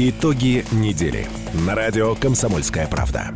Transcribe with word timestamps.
Итоги 0.00 0.64
недели 0.70 1.26
на 1.66 1.74
радио 1.74 2.14
«Комсомольская 2.14 2.86
правда». 2.86 3.34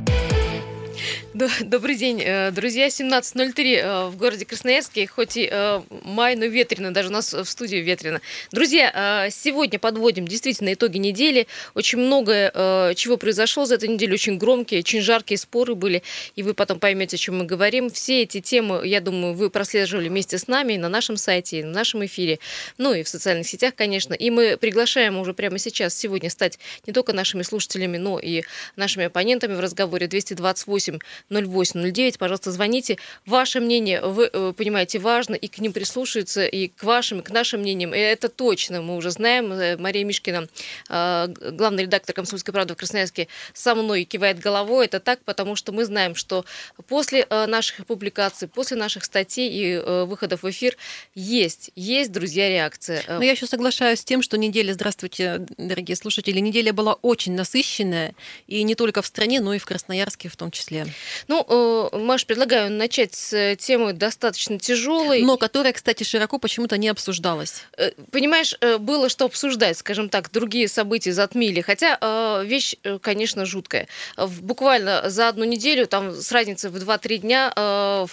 Добрый 1.35 1.97
день, 1.97 2.21
э, 2.23 2.51
друзья. 2.51 2.89
17.03 2.89 3.77
э, 3.77 4.07
в 4.09 4.17
городе 4.19 4.45
Красноярске. 4.45 5.07
Хоть 5.07 5.39
и 5.39 5.49
э, 5.51 5.81
май, 6.05 6.37
но 6.37 6.45
ветрено. 6.45 6.93
Даже 6.93 7.09
у 7.09 7.13
нас 7.13 7.33
в 7.33 7.47
студии 7.47 7.79
ветрено. 7.79 8.21
Друзья, 8.51 9.29
сегодня 9.31 9.79
подводим 9.79 10.29
действительно 10.29 10.75
итоги 10.75 10.99
недели. 10.99 11.47
Очень 11.75 12.01
многое, 12.01 12.95
чего 12.95 13.17
произошло 13.17 13.65
за 13.65 13.77
эту 13.77 13.87
неделю. 13.87 14.13
Очень 14.13 14.37
громкие, 14.37 14.81
очень 14.81 15.01
жаркие 15.01 15.39
споры 15.39 15.75
были. 15.75 16.03
И 16.37 16.43
вы 16.43 16.53
потом 16.53 16.79
поймете, 16.79 17.17
о 17.17 17.19
чем 17.19 17.39
мы 17.39 17.45
говорим. 17.47 17.89
Все 17.89 18.23
эти 18.23 18.43
темы, 18.43 18.87
я 18.87 19.01
думаю, 19.01 19.33
вы 19.33 19.49
прослеживали 19.49 20.11
вместе 20.11 20.37
с 20.37 20.49
нами 20.49 20.77
на 20.77 20.91
нашем 20.91 21.17
сайте, 21.17 21.65
на 21.65 21.73
нашем 21.73 22.05
эфире. 22.05 22.41
Ну 22.77 22.93
и 22.93 23.03
в 23.03 23.09
социальных 23.09 23.47
сетях, 23.47 23.73
конечно. 23.75 24.13
И 24.13 24.29
мы 24.29 24.59
приглашаем 24.59 25.17
уже 25.17 25.33
прямо 25.33 25.59
сейчас, 25.59 25.95
сегодня 25.95 26.29
стать 26.29 26.59
не 26.87 26.93
только 26.93 27.15
нашими 27.15 27.43
слушателями, 27.43 27.97
но 27.97 28.19
и 28.19 28.43
нашими 28.77 29.07
оппонентами 29.07 29.55
в 29.55 29.61
разговоре 29.61 30.09
228 30.09 30.99
0809. 31.31 32.19
Пожалуйста, 32.19 32.51
звоните. 32.51 32.99
Ваше 33.27 33.61
мнение, 33.61 34.01
вы 34.01 34.31
э, 34.33 34.53
понимаете, 34.57 34.99
важно, 34.99 35.35
и 35.35 35.49
к 35.49 35.59
ним 35.59 35.73
прислушиваются, 35.73 36.47
и 36.47 36.69
к 36.69 36.83
вашим, 36.83 37.21
и 37.21 37.23
к 37.23 37.31
нашим 37.31 37.61
мнениям. 37.61 37.95
И 37.95 37.99
это 37.99 38.29
точно, 38.29 38.83
мы 38.83 38.97
уже 38.97 39.11
знаем. 39.11 39.53
Э, 39.53 39.77
Мария 39.77 40.05
Мишкина, 40.05 40.49
э, 40.89 41.29
главный 41.53 41.85
редактор 41.85 42.15
«Комсомольской 42.15 42.53
правды» 42.53 42.75
в 42.75 42.77
Красноярске, 42.77 43.29
со 43.55 43.75
мной 43.75 44.05
кивает 44.05 44.39
головой. 44.39 44.87
Это 44.87 45.01
так, 45.01 45.21
потому 45.25 45.57
что 45.57 45.73
мы 45.73 45.85
знаем, 45.85 46.15
что 46.15 46.45
после 46.89 47.27
наших 47.31 47.87
публикаций, 47.87 48.49
после 48.49 48.77
наших 48.77 49.05
статей 49.05 49.51
и 49.51 49.79
выходов 49.79 50.43
в 50.43 50.51
эфир 50.51 50.77
есть, 51.15 51.71
есть, 51.77 52.13
друзья, 52.13 52.49
реакция. 52.49 53.03
Но 53.09 53.23
я 53.23 53.33
еще 53.33 53.47
соглашаюсь 53.47 54.01
с 54.01 54.05
тем, 54.05 54.23
что 54.23 54.37
неделя, 54.39 54.73
здравствуйте, 54.73 55.47
дорогие 55.57 55.97
слушатели, 55.97 56.39
неделя 56.41 56.73
была 56.73 56.95
очень 56.95 57.35
насыщенная, 57.35 58.15
и 58.47 58.63
не 58.63 58.75
только 58.75 59.03
в 59.03 59.07
стране, 59.07 59.41
но 59.41 59.55
и 59.55 59.59
в 59.59 59.67
Красноярске 59.67 60.29
в 60.29 60.37
том 60.37 60.51
числе. 60.51 60.87
Ну, 61.29 61.91
э, 61.93 61.97
Маш, 61.99 62.27
предлагаю 62.27 62.71
начать 62.71 63.15
с 63.15 63.57
темы 63.57 63.93
достаточно 63.93 64.59
тяжелой. 64.59 65.23
Но 65.23 65.37
которая, 65.37 65.73
кстати, 65.73 66.05
широко 66.05 66.39
почему-то 66.39 66.77
не 66.77 66.89
обсуждалась. 66.89 67.65
Э, 67.77 67.93
понимаешь, 68.11 68.57
э, 68.61 68.79
было 68.79 69.09
что 69.09 69.27
обсуждать, 69.27 69.79
скажем 69.79 70.09
так, 70.09 70.31
другие 70.31 70.69
события 70.69 71.13
затмили. 71.13 71.61
Хотя 71.61 72.43
вещь, 72.45 72.75
конечно, 73.01 73.45
жуткая. 73.47 73.89
Буквально 74.17 75.09
за 75.11 75.29
одну 75.29 75.45
неделю, 75.45 75.87
там 75.87 76.13
с 76.13 76.31
разницей 76.33 76.71
в 76.71 76.77
2-3 76.77 77.19
дня, 77.19 78.07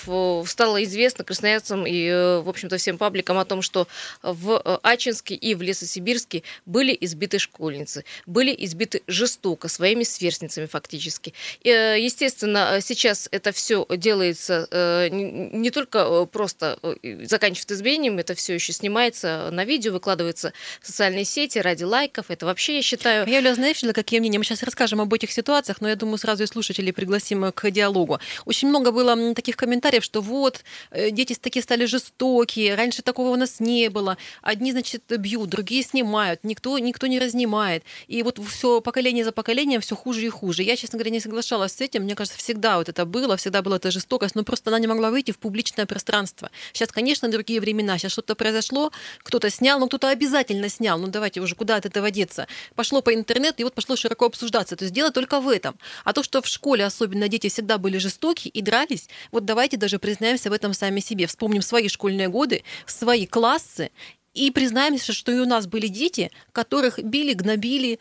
стало 0.45 0.83
известно 0.83 1.23
красноярцам 1.23 1.85
и, 1.87 2.09
в 2.43 2.49
общем-то, 2.49 2.77
всем 2.77 2.97
пабликам 2.97 3.37
о 3.37 3.45
том, 3.45 3.61
что 3.61 3.87
в 4.21 4.79
Ачинске 4.83 5.35
и 5.35 5.55
в 5.55 5.61
Лесосибирске 5.61 6.43
были 6.65 6.97
избиты 6.99 7.39
школьницы. 7.39 8.03
Были 8.25 8.55
избиты 8.57 9.01
жестоко, 9.07 9.67
своими 9.67 10.03
сверстницами 10.03 10.65
фактически. 10.65 11.33
Естественно, 11.63 12.79
сейчас 12.89 13.29
это 13.31 13.51
все 13.51 13.85
делается 13.89 14.67
э, 14.71 15.09
не 15.09 15.69
только 15.69 15.99
э, 15.99 16.25
просто 16.25 16.79
э, 16.81 17.25
заканчивает 17.25 17.71
избиением, 17.71 18.17
это 18.17 18.33
все 18.33 18.55
еще 18.55 18.73
снимается 18.73 19.49
на 19.51 19.63
видео, 19.63 19.93
выкладывается 19.93 20.53
в 20.81 20.87
социальные 20.87 21.25
сети 21.25 21.59
ради 21.59 21.83
лайков. 21.83 22.25
Это 22.29 22.45
вообще, 22.45 22.77
я 22.77 22.81
считаю... 22.81 23.27
Я, 23.27 23.37
Юля, 23.37 23.53
знаешь, 23.55 23.81
для 23.81 23.93
какие 23.93 24.19
мнения? 24.19 24.39
Мы 24.39 24.43
сейчас 24.43 24.63
расскажем 24.63 25.01
об 25.01 25.13
этих 25.13 25.31
ситуациях, 25.31 25.81
но 25.81 25.89
я 25.89 25.95
думаю, 25.95 26.17
сразу 26.17 26.43
и 26.43 26.47
слушателей 26.47 26.91
пригласим 26.91 27.51
к 27.51 27.69
диалогу. 27.69 28.19
Очень 28.45 28.69
много 28.69 28.91
было 28.91 29.33
таких 29.35 29.55
комментариев, 29.55 30.03
что 30.03 30.21
вот, 30.21 30.63
дети 30.91 31.35
такие 31.39 31.61
стали 31.61 31.85
жестокие, 31.85 32.75
раньше 32.75 33.01
такого 33.01 33.29
у 33.29 33.35
нас 33.35 33.59
не 33.59 33.89
было. 33.89 34.17
Одни, 34.41 34.71
значит, 34.71 35.03
бьют, 35.07 35.49
другие 35.49 35.83
снимают, 35.83 36.43
никто, 36.43 36.77
никто 36.79 37.07
не 37.07 37.19
разнимает. 37.19 37.83
И 38.07 38.23
вот 38.23 38.39
все 38.47 38.81
поколение 38.81 39.23
за 39.23 39.31
поколением 39.31 39.81
все 39.81 39.95
хуже 39.95 40.25
и 40.25 40.29
хуже. 40.29 40.63
Я, 40.63 40.75
честно 40.75 40.97
говоря, 40.97 41.11
не 41.11 41.19
соглашалась 41.19 41.73
с 41.73 41.81
этим. 41.81 42.03
Мне 42.03 42.15
кажется, 42.15 42.39
всегда 42.39 42.78
вот 42.79 42.89
это 42.89 43.05
было, 43.05 43.37
всегда 43.37 43.61
была 43.61 43.77
эта 43.77 43.91
жестокость, 43.91 44.35
но 44.35 44.43
просто 44.43 44.69
она 44.69 44.79
не 44.79 44.87
могла 44.87 45.11
выйти 45.11 45.31
в 45.31 45.39
публичное 45.39 45.85
пространство. 45.85 46.49
Сейчас, 46.73 46.91
конечно, 46.91 47.29
другие 47.29 47.59
времена, 47.61 47.97
сейчас 47.97 48.11
что-то 48.11 48.35
произошло, 48.35 48.91
кто-то 49.19 49.49
снял, 49.49 49.79
но 49.79 49.87
кто-то 49.87 50.09
обязательно 50.09 50.69
снял, 50.69 50.99
ну 50.99 51.07
давайте 51.07 51.41
уже 51.41 51.55
куда 51.55 51.75
от 51.75 51.85
этого 51.85 52.11
деться. 52.11 52.47
Пошло 52.75 53.01
по 53.01 53.13
интернету, 53.13 53.61
и 53.61 53.63
вот 53.63 53.73
пошло 53.73 53.95
широко 53.95 54.25
обсуждаться. 54.25 54.75
То 54.75 54.85
есть 54.85 54.93
дело 54.93 55.11
только 55.11 55.39
в 55.39 55.47
этом. 55.47 55.77
А 56.03 56.13
то, 56.13 56.23
что 56.23 56.41
в 56.41 56.47
школе 56.47 56.85
особенно 56.85 57.27
дети 57.27 57.49
всегда 57.49 57.77
были 57.77 57.97
жестоки 57.97 58.47
и 58.47 58.61
дрались, 58.61 59.09
вот 59.31 59.45
давайте 59.45 59.77
даже 59.77 59.99
признаемся 59.99 60.49
в 60.49 60.53
этом 60.53 60.73
сами 60.73 60.99
себе. 60.99 61.27
Вспомним 61.27 61.61
свои 61.61 61.87
школьные 61.87 62.29
годы, 62.29 62.63
свои 62.85 63.25
классы, 63.25 63.91
и 64.33 64.51
признаемся, 64.51 65.11
что 65.11 65.31
и 65.31 65.39
у 65.39 65.45
нас 65.45 65.67
были 65.67 65.87
дети, 65.87 66.31
которых 66.51 66.99
били, 67.03 67.33
гнобили, 67.33 67.99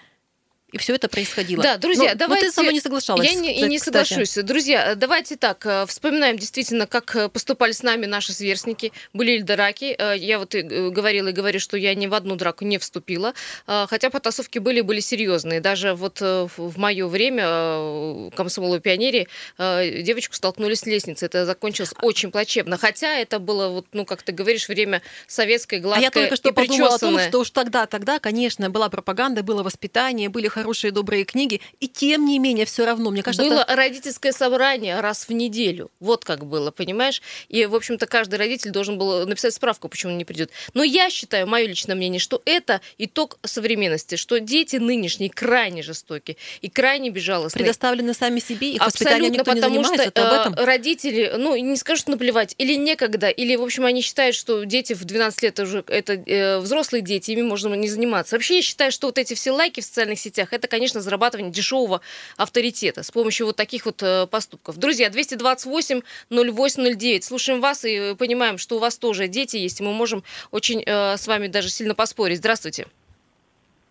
и 0.71 0.77
все 0.77 0.95
это 0.95 1.09
происходило. 1.09 1.63
Да, 1.63 1.79
друзья, 1.79 2.11
но, 2.11 2.19
давайте... 2.19 2.45
Но 2.45 2.51
ты 2.51 2.55
со 2.55 2.63
мной 2.63 2.75
не 2.75 2.81
соглашалась. 2.81 3.27
Я 3.27 3.35
не, 3.35 3.59
и 3.59 3.63
не 3.63 3.79
кстати. 3.79 4.07
соглашусь. 4.07 4.35
Друзья, 4.45 4.95
давайте 4.97 5.37
так, 5.37 5.65
э, 5.65 5.87
вспоминаем 5.87 6.37
действительно, 6.37 6.87
как 6.87 7.17
э, 7.17 7.31
поступали 7.31 7.73
с 7.73 7.83
нами 7.83 8.05
наши 8.05 8.35
сверстники. 8.35 8.93
Были 9.15 9.39
ли 9.39 9.43
драки? 9.43 9.97
Э, 9.99 10.15
я 10.15 10.39
вот 10.39 10.55
и 10.55 10.61
говорила 10.61 11.29
и 11.29 11.33
говорю, 11.33 11.59
что 11.59 11.79
я 11.79 11.95
ни 11.95 12.07
в 12.07 12.13
одну 12.13 12.37
драку 12.37 12.67
не 12.67 12.77
вступила. 12.79 13.33
Хотя 13.67 14.11
потасовки 14.11 14.59
были, 14.59 14.83
были 14.83 15.01
серьезные. 15.01 15.61
Даже 15.61 15.95
вот 15.95 16.21
в 16.21 16.79
мое 16.79 17.07
время 17.07 18.31
комсомол 18.37 18.75
и 18.75 18.81
пионерии 18.81 19.29
девочку 19.59 20.35
столкнули 20.35 20.75
с 20.75 20.85
лестницей. 20.85 21.27
Это 21.27 21.47
закончилось 21.47 21.95
очень 22.03 22.31
плачевно. 22.31 22.77
Хотя 22.77 23.17
это 23.17 23.39
было, 23.39 23.69
вот, 23.69 23.87
ну, 23.93 24.05
как 24.05 24.23
ты 24.23 24.33
говоришь, 24.33 24.69
время 24.69 25.03
советское, 25.27 25.79
гладкое 25.79 26.03
А 26.03 26.05
я 26.05 26.11
только 26.11 26.37
что 26.37 26.53
подумала 26.53 26.95
о 26.95 26.99
том, 26.99 27.19
что 27.19 27.41
уж 27.41 27.51
тогда, 27.51 27.87
тогда, 27.87 28.19
конечно, 28.19 28.69
была 28.71 28.89
пропаганда, 28.89 29.43
было 29.43 29.63
воспитание, 29.63 30.29
были 30.29 30.49
хорошие 30.59 30.91
добрые 30.91 31.25
книги, 31.25 31.61
и 31.81 31.89
тем 31.89 32.25
не 32.25 32.39
менее 32.39 32.67
все 32.67 32.85
равно, 32.85 33.11
мне 33.11 33.23
кажется, 33.23 33.49
было 33.49 33.61
это... 33.61 33.77
родительское 33.77 34.33
собрание 34.33 35.01
раз 35.01 35.29
в 35.29 35.33
неделю, 35.33 35.91
вот 36.01 36.25
как 36.25 36.45
было, 36.45 36.71
понимаешь? 36.71 37.23
И 37.49 37.67
в 37.67 37.75
общем-то 37.75 38.07
каждый 38.07 38.37
родитель 38.37 38.71
должен 38.71 38.99
был 38.99 39.27
написать 39.27 39.55
справку, 39.55 39.89
почему 39.89 40.13
он 40.13 40.19
не 40.19 40.25
придет. 40.25 40.51
Но 40.75 40.83
я 40.83 41.11
считаю, 41.11 41.47
мое 41.47 41.67
личное 41.67 41.95
мнение, 41.95 42.21
что 42.21 42.43
это 42.45 42.81
итог 42.99 43.39
современности, 43.45 44.17
что 44.17 44.41
дети 44.41 44.77
нынешние 44.77 45.31
крайне 45.31 45.83
жестокие 45.83 46.37
и 46.61 46.69
крайне 46.69 47.11
безжалостные. 47.11 47.65
Предоставлены 47.65 48.15
сами 48.15 48.41
себе, 48.41 48.73
их 48.73 48.83
Абсолютно, 48.83 49.29
никто 49.29 49.45
потому 49.45 49.79
не 49.79 49.85
занимается, 49.85 50.11
что. 50.11 50.55
Э, 50.57 50.65
родители, 50.65 51.35
ну 51.37 51.57
не 51.57 51.77
скажут 51.77 52.09
наплевать, 52.09 52.55
или 52.59 52.75
некогда, 52.75 53.29
или 53.29 53.57
в 53.57 53.63
общем 53.63 53.85
они 53.85 54.03
считают, 54.03 54.35
что 54.35 54.65
дети 54.65 54.93
в 54.93 55.05
12 55.05 55.43
лет 55.43 55.61
уже 55.61 55.85
это 55.87 56.15
э, 56.15 56.59
взрослые 56.59 57.03
дети, 57.03 57.31
ими 57.31 57.43
можно 57.43 57.75
не 57.75 57.89
заниматься. 57.89 58.37
Вообще 58.37 58.57
я 58.57 58.63
считаю, 58.63 58.93
что 58.93 59.09
вот 59.09 59.19
эти 59.19 59.35
все 59.35 59.51
лайки 59.51 59.81
в 59.81 59.85
социальных 59.85 60.19
сетях 60.19 60.48
вещах, 60.49 60.53
это, 60.53 60.69
конечно, 60.69 61.01
зарабатывание 61.01 61.53
дешевого 61.53 62.01
авторитета 62.37 63.03
с 63.03 63.11
помощью 63.11 63.47
вот 63.47 63.57
таких 63.57 63.87
вот 63.87 64.03
э, 64.03 64.27
поступков. 64.27 64.77
Друзья, 64.77 65.11
228 65.11 66.01
0809. 66.31 67.25
Слушаем 67.25 67.61
вас 67.61 67.85
и 67.85 68.15
понимаем, 68.19 68.59
что 68.59 68.77
у 68.77 68.79
вас 68.79 68.99
тоже 68.99 69.29
дети 69.29 69.57
есть, 69.57 69.81
и 69.81 69.85
мы 69.85 69.93
можем 69.93 70.23
очень 70.51 70.83
э, 70.85 71.17
с 71.17 71.27
вами 71.27 71.49
даже 71.49 71.69
сильно 71.69 71.95
поспорить. 71.95 72.39
Здравствуйте. 72.39 72.87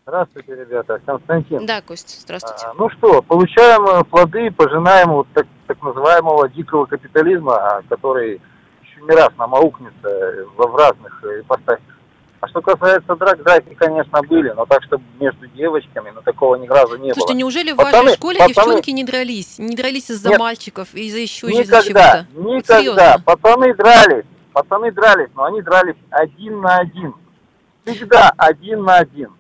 Здравствуйте, 0.06 0.56
ребята. 0.56 1.02
Константин. 1.06 1.66
Да, 1.66 1.82
Кость, 1.82 2.22
здравствуйте. 2.22 2.66
А, 2.66 2.74
ну 2.76 2.90
что, 2.90 3.22
получаем 3.22 3.84
э, 3.84 4.04
плоды, 4.06 4.52
пожинаем 4.52 5.12
вот 5.12 5.28
так, 5.34 5.48
так 5.68 5.82
называемого 5.82 6.48
дикого 6.50 6.86
капитализма, 6.86 7.84
который 7.90 8.42
еще 8.84 9.02
не 9.02 9.16
раз 9.16 9.30
нам 9.38 9.54
аукнется 9.54 10.46
в 10.56 10.76
разных 10.76 11.24
ипостасях. 11.24 11.97
А 12.40 12.48
что 12.48 12.62
касается 12.62 13.16
драк, 13.16 13.42
драки, 13.42 13.74
конечно, 13.74 14.22
были, 14.22 14.52
но 14.52 14.66
так, 14.66 14.84
чтобы 14.84 15.04
между 15.20 15.48
девочками, 15.48 16.12
но 16.12 16.22
такого 16.22 16.56
ни 16.56 16.68
разу 16.68 16.98
не 16.98 17.12
Слушайте, 17.14 17.14
было. 17.14 17.14
Слушайте, 17.14 17.38
неужели 17.40 17.72
в 17.72 17.78
пацаны, 17.78 18.04
вашей 18.04 18.16
школе 18.16 18.40
пацаны, 18.40 18.54
девчонки 18.54 18.90
не 18.92 19.04
дрались? 19.04 19.60
Не 19.60 19.76
дрались 19.76 20.12
из-за 20.12 20.30
Нет, 20.30 20.40
мальчиков, 20.40 20.94
из-за 20.94 21.18
еще 21.18 21.48
никогда, 21.48 21.80
из-за 21.80 21.90
чего-то? 21.90 22.28
Никогда, 22.36 22.78
Серьезно? 22.80 23.24
Пацаны 23.26 23.74
дрались, 23.74 24.26
пацаны 24.54 24.92
дрались, 24.92 25.30
но 25.36 25.46
они 25.46 25.62
дрались 25.64 25.96
один 26.12 26.62
на 26.62 26.78
один. 26.78 27.16
Всегда 27.86 28.32
один 28.38 28.84
на 28.84 28.98
один. 28.98 29.32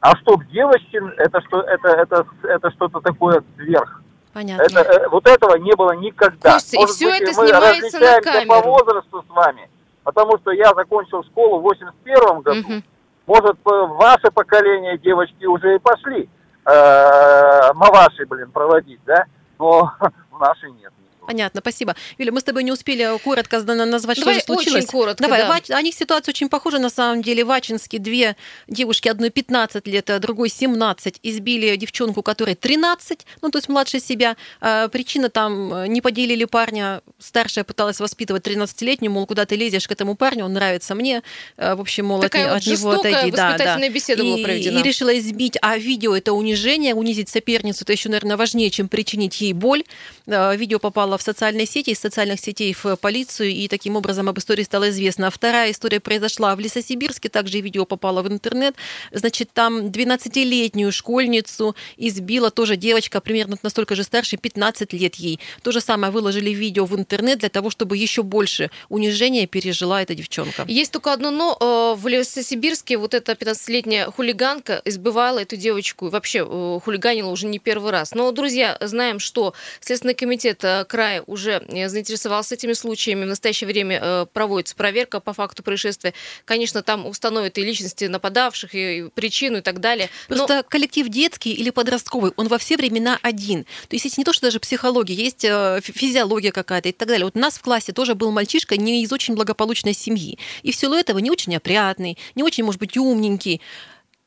А 0.00 0.14
чтоб 0.18 0.44
девочки, 0.48 1.00
это 1.16 1.40
что, 1.48 1.62
это, 1.62 1.88
это, 1.88 2.26
это 2.42 2.70
что-то 2.72 3.00
такое 3.00 3.42
сверх. 3.56 4.02
Понятно. 4.34 4.62
Это, 4.62 4.80
э, 4.80 5.08
вот 5.08 5.26
этого 5.26 5.56
не 5.56 5.74
было 5.74 5.92
никогда. 5.92 6.58
И 6.72 6.76
Может 6.76 6.94
все 6.94 7.06
быть, 7.10 7.22
это 7.22 7.40
мы 7.40 7.48
снимается 7.48 8.00
на 8.00 8.10
различаемся 8.10 8.48
по 8.48 8.54
камеру. 8.54 8.70
возрасту 8.70 9.24
с 9.26 9.30
вами, 9.34 9.70
потому 10.04 10.38
что 10.38 10.52
я 10.52 10.72
закончил 10.74 11.24
школу 11.24 11.58
в 11.58 11.62
81 11.62 12.42
году. 12.42 12.60
Мгм. 12.60 12.84
Может, 13.26 13.56
э, 13.64 13.86
ваше 13.86 14.30
поколение 14.32 14.98
девочки 14.98 15.44
уже 15.46 15.76
и 15.76 15.78
пошли 15.78 16.28
э, 16.66 17.72
маваши, 17.74 18.26
блин, 18.26 18.50
проводить, 18.50 19.00
да? 19.06 19.24
Но 19.58 19.92
в 20.30 20.38
нашей 20.38 20.72
нет. 20.72 20.92
Понятно, 21.26 21.60
спасибо. 21.60 21.96
Юля, 22.18 22.32
мы 22.32 22.40
с 22.40 22.44
тобой 22.44 22.64
не 22.64 22.72
успели 22.72 23.18
коротко 23.18 23.60
назвать, 23.62 24.18
Давай 24.18 24.40
что 24.40 24.54
же 24.54 24.56
случилось. 24.56 24.84
Очень 24.84 24.90
коротко, 24.90 25.22
Давай, 25.22 25.42
да. 25.42 25.48
Вач... 25.48 25.70
о 25.70 25.80
них 25.82 25.94
ситуация 25.94 26.32
очень 26.32 26.48
похожа 26.48 26.78
на 26.78 26.90
самом 26.90 27.22
деле. 27.22 27.44
В 27.44 27.50
Ачинске 27.50 27.98
две 27.98 28.36
девушки, 28.68 29.08
одной 29.08 29.30
15 29.30 29.86
лет, 29.86 30.10
а 30.10 30.18
другой 30.18 30.48
17, 30.48 31.20
избили 31.22 31.76
девчонку, 31.76 32.22
которой 32.22 32.54
13, 32.54 33.26
ну 33.42 33.50
то 33.50 33.58
есть 33.58 33.68
младше 33.68 34.00
себя. 34.00 34.36
А, 34.60 34.88
причина 34.88 35.30
там, 35.30 35.72
э, 35.72 35.86
не 35.88 36.00
поделили 36.00 36.44
парня, 36.44 37.00
старшая 37.18 37.64
пыталась 37.64 38.00
воспитывать 38.00 38.46
13-летнюю, 38.46 39.10
мол, 39.10 39.26
куда 39.26 39.46
ты 39.46 39.56
лезешь 39.56 39.88
к 39.88 39.92
этому 39.92 40.16
парню, 40.16 40.44
он 40.44 40.52
нравится 40.52 40.94
мне. 40.94 41.22
А, 41.56 41.76
в 41.76 41.80
общем, 41.80 42.06
мол, 42.06 42.20
Такая 42.20 42.54
от, 42.54 42.66
вот 42.66 42.66
от 42.66 42.80
него 42.80 42.90
отойди. 42.90 43.30
Да, 43.30 43.56
да. 43.56 43.88
беседа 43.88 44.22
и, 44.22 44.26
была 44.26 44.44
проведена. 44.44 44.78
И 44.78 44.82
решила 44.82 45.16
избить, 45.18 45.56
а 45.62 45.78
видео 45.78 46.16
это 46.16 46.32
унижение, 46.32 46.94
унизить 46.94 47.28
соперницу, 47.28 47.84
это 47.84 47.92
еще, 47.92 48.08
наверное, 48.08 48.36
важнее, 48.36 48.70
чем 48.70 48.88
причинить 48.88 49.40
ей 49.40 49.52
боль. 49.52 49.84
А, 50.26 50.54
Видео 50.54 50.78
попало 50.78 51.13
в 51.18 51.22
социальные 51.22 51.66
сети, 51.66 51.90
из 51.90 51.98
социальных 51.98 52.40
сетей 52.40 52.74
в 52.74 52.96
полицию, 52.96 53.50
и 53.50 53.68
таким 53.68 53.96
образом 53.96 54.28
об 54.28 54.38
истории 54.38 54.62
стало 54.62 54.90
известно. 54.90 55.30
Вторая 55.30 55.70
история 55.70 56.00
произошла 56.00 56.54
в 56.56 56.60
Лесосибирске, 56.60 57.28
также 57.28 57.60
видео 57.60 57.84
попало 57.84 58.22
в 58.22 58.28
интернет. 58.28 58.74
Значит, 59.12 59.50
там 59.52 59.86
12-летнюю 59.86 60.92
школьницу 60.92 61.76
избила 61.96 62.50
тоже 62.50 62.76
девочка, 62.76 63.20
примерно 63.20 63.56
настолько 63.62 63.94
же 63.94 64.02
старше, 64.02 64.36
15 64.36 64.92
лет 64.92 65.14
ей. 65.16 65.40
То 65.62 65.72
же 65.72 65.80
самое 65.80 66.12
выложили 66.12 66.50
видео 66.50 66.84
в 66.84 66.96
интернет 66.96 67.38
для 67.38 67.48
того, 67.48 67.70
чтобы 67.70 67.96
еще 67.96 68.22
больше 68.22 68.70
унижения 68.88 69.46
пережила 69.46 70.02
эта 70.02 70.14
девчонка. 70.14 70.64
Есть 70.68 70.92
только 70.92 71.12
одно 71.12 71.30
но. 71.30 71.56
э, 71.60 72.00
В 72.00 72.08
Лесосибирске 72.08 72.96
вот 72.96 73.14
эта 73.14 73.32
15-летняя 73.32 74.10
хулиганка 74.10 74.80
избивала 74.84 75.40
эту 75.40 75.56
девочку 75.56 76.06
и 76.06 76.10
вообще 76.10 76.46
э, 76.48 76.80
хулиганила 76.84 77.30
уже 77.30 77.46
не 77.46 77.58
первый 77.58 77.90
раз. 77.90 78.14
Но, 78.14 78.30
друзья, 78.32 78.76
знаем, 78.80 79.18
что 79.18 79.54
Следственный 79.80 80.14
комитет 80.14 80.64
э, 80.64 80.84
края 81.04 81.22
уже 81.26 81.62
э, 81.68 81.88
заинтересовался 81.88 82.54
этими 82.54 82.72
случаями. 82.72 83.24
В 83.24 83.28
настоящее 83.28 83.68
время 83.68 84.00
э, 84.02 84.26
проводится 84.32 84.74
проверка 84.74 85.20
по 85.20 85.34
факту 85.34 85.62
происшествия. 85.62 86.14
Конечно, 86.46 86.82
там 86.82 87.06
установят 87.06 87.58
и 87.58 87.62
личности 87.62 88.06
нападавших, 88.06 88.74
и 88.74 89.10
причину 89.14 89.58
и 89.58 89.60
так 89.60 89.80
далее. 89.80 90.08
Просто 90.28 90.64
коллектив 90.66 91.08
детский 91.08 91.52
или 91.52 91.68
подростковый, 91.68 92.32
он 92.36 92.48
во 92.48 92.56
все 92.56 92.76
времена 92.76 93.18
один. 93.20 93.64
То 93.64 93.96
есть 93.96 94.06
есть 94.06 94.16
не 94.16 94.24
то, 94.24 94.32
что 94.32 94.46
даже 94.46 94.60
психология, 94.60 95.14
есть 95.14 95.44
э, 95.44 95.80
фи- 95.82 95.92
физиология 95.92 96.52
какая-то 96.52 96.88
и 96.88 96.92
так 96.92 97.06
далее. 97.06 97.26
Вот 97.26 97.36
у 97.36 97.40
нас 97.40 97.58
в 97.58 97.62
классе 97.62 97.92
тоже 97.92 98.14
был 98.14 98.30
мальчишка 98.30 98.78
не 98.78 99.02
из 99.02 99.12
очень 99.12 99.34
благополучной 99.34 99.92
семьи. 99.92 100.38
И 100.62 100.72
в 100.72 100.76
силу 100.76 100.94
этого 100.94 101.18
не 101.18 101.30
очень 101.30 101.54
опрятный, 101.54 102.16
не 102.34 102.42
очень, 102.42 102.64
может 102.64 102.80
быть, 102.80 102.96
умненький. 102.96 103.60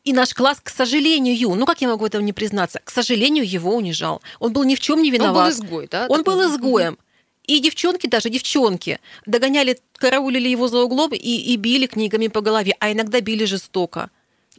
И 0.07 0.13
наш 0.13 0.33
класс, 0.33 0.59
к 0.63 0.69
сожалению, 0.69 1.53
ну 1.55 1.65
как 1.65 1.81
я 1.81 1.89
могу 1.89 2.05
этого 2.05 2.21
не 2.21 2.31
признаться, 2.31 2.79
к 2.81 2.91
сожалению, 2.91 3.45
его 3.45 3.75
унижал. 3.75 4.21
Он 4.39 4.53
был 4.53 4.63
ни 4.63 4.75
в 4.75 4.79
чем 4.79 5.01
не 5.01 5.11
он 5.11 5.17
был 5.17 5.23
виноват. 5.25 5.53
изгой, 5.53 5.87
да? 5.91 6.05
Он 6.07 6.23
был 6.23 6.41
изгоем. 6.47 6.97
И 7.45 7.59
девчонки, 7.59 8.07
даже 8.07 8.29
девчонки, 8.29 9.01
догоняли, 9.25 9.77
караулили 9.97 10.47
его 10.47 10.69
за 10.69 10.77
углом 10.79 11.11
и, 11.11 11.17
и 11.17 11.57
били 11.57 11.87
книгами 11.87 12.27
по 12.29 12.39
голове, 12.39 12.73
а 12.79 12.89
иногда 12.93 13.19
били 13.19 13.43
жестоко. 13.43 14.09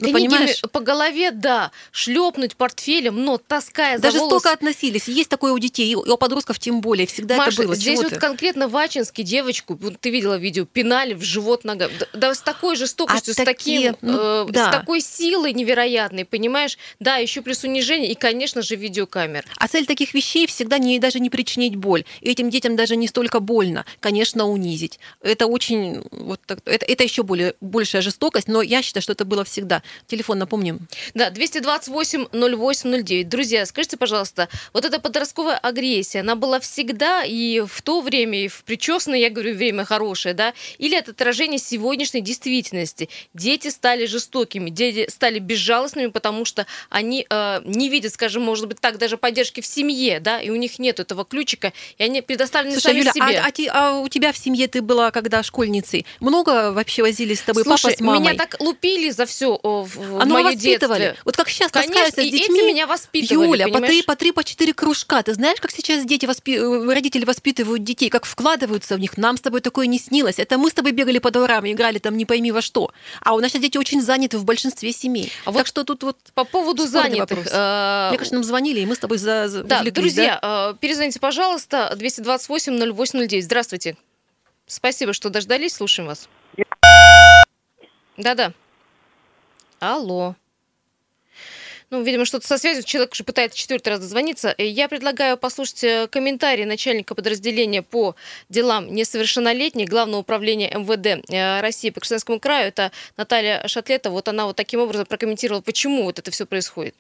Ну, 0.01 0.13
понимаешь? 0.13 0.63
по 0.73 0.81
голове, 0.81 1.31
да, 1.31 1.71
шлепнуть 1.91 2.57
портфелем, 2.57 3.25
но 3.25 3.39
таская 3.39 3.99
Даже 3.99 4.19
за 4.19 4.25
столько 4.25 4.53
относились. 4.53 5.09
Есть 5.09 5.29
такое 5.29 5.53
у 5.53 5.59
детей, 5.59 5.91
и 5.91 5.95
у 5.95 6.17
подростков 6.17 6.59
тем 6.59 6.81
более. 6.81 7.07
Всегда 7.07 7.37
Маша, 7.37 7.51
это 7.51 7.63
было. 7.65 7.75
здесь 7.75 7.99
Чего 7.99 8.03
вот 8.03 8.15
ты? 8.15 8.21
конкретно 8.21 8.69
в 8.69 8.77
Ачинске 8.77 9.23
девочку, 9.23 9.79
ты 10.01 10.11
видела 10.11 10.37
видео, 10.39 10.65
пинали 10.65 11.15
в 11.15 11.23
живот 11.23 11.65
нога. 11.65 11.89
Да, 11.99 12.07
да 12.13 12.35
с 12.35 12.41
такой 12.41 12.77
жестокостью, 12.77 13.33
А 13.33 13.35
с, 13.35 13.37
такие, 13.45 13.93
таким, 13.93 14.13
ну, 14.13 14.19
э, 14.19 14.47
да. 14.51 14.69
с 14.69 14.77
такой 14.77 15.01
силой 15.01 15.53
невероятной, 15.53 16.25
понимаешь? 16.25 16.79
Да, 17.01 17.17
еще 17.17 17.43
плюс 17.43 17.65
унижение 17.65 18.11
и, 18.11 18.15
конечно 18.15 18.63
же, 18.63 18.77
видеокамер. 18.77 19.45
А 19.57 19.69
цель 19.69 19.87
таких 19.87 20.15
вещей 20.15 20.47
всегда 20.47 20.79
не, 20.79 20.99
даже 20.99 21.21
не 21.21 21.31
причинить 21.31 21.77
боль. 21.77 22.05
И 22.21 22.31
этим 22.31 22.51
детям 22.51 22.77
даже 22.77 22.97
не 22.97 23.09
столько 23.09 23.41
больно, 23.41 23.85
конечно, 24.01 24.47
унизить. 24.47 24.99
Это 25.23 25.47
очень, 25.47 26.03
вот 26.11 26.41
так- 26.47 26.61
это, 26.65 26.87
это 26.87 27.03
еще 27.05 27.23
более, 27.23 27.55
большая 27.61 28.03
жестокость, 28.03 28.49
но 28.49 28.63
я 28.63 28.83
считаю, 28.83 29.03
что 29.03 29.13
это 29.13 29.25
было 29.25 29.45
всегда. 29.45 29.83
Телефон 30.07 30.39
напомним. 30.39 30.81
Да, 31.15 31.31
228-08-09. 31.31 33.25
Друзья, 33.25 33.67
скажите, 33.67 33.97
пожалуйста, 33.97 34.49
вот 34.73 34.85
эта 34.85 34.99
подростковая 35.01 35.57
агрессия, 35.59 36.21
она 36.21 36.35
была 36.37 36.61
всегда 36.61 37.25
и 37.25 37.61
в 37.61 37.83
то 37.83 38.01
время, 38.01 38.45
и 38.45 38.49
в 38.49 38.65
причесное, 38.65 39.19
я 39.19 39.31
говорю, 39.31 39.55
время 39.55 39.85
хорошее, 39.85 40.35
да? 40.35 40.55
Или 40.79 40.97
это 40.97 41.11
отражение 41.13 41.59
сегодняшней 41.59 42.21
действительности? 42.21 43.09
Дети 43.35 43.69
стали 43.69 44.07
жестокими, 44.07 44.71
дети 44.71 45.09
стали 45.11 45.39
безжалостными, 45.39 46.09
потому 46.09 46.45
что 46.45 46.67
они 46.91 47.27
э, 47.29 47.61
не 47.65 47.89
видят, 47.89 48.13
скажем, 48.13 48.43
может 48.43 48.69
быть, 48.69 48.81
так, 48.81 48.99
даже 48.99 49.17
поддержки 49.17 49.61
в 49.61 49.67
семье, 49.67 50.21
да, 50.21 50.41
и 50.41 50.51
у 50.51 50.57
них 50.57 50.79
нет 50.79 51.01
этого 51.01 51.25
ключика, 51.25 51.73
и 51.99 52.03
они 52.03 52.23
предоставлены 52.23 52.75
Слушай, 52.75 52.85
сами 52.85 52.99
Юля, 52.99 53.13
себе. 53.13 53.39
а, 53.41 53.47
а 53.47 53.51
ти- 53.51 53.71
а 53.73 53.99
у 54.01 54.09
тебя 54.09 54.33
в 54.33 54.39
семье 54.39 54.69
ты 54.69 54.83
была 54.83 55.11
когда 55.11 55.43
школьницей? 55.43 56.07
Много 56.21 56.73
вообще 56.73 57.03
возились 57.03 57.39
с 57.41 57.43
тобой 57.43 57.65
Слушай, 57.65 57.83
папа 57.83 57.97
с 57.97 58.01
мамой? 58.01 58.21
меня 58.21 58.35
так 58.35 58.57
лупили 58.61 59.11
за 59.11 59.27
все 59.27 59.59
в, 59.85 59.97
в 59.97 60.21
А 60.21 60.25
ну, 60.25 60.35
моё 60.35 60.47
воспитывали. 60.53 60.99
детстве. 61.01 61.23
Вот 61.25 61.37
как 61.37 61.49
сейчас 61.49 61.71
Конечно, 61.73 62.23
с 62.23 62.31
детьми. 62.31 62.63
меня 62.63 62.87
воспитывали, 62.87 63.49
Юля, 63.63 63.69
по 63.69 63.81
три, 63.81 64.03
по 64.03 64.17
три, 64.17 64.33
по 64.33 64.45
четыре 64.45 64.73
кружка. 64.75 65.23
Ты 65.23 65.35
знаешь, 65.35 65.61
как 65.61 65.71
сейчас 65.71 66.05
дети 66.05 66.27
воспи... 66.27 66.57
э, 66.57 66.93
родители 66.93 67.25
воспитывают 67.25 67.83
детей, 67.85 68.09
как 68.11 68.25
вкладываются 68.25 68.97
в 68.97 69.01
них? 69.01 69.17
Нам 69.17 69.37
с 69.37 69.41
тобой 69.41 69.61
такое 69.61 69.87
не 69.87 69.99
снилось. 69.99 70.39
Это 70.39 70.59
мы 70.59 70.71
с 70.71 70.75
тобой 70.75 70.93
бегали 70.93 71.19
по 71.19 71.31
дворам, 71.31 71.65
и 71.67 71.73
играли 71.73 71.99
там 71.99 72.17
не 72.17 72.25
пойми 72.25 72.53
во 72.53 72.63
что. 72.63 72.91
А 73.21 73.35
у 73.35 73.41
нас 73.41 73.51
сейчас 73.53 73.63
дети 73.63 73.79
очень 73.79 74.03
заняты 74.03 74.39
в 74.39 74.45
большинстве 74.45 74.93
семей. 74.93 75.33
А 75.45 75.47
так 75.47 75.55
вот 75.55 75.67
что 75.67 75.85
тут 75.85 76.03
вот 76.03 76.17
По 76.35 76.45
поводу 76.45 76.87
занятых. 76.87 77.39
э, 77.51 78.09
мне 78.11 78.19
кажется, 78.19 78.35
нам 78.35 78.45
звонили, 78.45 78.81
и 78.81 78.87
мы 78.87 78.95
с 78.95 78.99
тобой 78.99 79.19
за, 79.19 79.49
Да, 79.65 79.79
увлеклись, 79.79 79.93
друзья, 79.95 80.39
э, 80.43 80.75
перезвоните, 80.81 81.21
пожалуйста, 81.21 81.95
228-08-09. 81.97 83.43
Здравствуйте. 83.43 83.97
Спасибо, 84.67 85.13
что 85.13 85.31
дождались. 85.31 85.75
Слушаем 85.75 86.09
вас. 86.09 86.29
Да-да. 88.17 88.53
Алло. 89.81 90.35
Ну, 91.91 92.03
видимо, 92.03 92.27
что-то 92.27 92.47
со 92.47 92.59
связью. 92.59 92.85
Человек 92.85 93.13
уже 93.13 93.25
пытается 93.25 93.57
четвертый 93.57 93.91
раз 93.91 94.01
дозвониться. 94.01 94.55
Э, 94.59 94.67
Я 94.67 94.89
предлагаю 94.89 95.39
послушать 95.39 95.85
э, 95.85 96.07
комментарий 96.09 96.67
начальника 96.67 97.15
подразделения 97.15 97.83
по 97.83 98.15
делам 98.51 98.93
несовершеннолетних 98.95 99.89
Главного 99.89 100.21
управления 100.21 100.71
МВД 100.71 101.25
э, 101.33 101.61
России 101.61 101.89
по 101.91 102.01
Красноярскому 102.01 102.41
краю. 102.41 102.69
Это 102.69 102.93
Наталья 103.17 103.67
Шатлета. 103.67 104.11
Вот 104.11 104.29
она 104.29 104.45
вот 104.45 104.57
таким 104.57 104.81
образом 104.81 105.07
прокомментировала, 105.07 105.63
почему 105.63 106.03
вот 106.03 106.19
это 106.19 106.31
все 106.31 106.45
происходит. 106.45 106.95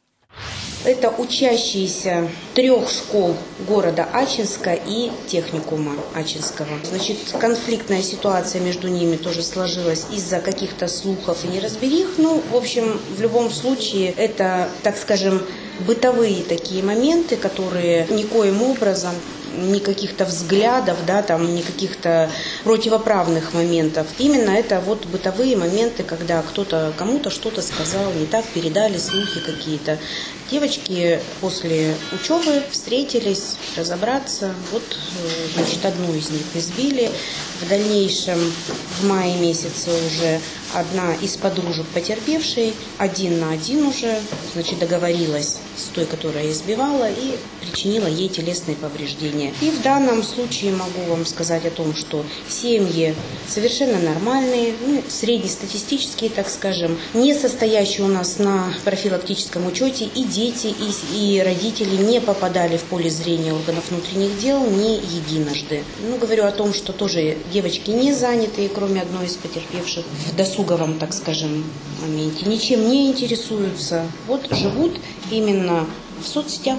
Это 0.85 1.11
учащиеся 1.11 2.29
трех 2.55 2.89
школ 2.89 3.37
города 3.67 4.07
Ачинска 4.13 4.75
и 4.75 5.11
техникума 5.27 5.97
Ачинского. 6.15 6.69
Значит, 6.85 7.19
конфликтная 7.39 8.01
ситуация 8.01 8.61
между 8.61 8.89
ними 8.89 9.17
тоже 9.17 9.43
сложилась 9.43 10.07
из-за 10.13 10.41
каких-то 10.41 10.87
слухов 10.87 11.45
и 11.45 11.49
неразберих. 11.49 12.11
Ну, 12.19 12.41
в 12.53 12.57
общем, 12.57 13.01
в 13.17 13.21
любом 13.21 13.51
случае, 13.51 14.13
это, 14.13 14.69
так 14.83 14.97
скажем, 14.97 15.43
бытовые 15.81 16.43
такие 16.43 16.83
моменты, 16.83 17.37
которые 17.37 18.07
никоим 18.09 18.63
образом 18.63 19.15
ни 19.57 19.79
каких-то 19.79 20.25
взглядов, 20.25 20.99
да, 21.07 21.23
там, 21.23 21.55
ни 21.55 21.63
каких-то 21.63 22.31
противоправных 22.65 23.55
моментов. 23.55 24.07
Именно 24.19 24.51
это 24.51 24.81
вот 24.81 25.07
бытовые 25.07 25.57
моменты, 25.57 26.03
когда 26.03 26.43
кто-то 26.43 26.93
кому-то 26.97 27.31
что-то 27.31 27.63
сказал, 27.63 28.13
не 28.13 28.27
так 28.27 28.45
передали 28.47 28.99
слухи 28.99 29.41
какие-то. 29.41 29.99
Девочки 30.51 31.21
после 31.43 31.95
учебы 32.11 32.63
встретились 32.71 33.57
разобраться. 33.77 34.55
Вот, 34.73 34.83
э, 34.83 35.29
значит, 35.55 35.85
одну 35.85 36.15
из 36.15 36.31
них 36.31 36.43
избили. 36.55 37.11
В 37.61 37.69
дальнейшем, 37.69 38.39
в 39.01 39.07
мае 39.07 39.37
месяце 39.37 39.91
уже 39.91 40.41
одна 40.75 41.15
из 41.15 41.37
подружек 41.37 41.87
потерпевшей, 41.89 42.75
один 42.99 43.41
на 43.41 43.53
один 43.53 43.87
уже, 43.87 44.21
значит, 44.55 44.79
договорилась 44.79 45.59
с 45.77 45.85
той, 45.95 46.05
которая 46.05 46.51
избивала, 46.51 47.11
и 47.11 47.37
причинила 47.61 48.07
ей 48.07 48.29
телесные 48.29 48.77
повреждения. 48.77 49.53
И 49.61 49.71
в 49.71 49.83
данном 49.83 50.23
случае 50.23 50.73
могу 50.73 51.03
вам 51.09 51.27
сказать 51.27 51.65
о 51.67 51.71
том, 51.71 51.95
что 51.95 52.25
семьи 52.49 53.15
совершенно 53.47 53.99
нормальные, 53.99 54.75
ну, 54.87 55.03
среднестатистические, 55.09 56.31
так 56.31 56.49
скажем, 56.49 56.99
не 57.15 57.35
состоящие 57.35 58.05
у 58.05 58.09
нас 58.09 58.39
на 58.39 58.73
профилактическом 58.85 59.67
учете, 59.67 60.05
и 60.05 60.25
дети, 60.39 60.69
и, 60.69 61.37
и 61.37 61.43
родители 61.43 61.97
не 61.97 62.21
попадали 62.21 62.77
в 62.77 62.85
поле 62.85 63.11
зрения 63.11 63.53
органов 63.53 63.91
внутренних 63.91 64.39
дел 64.39 64.65
ни 64.65 64.95
единожды. 65.17 65.83
Ну, 66.09 66.17
говорю 66.17 66.45
о 66.45 66.53
том, 66.53 66.73
что 66.73 66.93
тоже 66.93 67.37
девочки 67.53 67.91
не 67.91 68.13
занятые, 68.13 68.69
кроме 68.69 69.03
одной 69.03 69.27
из 69.27 69.35
потерпевших, 69.35 70.05
в 70.27 70.37
досуговом, 70.37 70.99
так 70.99 71.13
скажем, 71.13 71.65
моменте, 72.01 72.47
ничем 72.47 72.89
не 72.89 73.11
интересуются. 73.11 74.07
Вот 74.27 74.49
живут 74.55 74.93
именно 75.31 75.87
в 76.23 76.27
соцсетях. 76.27 76.79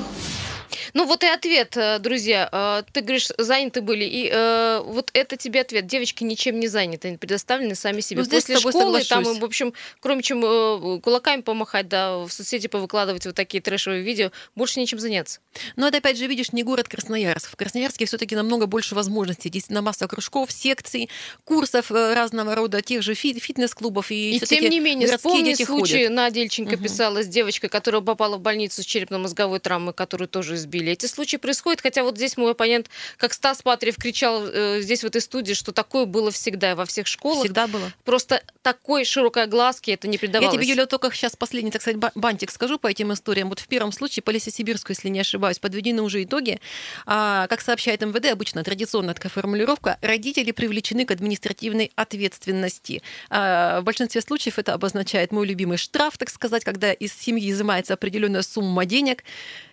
Ну 0.93 1.05
вот 1.05 1.23
и 1.23 1.27
ответ, 1.27 1.75
э, 1.77 1.99
друзья. 1.99 2.49
Э, 2.51 2.83
ты 2.91 3.01
говоришь, 3.01 3.27
заняты 3.37 3.81
были. 3.81 4.05
И 4.05 4.29
э, 4.31 4.81
вот 4.85 5.09
это 5.13 5.37
тебе 5.37 5.61
ответ. 5.61 5.85
Девочки 5.87 6.23
ничем 6.23 6.59
не 6.59 6.67
заняты, 6.67 7.09
они 7.09 7.17
предоставлены 7.17 7.75
сами 7.75 8.01
себе. 8.01 8.19
Ну, 8.19 8.25
здесь 8.25 8.45
После 8.45 8.59
школы 8.59 8.99
там, 9.03 9.23
соглашусь. 9.23 9.35
им, 9.35 9.41
в 9.41 9.45
общем, 9.45 9.73
кроме 9.99 10.23
чем 10.23 11.01
кулаками 11.01 11.41
помахать, 11.41 11.87
да, 11.87 12.17
в 12.19 12.29
соцсети 12.31 12.67
повыкладывать 12.67 13.25
вот 13.25 13.35
такие 13.35 13.61
трэшевые 13.61 14.01
видео, 14.01 14.31
больше 14.55 14.79
нечем 14.79 14.99
заняться. 14.99 15.39
Но 15.75 15.87
это, 15.87 15.97
опять 15.97 16.17
же, 16.17 16.27
видишь, 16.27 16.51
не 16.53 16.63
город 16.63 16.87
Красноярск. 16.87 17.51
В 17.51 17.55
Красноярске 17.55 18.05
все-таки 18.05 18.35
намного 18.35 18.65
больше 18.65 18.95
возможностей. 18.95 19.49
Действительно, 19.49 19.81
масса 19.81 20.07
кружков, 20.07 20.51
секций, 20.51 21.09
курсов 21.43 21.91
разного 21.91 22.55
рода, 22.55 22.81
тех 22.81 23.01
же 23.03 23.13
фит- 23.13 23.41
фитнес-клубов. 23.41 24.11
И, 24.11 24.35
И, 24.35 24.39
тем 24.39 24.69
не 24.69 24.79
менее, 24.79 25.07
вспомни 25.15 25.53
случай, 25.53 25.65
ходят. 26.05 26.11
Надя 26.11 26.39
Ильченко 26.41 26.75
Мгм. 26.75 26.83
писала 26.83 27.23
с 27.23 27.27
девочкой, 27.27 27.69
которая 27.69 28.01
попала 28.01 28.37
в 28.37 28.41
больницу 28.41 28.81
с 28.81 28.85
черепно-мозговой 28.85 29.59
травмой, 29.59 29.93
которую 29.93 30.27
тоже 30.27 30.55
избили. 30.55 30.78
Эти 30.87 31.05
случаи 31.05 31.37
происходят, 31.37 31.81
хотя 31.81 32.03
вот 32.03 32.17
здесь 32.17 32.37
мой 32.37 32.51
оппонент, 32.51 32.89
как 33.17 33.33
Стас 33.33 33.61
Патриев, 33.61 33.97
кричал 33.97 34.45
э, 34.45 34.81
здесь 34.81 35.03
в 35.03 35.07
этой 35.07 35.21
студии, 35.21 35.53
что 35.53 35.71
такое 35.71 36.05
было 36.05 36.31
всегда 36.31 36.75
во 36.75 36.85
всех 36.85 37.07
школах. 37.07 37.43
Всегда 37.45 37.67
было. 37.67 37.91
Просто 38.05 38.43
такой 38.61 39.05
широкой 39.05 39.43
огласки 39.43 39.91
это 39.91 40.07
не 40.07 40.17
придавалось. 40.17 40.53
Я 40.53 40.59
тебе, 40.59 40.69
Юля, 40.69 40.85
только 40.85 41.11
сейчас 41.11 41.35
последний, 41.35 41.71
так 41.71 41.81
сказать, 41.81 41.97
ба- 41.97 42.11
бантик 42.15 42.51
скажу 42.51 42.79
по 42.79 42.87
этим 42.87 43.13
историям. 43.13 43.49
Вот 43.49 43.59
в 43.59 43.67
первом 43.67 43.91
случае 43.91 44.23
по 44.23 44.31
Лесосибирску, 44.31 44.91
если 44.91 45.09
не 45.09 45.19
ошибаюсь, 45.19 45.59
подведены 45.59 46.01
уже 46.01 46.23
итоги. 46.23 46.59
А, 47.05 47.47
как 47.47 47.61
сообщает 47.61 48.01
МВД, 48.01 48.27
обычно 48.27 48.63
традиционная 48.63 49.13
такая 49.13 49.31
формулировка, 49.31 49.97
родители 50.01 50.51
привлечены 50.51 51.05
к 51.05 51.11
административной 51.11 51.91
ответственности. 51.95 53.01
А, 53.29 53.81
в 53.81 53.83
большинстве 53.83 54.21
случаев 54.21 54.59
это 54.59 54.73
обозначает 54.73 55.31
мой 55.31 55.47
любимый 55.47 55.77
штраф, 55.77 56.17
так 56.17 56.29
сказать, 56.29 56.63
когда 56.63 56.93
из 56.93 57.13
семьи 57.13 57.49
изымается 57.51 57.93
определенная 57.93 58.41
сумма 58.41 58.85
денег. 58.85 59.23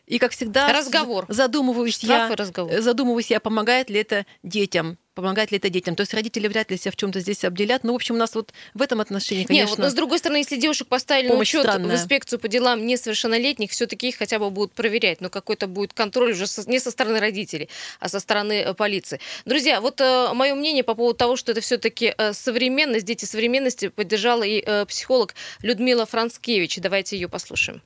И, 0.06 0.18
как 0.18 0.30
всегда, 0.32 0.72
Разговор. 0.72 1.24
задумываюсь 1.28 1.96
Штраф 1.96 2.30
я, 2.30 2.36
разговор. 2.36 2.80
задумываюсь 2.80 3.28
я, 3.30 3.40
помогает 3.40 3.90
ли 3.90 3.98
это 4.00 4.24
детям, 4.44 4.98
помогает 5.14 5.50
ли 5.50 5.58
это 5.58 5.68
детям. 5.68 5.96
То 5.96 6.02
есть 6.02 6.14
родители 6.14 6.46
вряд 6.46 6.70
ли 6.70 6.76
себя 6.76 6.92
в 6.92 6.96
чем-то 6.96 7.18
здесь 7.18 7.42
обделят. 7.44 7.82
Ну, 7.82 7.92
в 7.92 7.96
общем, 7.96 8.14
у 8.14 8.18
нас 8.18 8.36
вот 8.36 8.52
в 8.74 8.82
этом 8.82 9.00
отношении, 9.00 9.40
Не, 9.42 9.46
конечно... 9.46 9.70
вот, 9.70 9.78
но 9.80 9.90
с 9.90 9.94
другой 9.94 10.20
стороны, 10.20 10.36
если 10.38 10.56
девушек 10.58 10.86
поставили 10.86 11.28
на 11.28 11.34
учет 11.34 11.64
в 11.64 11.68
странная. 11.68 11.96
инспекцию 11.96 12.38
по 12.38 12.46
делам 12.46 12.86
несовершеннолетних, 12.86 13.72
все-таки 13.72 14.08
их 14.10 14.16
хотя 14.16 14.38
бы 14.38 14.48
будут 14.50 14.74
проверять, 14.74 15.20
но 15.20 15.28
какой-то 15.28 15.66
будет 15.66 15.92
контроль 15.92 16.32
уже 16.32 16.46
со- 16.46 16.68
не 16.70 16.78
со 16.78 16.92
стороны 16.92 17.18
родителей, 17.18 17.68
а 17.98 18.08
со 18.08 18.20
стороны 18.20 18.60
э, 18.60 18.74
полиции. 18.74 19.18
Друзья, 19.44 19.80
вот 19.80 19.98
мое 20.00 20.54
мнение 20.54 20.84
по 20.84 20.94
поводу 20.94 21.16
того, 21.18 21.34
что 21.34 21.50
это 21.50 21.60
все-таки 21.62 22.14
современность, 22.32 23.04
дети 23.06 23.24
современности, 23.24 23.88
поддержала 23.88 24.44
и 24.44 24.62
э, 24.64 24.86
психолог 24.86 25.34
Людмила 25.62 26.06
Францкевич. 26.06 26.76
Давайте 26.78 27.16
ее 27.16 27.28
послушаем. 27.28 27.82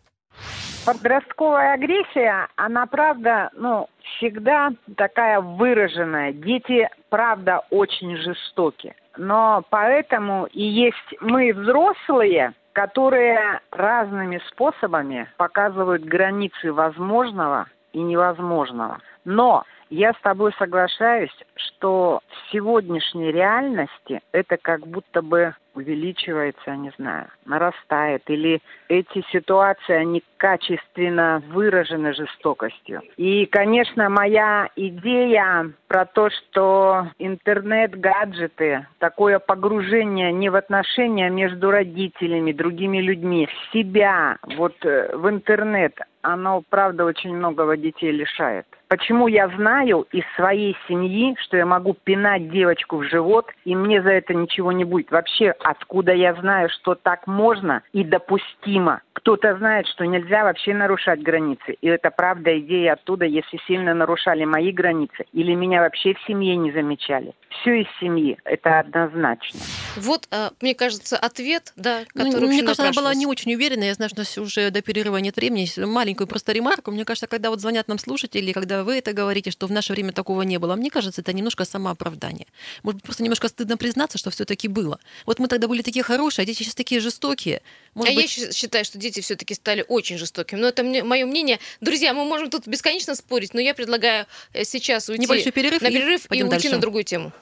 Подростковая 0.87 1.75
агрессия, 1.75 2.49
она 2.57 2.87
правда, 2.87 3.51
ну, 3.55 3.89
всегда 4.17 4.71
такая 4.97 5.41
выраженная. 5.41 6.33
Дети, 6.33 6.89
правда, 7.11 7.63
очень 7.71 8.17
жестоки. 8.17 8.95
Но 9.17 9.63
поэтому 9.69 10.47
и 10.47 10.63
есть 10.63 10.97
мы, 11.21 11.53
взрослые, 11.53 12.55
которые 12.73 13.61
разными 13.71 14.41
способами 14.49 15.29
показывают 15.37 16.05
границы 16.05 16.73
возможного 16.73 17.67
и 17.93 18.01
невозможного. 18.01 18.99
Но 19.25 19.65
я 19.91 20.13
с 20.13 20.21
тобой 20.23 20.53
соглашаюсь, 20.59 21.35
что 21.57 22.21
в 22.29 22.53
сегодняшней 22.53 23.33
реальности 23.33 24.21
это 24.33 24.57
как 24.57 24.87
будто 24.87 25.21
бы 25.21 25.55
увеличивается, 25.75 26.77
не 26.77 26.93
знаю, 26.97 27.29
нарастает, 27.45 28.23
или 28.29 28.61
эти 28.89 29.25
ситуации, 29.33 29.95
они 29.95 30.23
качественно 30.37 31.43
выражены 31.49 32.13
жестокостью. 32.13 33.03
И, 33.17 33.47
конечно, 33.47 34.09
моя 34.09 34.69
идея 34.77 35.73
про 35.89 36.07
то, 36.07 36.29
что 36.31 37.09
интернет, 37.19 37.99
гаджеты, 37.99 38.87
такое 38.99 39.39
погружение 39.39 40.33
не 40.33 40.51
в 40.51 40.57
отношения 40.57 41.31
между 41.31 41.71
родителями, 41.71 42.53
другими 42.53 42.99
людьми, 42.99 43.49
себя, 43.73 44.39
вот 44.57 44.75
э, 44.85 45.17
в 45.17 45.29
интернет, 45.29 45.99
оно, 46.23 46.63
правда, 46.69 47.05
очень 47.05 47.35
многого 47.35 47.77
детей 47.77 48.13
лишает. 48.13 48.67
Почему 48.91 49.29
я 49.29 49.47
знаю 49.51 50.09
из 50.11 50.25
своей 50.35 50.77
семьи, 50.89 51.37
что 51.39 51.57
я 51.57 51.65
могу 51.65 51.95
пинать 51.95 52.51
девочку 52.51 52.97
в 52.97 53.05
живот, 53.05 53.47
и 53.65 53.77
мне 53.77 54.03
за 54.03 54.11
это 54.11 54.35
ничего 54.35 54.73
не 54.73 54.83
будет. 54.83 55.13
Вообще, 55.13 55.55
откуда 55.61 56.13
я 56.13 56.35
знаю, 56.35 56.69
что 56.71 56.97
так 56.97 57.29
можно 57.29 57.85
и 57.93 58.03
допустимо? 58.03 59.03
Кто-то 59.13 59.57
знает, 59.59 59.87
что 59.87 60.07
нельзя 60.07 60.43
вообще 60.43 60.75
нарушать 60.75 61.23
границы. 61.23 61.77
И 61.81 61.87
это 61.87 62.11
правда 62.11 62.59
идея 62.59 62.95
оттуда, 62.95 63.27
если 63.27 63.61
сильно 63.69 63.95
нарушали 63.95 64.45
мои 64.45 64.73
границы, 64.73 65.25
или 65.33 65.55
меня 65.55 65.83
вообще 65.83 66.15
в 66.15 66.27
семье 66.27 66.57
не 66.57 66.73
замечали. 66.73 67.33
Все 67.61 67.83
из 67.83 67.87
семьи, 68.01 68.39
это 68.45 68.81
однозначно. 68.81 69.61
Вот, 69.97 70.27
э, 70.33 70.49
мне 70.61 70.75
кажется, 70.75 71.17
ответ, 71.17 71.73
да, 71.77 72.01
Ну, 72.15 72.25
который 72.25 72.47
мне 72.47 72.57
очень 72.57 72.67
кажется, 72.67 72.83
она 72.83 72.93
была 72.93 73.15
не 73.15 73.27
очень 73.27 73.55
уверена. 73.55 73.85
Я 73.85 73.95
знаю, 73.95 74.09
что 74.09 74.21
у 74.21 74.23
нас 74.23 74.39
уже 74.39 74.71
до 74.71 74.83
перерыва 74.83 75.19
нет 75.19 75.37
времени. 75.37 75.69
Маленькую 75.85 76.27
просто 76.27 76.53
ремарку. 76.53 76.91
Мне 76.91 77.05
кажется, 77.05 77.29
когда 77.29 77.51
вот 77.51 77.61
звонят 77.61 77.87
нам 77.87 77.99
слушатели, 77.99 78.53
когда 78.53 78.80
вы 78.85 78.99
это 78.99 79.13
говорите, 79.13 79.51
что 79.51 79.67
в 79.67 79.73
наше 79.73 79.93
время 79.93 80.13
такого 80.13 80.43
не 80.43 80.59
было, 80.59 80.77
мне 80.77 80.91
кажется, 80.91 81.21
это 81.21 81.33
немножко 81.33 81.65
самооправдание. 81.65 82.47
Может 82.83 82.97
быть, 82.97 83.05
просто 83.05 83.23
немножко 83.23 83.49
стыдно 83.49 83.77
признаться, 83.77 84.19
что 84.19 84.31
все 84.31 84.45
таки 84.45 84.69
было. 84.69 84.99
Вот 85.27 85.39
мы 85.39 85.49
тогда 85.49 85.69
были 85.69 85.83
такие 85.83 86.03
хорошие, 86.03 86.43
а 86.43 86.47
дети 86.47 86.59
сейчас 86.63 86.75
такие 86.75 87.01
жестокие. 87.01 87.63
Может 87.95 88.13
а 88.13 88.17
быть, 88.17 88.37
я 88.37 88.53
считаю, 88.53 88.85
что 88.85 88.99
дети 88.99 89.21
все-таки 89.21 89.55
стали 89.55 89.85
очень 89.89 90.19
жестокими. 90.19 90.59
Но 90.61 90.69
это 90.69 90.83
мое 90.83 91.27
мнение. 91.27 91.59
Друзья, 91.81 92.15
мы 92.15 92.25
можем 92.25 92.51
тут 92.51 92.67
бесконечно 92.67 93.15
спорить, 93.15 93.55
но 93.55 93.61
я 93.61 93.75
предлагаю 93.75 94.27
э, 94.53 94.65
сейчас 94.65 95.09
уйти 95.09 95.23
Небольшой 95.23 95.53
перерыв 95.53 95.83
на 95.83 95.89
и 95.89 95.93
перерыв 95.93 96.25
и, 96.25 96.29
пойдем 96.29 96.47
уйти 96.47 96.57
дальше. 96.57 96.71
на 96.71 96.81
другую 96.81 97.05
тему. 97.05 97.33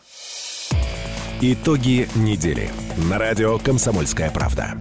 Итоги 1.40 2.09
недели. 2.16 2.71
На 3.09 3.18
радио 3.18 3.59
«Комсомольская 3.59 4.30
правда». 4.30 4.76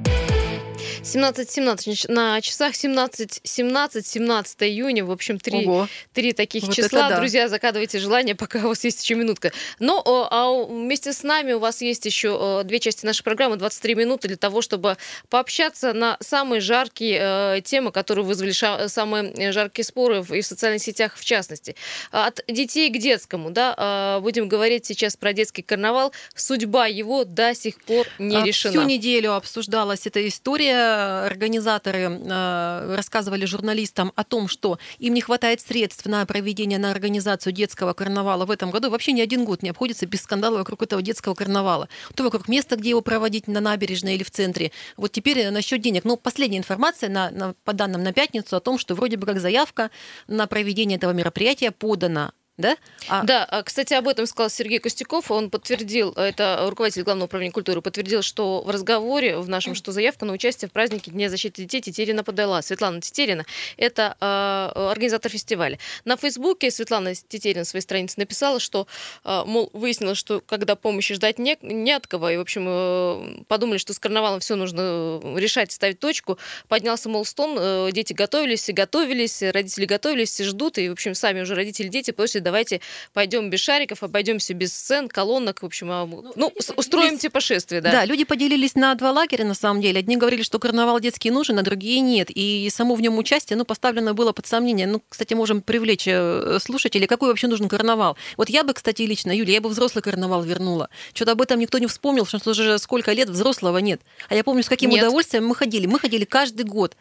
17-17 1.08 2.12
на 2.12 2.42
часах 2.42 2.76
17 2.76 3.40
17 3.42 4.06
17 4.06 4.64
июня. 4.64 5.06
В 5.06 5.12
общем 5.12 5.40
три 5.40 5.66
Ого. 5.66 5.88
три 6.14 6.34
таких 6.34 6.64
Вот 6.64 6.76
числа. 6.76 7.08
да. 7.10 7.18
друзья 7.18 7.48
загадывайте 7.48 7.98
желание 8.00 8.36
пока 8.36 8.60
у 8.60 8.68
вас 8.68 8.84
есть 8.84 9.02
еще 9.04 9.16
минутка. 9.16 9.54
Но 9.80 10.02
о, 10.04 10.28
а 10.30 10.66
вместе 10.66 11.14
с 11.14 11.24
нами 11.24 11.54
у 11.54 11.60
вас 11.60 11.82
есть 11.82 12.06
еще 12.06 12.62
две 12.66 12.80
части 12.80 13.06
нашей 13.06 13.24
программы 13.24 13.56
23 13.56 13.96
минуты 13.96 14.28
для 14.28 14.36
того 14.36 14.62
чтобы 14.62 14.98
пообщаться 15.30 15.94
на 15.94 16.18
самые 16.20 16.60
жаркие 16.60 17.20
э, 17.58 17.62
темы 17.64 17.94
которые 17.94 18.26
вызвали 18.26 18.52
самые 18.88 19.52
жаркие 19.54 19.86
споры 19.86 20.22
в- 20.22 20.34
и 20.34 20.42
в 20.42 20.46
социальных 20.46 20.82
сетях 20.84 21.16
в 21.16 21.24
частности. 21.24 21.78
От 22.12 22.42
детей 22.50 22.90
к 22.90 22.98
детскому 22.98 23.50
да 23.52 24.18
э, 24.18 24.22
будем 24.22 24.50
говорить 24.50 24.86
сейчас 24.86 25.16
про 25.16 25.32
детский 25.32 25.62
карнавал. 25.62 26.12
Судьба 26.36 26.88
его 26.88 27.24
до 27.24 27.56
сих 27.56 27.82
пор 27.82 28.06
не 28.20 28.36
А, 28.36 28.44
решена. 28.44 28.74
Всю 28.74 28.84
неделю 28.84 29.34
обсуждалась 29.36 30.06
эта 30.06 30.28
история. 30.28 30.97
Организаторы 31.26 32.00
э, 32.00 32.96
рассказывали 32.96 33.46
журналистам 33.46 34.12
о 34.16 34.24
том, 34.24 34.48
что 34.48 34.80
им 35.00 35.14
не 35.14 35.22
хватает 35.22 35.62
средств 35.62 36.06
на 36.06 36.26
проведение, 36.26 36.80
на 36.80 36.92
организацию 36.92 37.54
детского 37.54 37.94
карнавала 37.94 38.46
в 38.46 38.52
этом 38.52 38.72
году. 38.72 38.90
Вообще 38.90 39.12
ни 39.12 39.22
один 39.22 39.46
год 39.46 39.64
не 39.64 39.70
обходится 39.70 40.06
без 40.06 40.22
скандала 40.22 40.58
вокруг 40.58 40.82
этого 40.82 41.02
детского 41.02 41.34
карнавала. 41.36 41.90
То 42.16 42.24
вокруг 42.24 42.48
места, 42.48 42.76
где 42.76 42.90
его 42.90 43.02
проводить, 43.02 43.48
на 43.48 43.62
набережной 43.62 44.16
или 44.16 44.24
в 44.24 44.32
центре. 44.32 44.72
Вот 44.98 45.12
теперь 45.12 45.40
э, 45.40 45.52
насчет 45.52 45.82
денег. 45.82 46.04
Ну, 46.04 46.18
последняя 46.18 46.58
информация 46.58 47.10
на, 47.10 47.30
на- 47.32 47.54
по 47.64 47.74
данным 47.74 48.04
на 48.04 48.14
пятницу 48.14 48.56
о 48.56 48.60
том, 48.60 48.78
что 48.78 48.96
вроде 48.96 49.18
бы 49.18 49.26
как 49.26 49.40
заявка 49.40 49.92
на 50.28 50.48
проведение 50.48 50.98
этого 50.98 51.12
мероприятия 51.12 51.72
подана. 51.72 52.32
Да? 52.58 52.76
А- 53.08 53.24
Да, 53.24 53.46
а, 53.46 53.62
кстати, 53.62 53.94
об 53.94 54.08
этом 54.08 54.26
сказал 54.26 54.50
Сергей 54.50 54.80
Костюков. 54.80 55.30
Он 55.30 55.52
подтвердил, 55.52 56.12
это 56.14 56.66
руководитель 56.68 57.04
Главного 57.04 57.28
управления 57.28 57.52
культуры, 57.52 57.82
подтвердил, 57.82 58.24
что 58.24 58.64
в 58.64 58.70
разговоре 58.72 59.38
в 59.38 59.48
нашем, 59.48 59.76
что 59.76 59.92
заявка 59.92 60.26
на 60.26 60.34
участие 60.34 60.68
в 60.68 60.72
празднике 60.72 61.12
Дня 61.12 61.30
защиты 61.30 61.62
детей 61.62 61.82
Тетерина 61.82 62.24
подала. 62.24 62.64
Светлана 62.64 63.00
Тетерина– 63.00 63.46
это 63.78 64.18
э, 64.20 64.90
организатор 64.90 65.32
фестиваля. 65.32 65.78
На 66.04 66.18
Фейсбуке 66.18 66.72
Светлана 66.72 67.14
Тетерина 67.14 67.60
на 67.60 67.66
своей 67.66 67.84
странице 67.84 68.16
написала, 68.18 68.60
что, 68.60 68.88
э, 69.24 69.44
мол, 69.46 69.70
выяснилось, 69.74 70.18
что 70.18 70.42
когда 70.42 70.76
помощи 70.76 71.14
ждать 71.14 71.38
не, 71.38 71.58
не 71.62 71.92
от 71.92 72.08
кого, 72.08 72.32
и, 72.32 72.38
в 72.38 72.42
общем, 72.42 72.66
э, 72.68 73.44
подумали, 73.48 73.78
что 73.78 73.94
с 73.94 74.00
карнавалом 74.00 74.40
все 74.40 74.56
нужно 74.56 75.20
э, 75.24 75.36
решать, 75.38 75.72
ставить 75.72 76.00
точку. 76.00 76.40
Поднялся, 76.68 77.08
мол, 77.08 77.24
стон, 77.24 77.56
э, 77.60 77.92
дети 77.92 78.14
готовились 78.14 78.68
и 78.68 78.74
готовились, 78.74 79.44
родители 79.44 79.86
готовились 79.86 80.40
и 80.40 80.44
ждут, 80.44 80.80
и, 80.80 80.90
в 80.90 80.94
общем, 80.94 81.14
сами 81.14 81.42
уже 81.42 81.54
родители, 81.54 81.88
дети 81.88 82.10
просят, 82.10 82.47
давайте 82.48 82.82
пойдем 83.14 83.50
без 83.50 83.60
шариков, 83.60 84.04
обойдемся 84.04 84.54
без 84.54 84.74
сцен, 84.74 85.08
колонок, 85.10 85.62
в 85.62 85.66
общем, 85.66 85.92
а, 85.92 86.06
ну, 86.36 86.54
с- 86.60 86.74
устроим 86.76 87.18
типа 87.18 87.40
шествие, 87.42 87.82
да. 87.82 87.92
Да, 87.92 88.06
люди 88.06 88.24
поделились 88.24 88.76
на 88.76 88.96
два 88.96 89.12
лагеря, 89.12 89.46
на 89.46 89.54
самом 89.54 89.82
деле. 89.82 90.00
Одни 90.00 90.16
говорили, 90.18 90.44
что 90.44 90.60
карнавал 90.60 91.00
детский 91.00 91.30
нужен, 91.32 91.60
а 91.60 91.62
другие 91.62 92.00
нет. 92.00 92.30
И 92.30 92.70
само 92.72 92.96
в 92.96 93.02
нем 93.02 93.18
участие, 93.18 93.58
ну, 93.58 93.66
поставлено 93.66 94.14
было 94.14 94.32
под 94.32 94.48
сомнение. 94.48 94.88
Ну, 94.88 95.02
кстати, 95.10 95.34
можем 95.34 95.62
привлечь 95.62 96.08
э, 96.08 96.58
слушателей. 96.62 97.08
Какой 97.08 97.30
вообще 97.30 97.48
нужен 97.48 97.68
карнавал? 97.68 98.18
Вот 98.38 98.50
я 98.50 98.64
бы, 98.64 98.74
кстати, 98.74 99.02
лично, 99.02 99.32
Юля, 99.36 99.54
я 99.54 99.62
бы 99.62 99.70
взрослый 99.70 100.02
карнавал 100.02 100.44
вернула. 100.44 100.90
Что-то 101.14 101.34
об 101.34 101.42
этом 101.42 101.60
никто 101.60 101.78
не 101.78 101.88
вспомнил, 101.88 102.26
что 102.26 102.40
уже 102.50 102.80
сколько 102.80 103.12
лет 103.14 103.30
взрослого 103.30 103.78
нет. 103.80 104.02
А 104.30 104.36
я 104.36 104.44
помню, 104.44 104.64
с 104.64 104.70
каким 104.70 104.90
Нет. 104.90 105.04
удовольствием 105.04 105.46
мы 105.46 105.56
ходили. 105.56 105.86
Мы 105.88 106.00
ходили 106.00 106.26
каждый 106.26 106.64
год. 106.66 106.96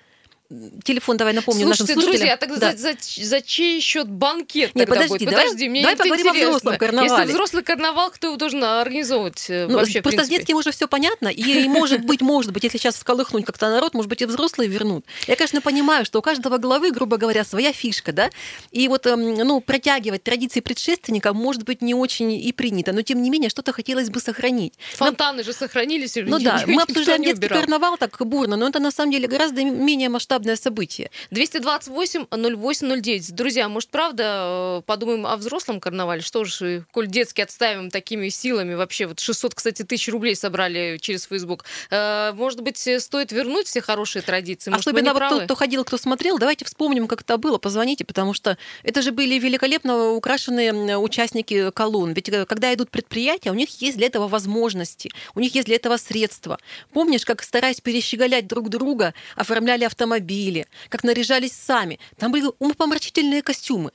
Телефон 0.85 1.17
давай 1.17 1.33
напомню 1.35 1.65
Слушайте, 1.67 1.95
нашим 1.95 2.03
слушателям. 2.03 2.19
друзья, 2.19 2.37
тогда 2.37 2.57
Да. 2.73 2.77
за, 2.77 2.93
за- 2.93 3.25
за 3.27 3.41
чей 3.43 3.81
счет 3.81 4.09
банкет 4.09 4.75
Не, 4.75 4.85
тогда 4.87 4.95
подожди, 5.03 5.09
будет? 5.25 5.31
давай- 5.31 5.45
Подожди, 5.47 5.69
мне 5.69 5.83
давай 5.83 5.97
поговорим 5.97 6.27
о 6.27 6.31
интересно. 6.31 6.49
взрослом 6.51 6.79
карнавале. 6.79 7.13
Если 7.21 7.33
взрослый 7.33 7.63
карнавал, 7.63 8.11
кто 8.11 8.27
его 8.29 8.37
должен 8.37 8.63
организовывать 8.65 9.47
э, 9.49 9.67
Ну, 9.69 9.75
вообще, 9.77 10.03
просто 10.03 10.25
с 10.25 10.29
детским 10.29 10.57
уже 10.57 10.71
все 10.71 10.87
понятно, 10.89 11.29
и, 11.29 11.43
и 11.65 11.69
может 11.69 12.05
быть, 12.05 12.21
может 12.21 12.53
быть, 12.53 12.65
если 12.65 12.79
сейчас 12.79 12.95
всколыхнуть 12.97 13.45
как-то 13.45 13.69
народ, 13.71 13.95
может 13.95 14.09
быть, 14.09 14.23
и 14.23 14.25
взрослые 14.27 14.69
вернут. 14.69 15.05
Я, 15.27 15.37
конечно, 15.37 15.61
понимаю, 15.61 16.05
что 16.05 16.19
у 16.19 16.23
каждого 16.23 16.59
главы, 16.59 16.91
грубо 16.93 17.17
говоря, 17.17 17.45
своя 17.45 17.73
фишка, 17.73 18.13
да, 18.13 18.31
и 18.71 18.89
вот, 18.89 19.07
эм, 19.07 19.35
ну, 19.35 19.61
протягивать 19.61 20.23
традиции 20.23 20.61
предшественника, 20.61 21.33
может 21.33 21.65
быть, 21.65 21.83
не 21.83 21.95
очень 21.95 22.33
и 22.33 22.53
принято, 22.53 22.93
но, 22.93 23.03
тем 23.03 23.21
не 23.23 23.31
менее, 23.31 23.51
что-то 23.51 23.73
хотелось 23.73 24.11
бы 24.11 24.21
сохранить. 24.21 24.75
Фонтаны 24.95 25.43
же 25.43 25.53
сохранились. 25.53 26.15
Ну 26.17 26.39
да, 26.41 26.63
мы 26.67 26.83
обсуждаем 26.83 27.23
детский 27.23 27.47
убирал. 27.47 27.61
карнавал 27.61 27.97
так 27.97 28.17
бурно, 28.27 28.57
но 28.57 28.69
это 28.69 28.79
на 28.79 28.91
самом 28.91 29.13
деле 29.13 29.27
гораздо 29.29 29.65
менее 29.65 30.09
масштабное 30.37 30.57
событие. 30.57 31.11
228 31.31 32.27
0809. 32.31 33.35
Друзья, 33.35 33.69
может, 33.69 33.89
правда, 33.91 34.79
э, 34.79 34.83
подумаем 34.87 35.27
о 35.27 35.37
взрослом 35.37 35.81
карнавале? 35.81 36.21
Что 36.21 36.45
ж, 36.45 36.63
э, 36.63 36.83
коль 36.93 37.07
детский 37.07 37.43
отставим 37.43 37.91
такими 37.91 38.29
силами, 38.29 38.75
вообще, 38.75 39.07
вот 39.07 39.21
600, 39.21 39.55
кстати, 39.55 39.83
тысяч 39.83 40.09
рублей 40.09 40.37
собрали 40.37 40.99
через 41.01 41.25
Facebook. 41.25 41.65
Э, 41.91 42.33
Может 42.35 42.61
быть, 42.61 42.77
стоит 42.99 43.33
вернуть 43.33 43.67
все 43.67 43.81
хорошие 43.81 44.23
традиции? 44.23 44.71
Может, 44.71 44.87
Особенно 44.87 45.15
вот 45.15 45.29
тот, 45.29 45.45
кто 45.45 45.55
ходил, 45.55 45.85
кто 45.85 45.97
смотрел, 45.97 46.39
давайте 46.39 46.65
вспомним, 46.65 47.07
как 47.07 47.23
это 47.23 47.39
было, 47.39 47.59
позвоните, 47.59 48.05
потому 48.05 48.35
что 48.35 48.59
это 48.83 49.03
же 49.03 49.13
были 49.13 49.39
великолепно 49.39 50.11
украшенные 50.11 50.99
участники 50.99 51.71
колонн. 51.71 52.13
Ведь 52.13 52.31
когда 52.47 52.75
идут 52.75 52.91
предприятия, 52.91 53.51
у 53.51 53.55
них 53.55 53.81
есть 53.81 53.97
для 53.97 54.07
этого 54.07 54.29
возможности, 54.29 55.11
у 55.35 55.41
них 55.41 55.55
есть 55.55 55.67
для 55.67 55.77
этого 55.77 55.97
средства. 55.97 56.59
Помнишь, 56.93 57.25
как, 57.25 57.43
стараясь 57.43 57.81
перещеголять 57.81 58.47
друг 58.47 58.69
друга, 58.69 59.15
оформляли 59.37 59.87
автомобили, 60.27 60.67
как 60.89 61.05
наряжались 61.05 61.53
сами? 61.53 61.99
Там 62.19 62.33
были 62.33 62.47
умопомрачительные 62.59 63.43
костюмы. 63.43 63.91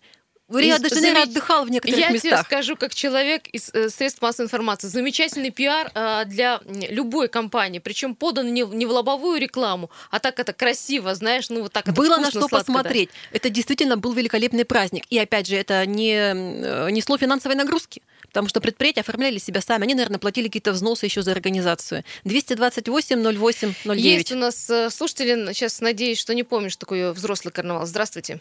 Рио-де-Жанейро 0.54 1.16
замеч- 1.20 1.24
отдыхал 1.30 1.64
в 1.64 1.70
некоторых 1.72 1.98
Я 1.98 2.08
тебе 2.10 2.16
местах. 2.16 2.46
скажу, 2.46 2.76
как 2.76 2.94
человек 2.94 3.48
из 3.54 3.70
э, 3.74 3.90
средств 3.90 4.22
массовой 4.22 4.48
информации, 4.48 4.90
замечательный 4.90 5.50
пиар 5.50 5.90
э, 5.96 6.26
для 6.26 6.60
любой 6.90 7.30
компании, 7.30 7.80
причем 7.80 8.16
подан 8.16 8.54
не, 8.54 8.64
в- 8.66 8.76
не 8.76 8.86
в 8.86 8.90
лобовую 8.92 9.40
рекламу, 9.40 9.90
а 10.10 10.20
так 10.20 10.40
это 10.42 10.52
красиво, 10.52 11.16
знаешь, 11.16 11.50
ну 11.50 11.62
вот 11.62 11.72
так 11.72 11.86
это 11.88 11.94
Было 11.96 12.18
на 12.18 12.24
вкусно, 12.24 12.32
что 12.32 12.40
сладко, 12.50 12.58
да. 12.58 12.64
посмотреть. 12.64 13.10
Это 13.32 13.50
действительно 13.50 13.96
был 13.96 14.12
великолепный 14.12 14.66
праздник. 14.66 15.06
И 15.10 15.18
опять 15.18 15.48
же, 15.48 15.56
это 15.56 15.86
не 15.86 16.12
э, 16.16 16.92
несло 16.92 17.18
финансовой 17.18 17.56
нагрузки, 17.56 18.02
потому 18.32 18.48
что 18.48 18.62
предприятия 18.62 19.02
оформляли 19.02 19.38
себя 19.38 19.62
сами. 19.62 19.84
Они, 19.84 19.94
наверное, 19.94 20.20
платили 20.20 20.46
какие-то 20.46 20.72
взносы 20.72 21.06
еще 21.06 21.22
за 21.22 21.34
организацию. 21.34 22.04
228 22.24 23.22
08 23.22 23.74
09. 23.84 24.00
Есть 24.00 24.32
у 24.32 24.38
нас 24.38 24.70
э, 24.70 24.90
слушатели, 24.90 25.52
сейчас 25.54 25.82
надеюсь, 25.82 26.20
что 26.20 26.34
не 26.34 26.44
помнишь 26.44 26.78
такой 26.78 27.12
взрослый 27.12 27.52
карнавал. 27.52 27.86
Здравствуйте. 27.86 28.40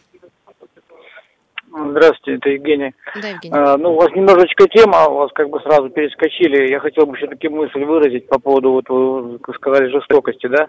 Здравствуйте, 1.72 2.38
это 2.38 2.50
Евгений. 2.50 2.94
Да, 3.20 3.28
Евгений. 3.28 3.54
А, 3.56 3.76
ну, 3.76 3.92
у 3.92 3.96
вас 3.96 4.10
немножечко 4.12 4.68
тема, 4.68 5.06
у 5.06 5.14
вас 5.14 5.30
как 5.32 5.50
бы 5.50 5.60
сразу 5.60 5.88
перескочили. 5.90 6.70
Я 6.70 6.80
хотел 6.80 7.06
бы 7.06 7.16
все-таки 7.16 7.48
мысль 7.48 7.84
выразить 7.84 8.26
по 8.28 8.38
поводу, 8.38 8.72
вот 8.72 8.88
вы 8.88 9.38
сказали, 9.54 9.90
жестокости, 9.90 10.46
да? 10.46 10.68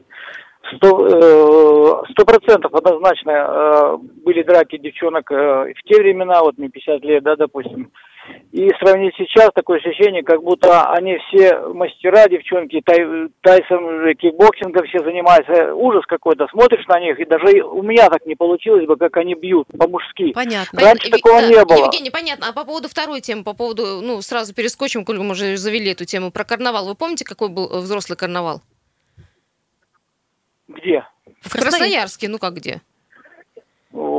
Сто 0.76 1.08
э, 1.08 2.26
процентов 2.26 2.74
однозначно 2.74 3.98
были 4.24 4.44
драки 4.44 4.78
девчонок 4.78 5.30
в 5.30 5.74
те 5.86 6.00
времена, 6.00 6.42
вот 6.42 6.58
мне 6.58 6.70
50 6.70 7.04
лет, 7.04 7.24
да, 7.24 7.36
допустим. 7.36 7.92
И 8.52 8.70
сравнить 8.80 9.14
сейчас, 9.18 9.50
такое 9.56 9.80
ощущение, 9.80 10.24
как 10.24 10.44
будто 10.44 10.92
они 10.92 11.18
все 11.28 11.58
мастера, 11.74 12.28
девчонки, 12.28 12.82
тай, 12.86 13.00
тайсон, 13.42 14.08
э, 14.08 14.14
кикбоксингом 14.16 14.86
все 14.88 15.00
занимаются. 15.00 15.74
Ужас 15.74 16.06
какой-то, 16.06 16.48
смотришь 16.52 16.86
на 16.88 17.00
них, 17.00 17.20
и 17.20 17.26
даже 17.26 17.64
у 17.64 17.82
меня 17.82 18.10
так 18.10 18.26
не 18.26 18.36
получилось 18.36 18.86
бы, 18.86 18.98
как 18.98 19.16
они 19.18 19.36
бьют 19.36 19.68
по-мужски. 19.78 20.34
Понятно. 20.34 20.82
Раньше 20.82 21.08
Ви- 21.08 21.12
такого 21.12 21.40
не 21.40 21.64
было. 21.64 21.86
Евгений, 21.86 22.12
понятно. 22.12 22.50
А 22.50 22.54
по 22.54 22.66
поводу 22.66 22.90
второй 22.90 23.22
темы, 23.22 23.44
по 23.44 23.54
поводу, 23.54 24.02
ну, 24.02 24.22
сразу 24.22 24.54
перескочим, 24.54 25.06
коль 25.06 25.18
мы 25.18 25.32
уже 25.32 25.56
завели 25.56 25.92
эту 25.92 26.06
тему 26.06 26.32
про 26.32 26.44
карнавал. 26.44 26.86
Вы 26.88 26.96
помните, 26.96 27.24
какой 27.24 27.50
был 27.50 27.70
э, 27.72 27.80
взрослый 27.80 28.18
карнавал? 28.18 28.62
Где? 30.68 31.06
В 31.42 31.52
Красноярске, 31.52 32.28
ну 32.28 32.38
как 32.38 32.56
где? 32.56 32.82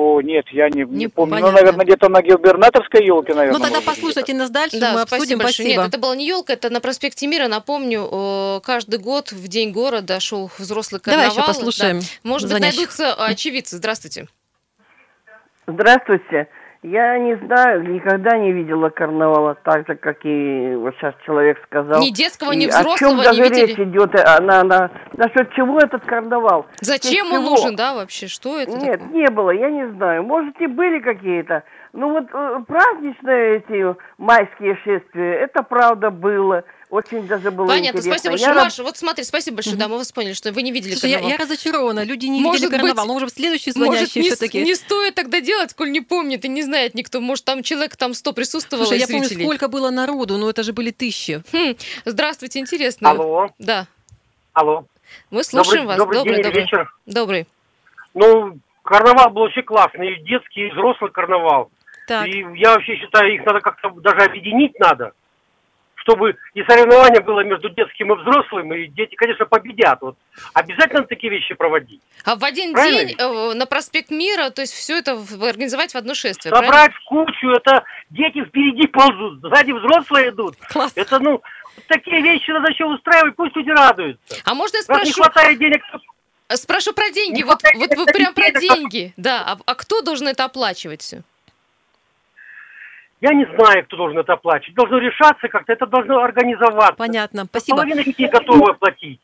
О, 0.02 0.20
нет, 0.20 0.46
я 0.50 0.68
не, 0.68 0.82
не 0.82 0.96
Не 0.96 1.08
помню. 1.08 1.32
понятно. 1.36 1.52
Ну, 1.52 1.56
наверное, 1.58 1.84
где-то 1.86 2.08
на 2.08 2.22
губернаторской 2.22 3.04
елке, 3.06 3.34
наверное. 3.34 3.58
Ну 3.58 3.64
тогда 3.64 3.80
послушайте 3.80 4.34
нас 4.34 4.50
дальше, 4.50 4.80
Да, 4.80 4.92
мы 4.92 4.98
спасибо 5.00 5.16
обсудим. 5.16 5.38
большое. 5.38 5.52
Спасибо. 5.68 5.82
Нет, 5.82 5.88
это 5.88 5.98
была 5.98 6.16
не 6.16 6.26
елка, 6.26 6.52
это 6.54 6.70
на 6.70 6.80
проспекте 6.80 7.26
Мира. 7.28 7.46
Напомню, 7.46 8.08
э, 8.10 8.60
каждый 8.64 8.98
год 8.98 9.30
в 9.32 9.46
День 9.48 9.70
города 9.72 10.18
шел 10.18 10.50
взрослый 10.58 11.00
Давай 11.04 11.26
карнавал. 11.28 11.36
еще 11.44 11.46
послушаем. 11.46 12.00
Да. 12.00 12.06
Может 12.24 12.50
быть, 12.50 12.60
найдутся 12.60 13.14
очевидцы. 13.14 13.76
Здравствуйте. 13.76 14.26
Здравствуйте. 15.66 16.48
Я 16.82 17.16
не 17.16 17.36
знаю, 17.36 17.84
никогда 17.94 18.36
не 18.36 18.50
видела 18.50 18.88
карнавала 18.88 19.54
так 19.62 19.86
же, 19.86 19.94
как 19.94 20.16
и 20.24 20.74
вот 20.74 20.92
сейчас 20.96 21.14
человек 21.24 21.56
сказал. 21.64 22.00
Ни 22.02 22.10
детского, 22.10 22.50
ни 22.50 22.64
И 22.64 22.68
О 22.68 22.72
чем 22.72 22.80
взрослого 22.80 23.18
не 23.18 23.22
даже 23.24 23.42
видели. 23.44 23.66
речь 23.66 23.78
идет? 23.78 24.14
А, 24.18 24.40
на, 24.42 24.64
на, 24.64 24.90
насчет 25.16 25.52
чего 25.54 25.78
этот 25.78 26.04
карнавал? 26.04 26.66
Зачем 26.80 27.26
он 27.32 27.42
чего? 27.42 27.50
нужен, 27.50 27.76
да, 27.76 27.94
вообще? 27.94 28.26
Что 28.26 28.58
это 28.58 28.72
Нет, 28.72 28.98
такое? 29.00 29.16
не 29.16 29.30
было, 29.30 29.50
я 29.50 29.70
не 29.70 29.88
знаю. 29.92 30.24
Может, 30.24 30.60
и 30.60 30.66
были 30.66 30.98
какие-то. 30.98 31.62
Ну 31.92 32.10
вот 32.10 32.24
э, 32.32 32.58
праздничные 32.66 33.58
эти 33.58 33.96
майские 34.18 34.76
шествия, 34.82 35.34
это 35.34 35.62
правда 35.62 36.10
было. 36.10 36.64
Очень 36.92 37.26
даже 37.26 37.50
было 37.50 37.68
Понятно, 37.68 38.00
интересно. 38.00 38.12
спасибо 38.12 38.34
Я 38.34 38.48
большое. 38.48 38.54
раб- 38.54 38.64
Маша, 38.64 38.82
вот 38.82 38.96
смотри, 38.98 39.24
спасибо 39.24 39.56
большое, 39.56 39.76
да, 39.76 39.88
мы 39.88 39.96
вас 39.96 40.12
поняли, 40.12 40.34
что 40.34 40.52
вы 40.52 40.60
не 40.62 40.72
видели 40.72 40.92
Слушай, 40.92 41.08
я, 41.12 41.16
карнавал. 41.20 41.38
я 41.38 41.42
разочарована. 41.42 42.04
Люди 42.04 42.26
не 42.26 42.40
Может 42.42 42.60
видели 42.60 42.76
карнавал. 42.76 43.04
быть- 43.06 43.08
Ну, 43.08 43.12
может, 43.14 43.32
следующий 43.34 43.72
Может, 43.74 43.94
звонящий 43.94 44.20
не, 44.20 44.28
с- 44.30 44.34
все-таки. 44.36 44.62
не 44.62 44.74
стоит 44.74 45.14
тогда 45.14 45.40
делать, 45.40 45.72
коль 45.72 45.90
не 45.90 46.02
помнит 46.02 46.44
и 46.44 46.48
не 46.48 46.62
знает 46.62 46.94
никто. 46.94 47.22
Может, 47.22 47.46
там 47.46 47.62
человек 47.62 47.96
там 47.96 48.12
100 48.12 48.34
присутствовало 48.34 48.84
Слушай, 48.84 48.98
я 48.98 49.04
из 49.06 49.10
помню, 49.10 49.24
зрителей. 49.24 49.46
сколько 49.46 49.68
было 49.68 49.88
народу, 49.88 50.36
но 50.36 50.50
это 50.50 50.62
же 50.62 50.74
были 50.74 50.90
тысячи. 50.90 51.42
Хм, 51.50 51.76
Здравствуйте, 52.04 52.58
интересно. 52.58 53.08
Алло, 53.12 53.48
Да, 53.58 53.86
алло. 54.52 54.84
мы 55.30 55.44
слушаем 55.44 55.86
добрый, 55.86 55.86
вас. 55.86 55.96
добрый 55.96 56.18
добрый, 56.18 56.34
день, 56.34 56.44
добрый. 56.44 56.60
вечер. 56.62 56.94
Добрый. 57.06 57.46
Ну, 58.12 58.58
карнавал 58.82 59.30
был 59.30 59.42
вообще 59.44 59.62
классный, 59.62 60.12
и 60.16 60.22
детский, 60.24 60.66
и 60.66 60.70
взрослый 60.72 61.10
карнавал. 61.10 61.70
Так. 62.06 62.26
И 62.28 62.44
я 62.56 62.74
вообще 62.74 62.96
считаю, 62.96 63.32
их 63.34 63.46
надо 63.46 63.60
как-то 63.60 63.88
даже 64.00 64.18
объединить 64.26 64.78
надо, 64.78 65.12
чтобы 66.02 66.36
и 66.54 66.62
соревнование 66.64 67.20
было 67.20 67.40
между 67.40 67.68
детским 67.70 68.12
и 68.12 68.16
взрослым, 68.16 68.72
и 68.74 68.86
дети, 68.88 69.14
конечно, 69.14 69.46
победят. 69.46 70.00
Вот. 70.00 70.16
Обязательно 70.54 71.04
такие 71.04 71.30
вещи 71.30 71.54
проводить. 71.54 72.00
А 72.24 72.36
в 72.36 72.44
один 72.44 72.72
Правильно 72.72 73.04
день 73.04 73.16
э, 73.18 73.54
на 73.54 73.66
проспект 73.66 74.10
Мира, 74.10 74.50
то 74.50 74.62
есть 74.62 74.72
все 74.72 74.98
это 74.98 75.12
организовать 75.40 75.92
в 75.92 75.96
одно 75.96 76.14
шествие, 76.14 76.50
правильно? 76.50 76.72
Собрать 76.72 76.94
в 76.94 77.04
кучу, 77.04 77.50
это 77.50 77.84
дети 78.10 78.44
впереди 78.44 78.86
ползут, 78.88 79.40
сзади 79.40 79.72
взрослые 79.72 80.30
идут. 80.30 80.56
Класс. 80.68 80.92
Это, 80.96 81.18
ну, 81.18 81.40
такие 81.86 82.20
вещи 82.20 82.50
надо 82.50 82.70
еще 82.70 82.84
устраивать, 82.84 83.36
пусть 83.36 83.56
люди 83.56 83.70
радуются. 83.70 84.36
А 84.44 84.54
можно 84.54 84.76
я 84.76 84.82
Раз 84.88 85.04
не 85.04 85.12
спрошу, 85.12 85.22
хватает 85.22 85.58
денег, 85.58 85.82
спрошу 86.56 86.92
про 86.92 87.10
деньги? 87.10 87.38
Не 87.38 87.44
Вот, 87.44 87.62
вот 87.74 87.94
вы 87.96 88.06
прям 88.06 88.34
про 88.34 88.50
деньги. 88.50 89.12
Да, 89.16 89.44
а, 89.46 89.58
а 89.64 89.74
кто 89.74 90.02
должен 90.02 90.28
это 90.28 90.44
оплачивать 90.44 91.02
все? 91.02 91.22
Я 93.22 93.32
не 93.32 93.46
знаю, 93.56 93.84
кто 93.86 93.96
должен 93.96 94.18
это 94.18 94.34
оплачивать. 94.34 94.74
Должно 94.74 94.98
решаться 94.98 95.48
как-то, 95.48 95.72
это 95.72 95.86
должно 95.86 96.18
организоваться. 96.22 96.94
Понятно, 96.96 97.44
спасибо. 97.46 97.76
Половина 97.78 98.04
детей 98.04 98.28
готовы 98.28 98.72
оплатить. 98.72 99.20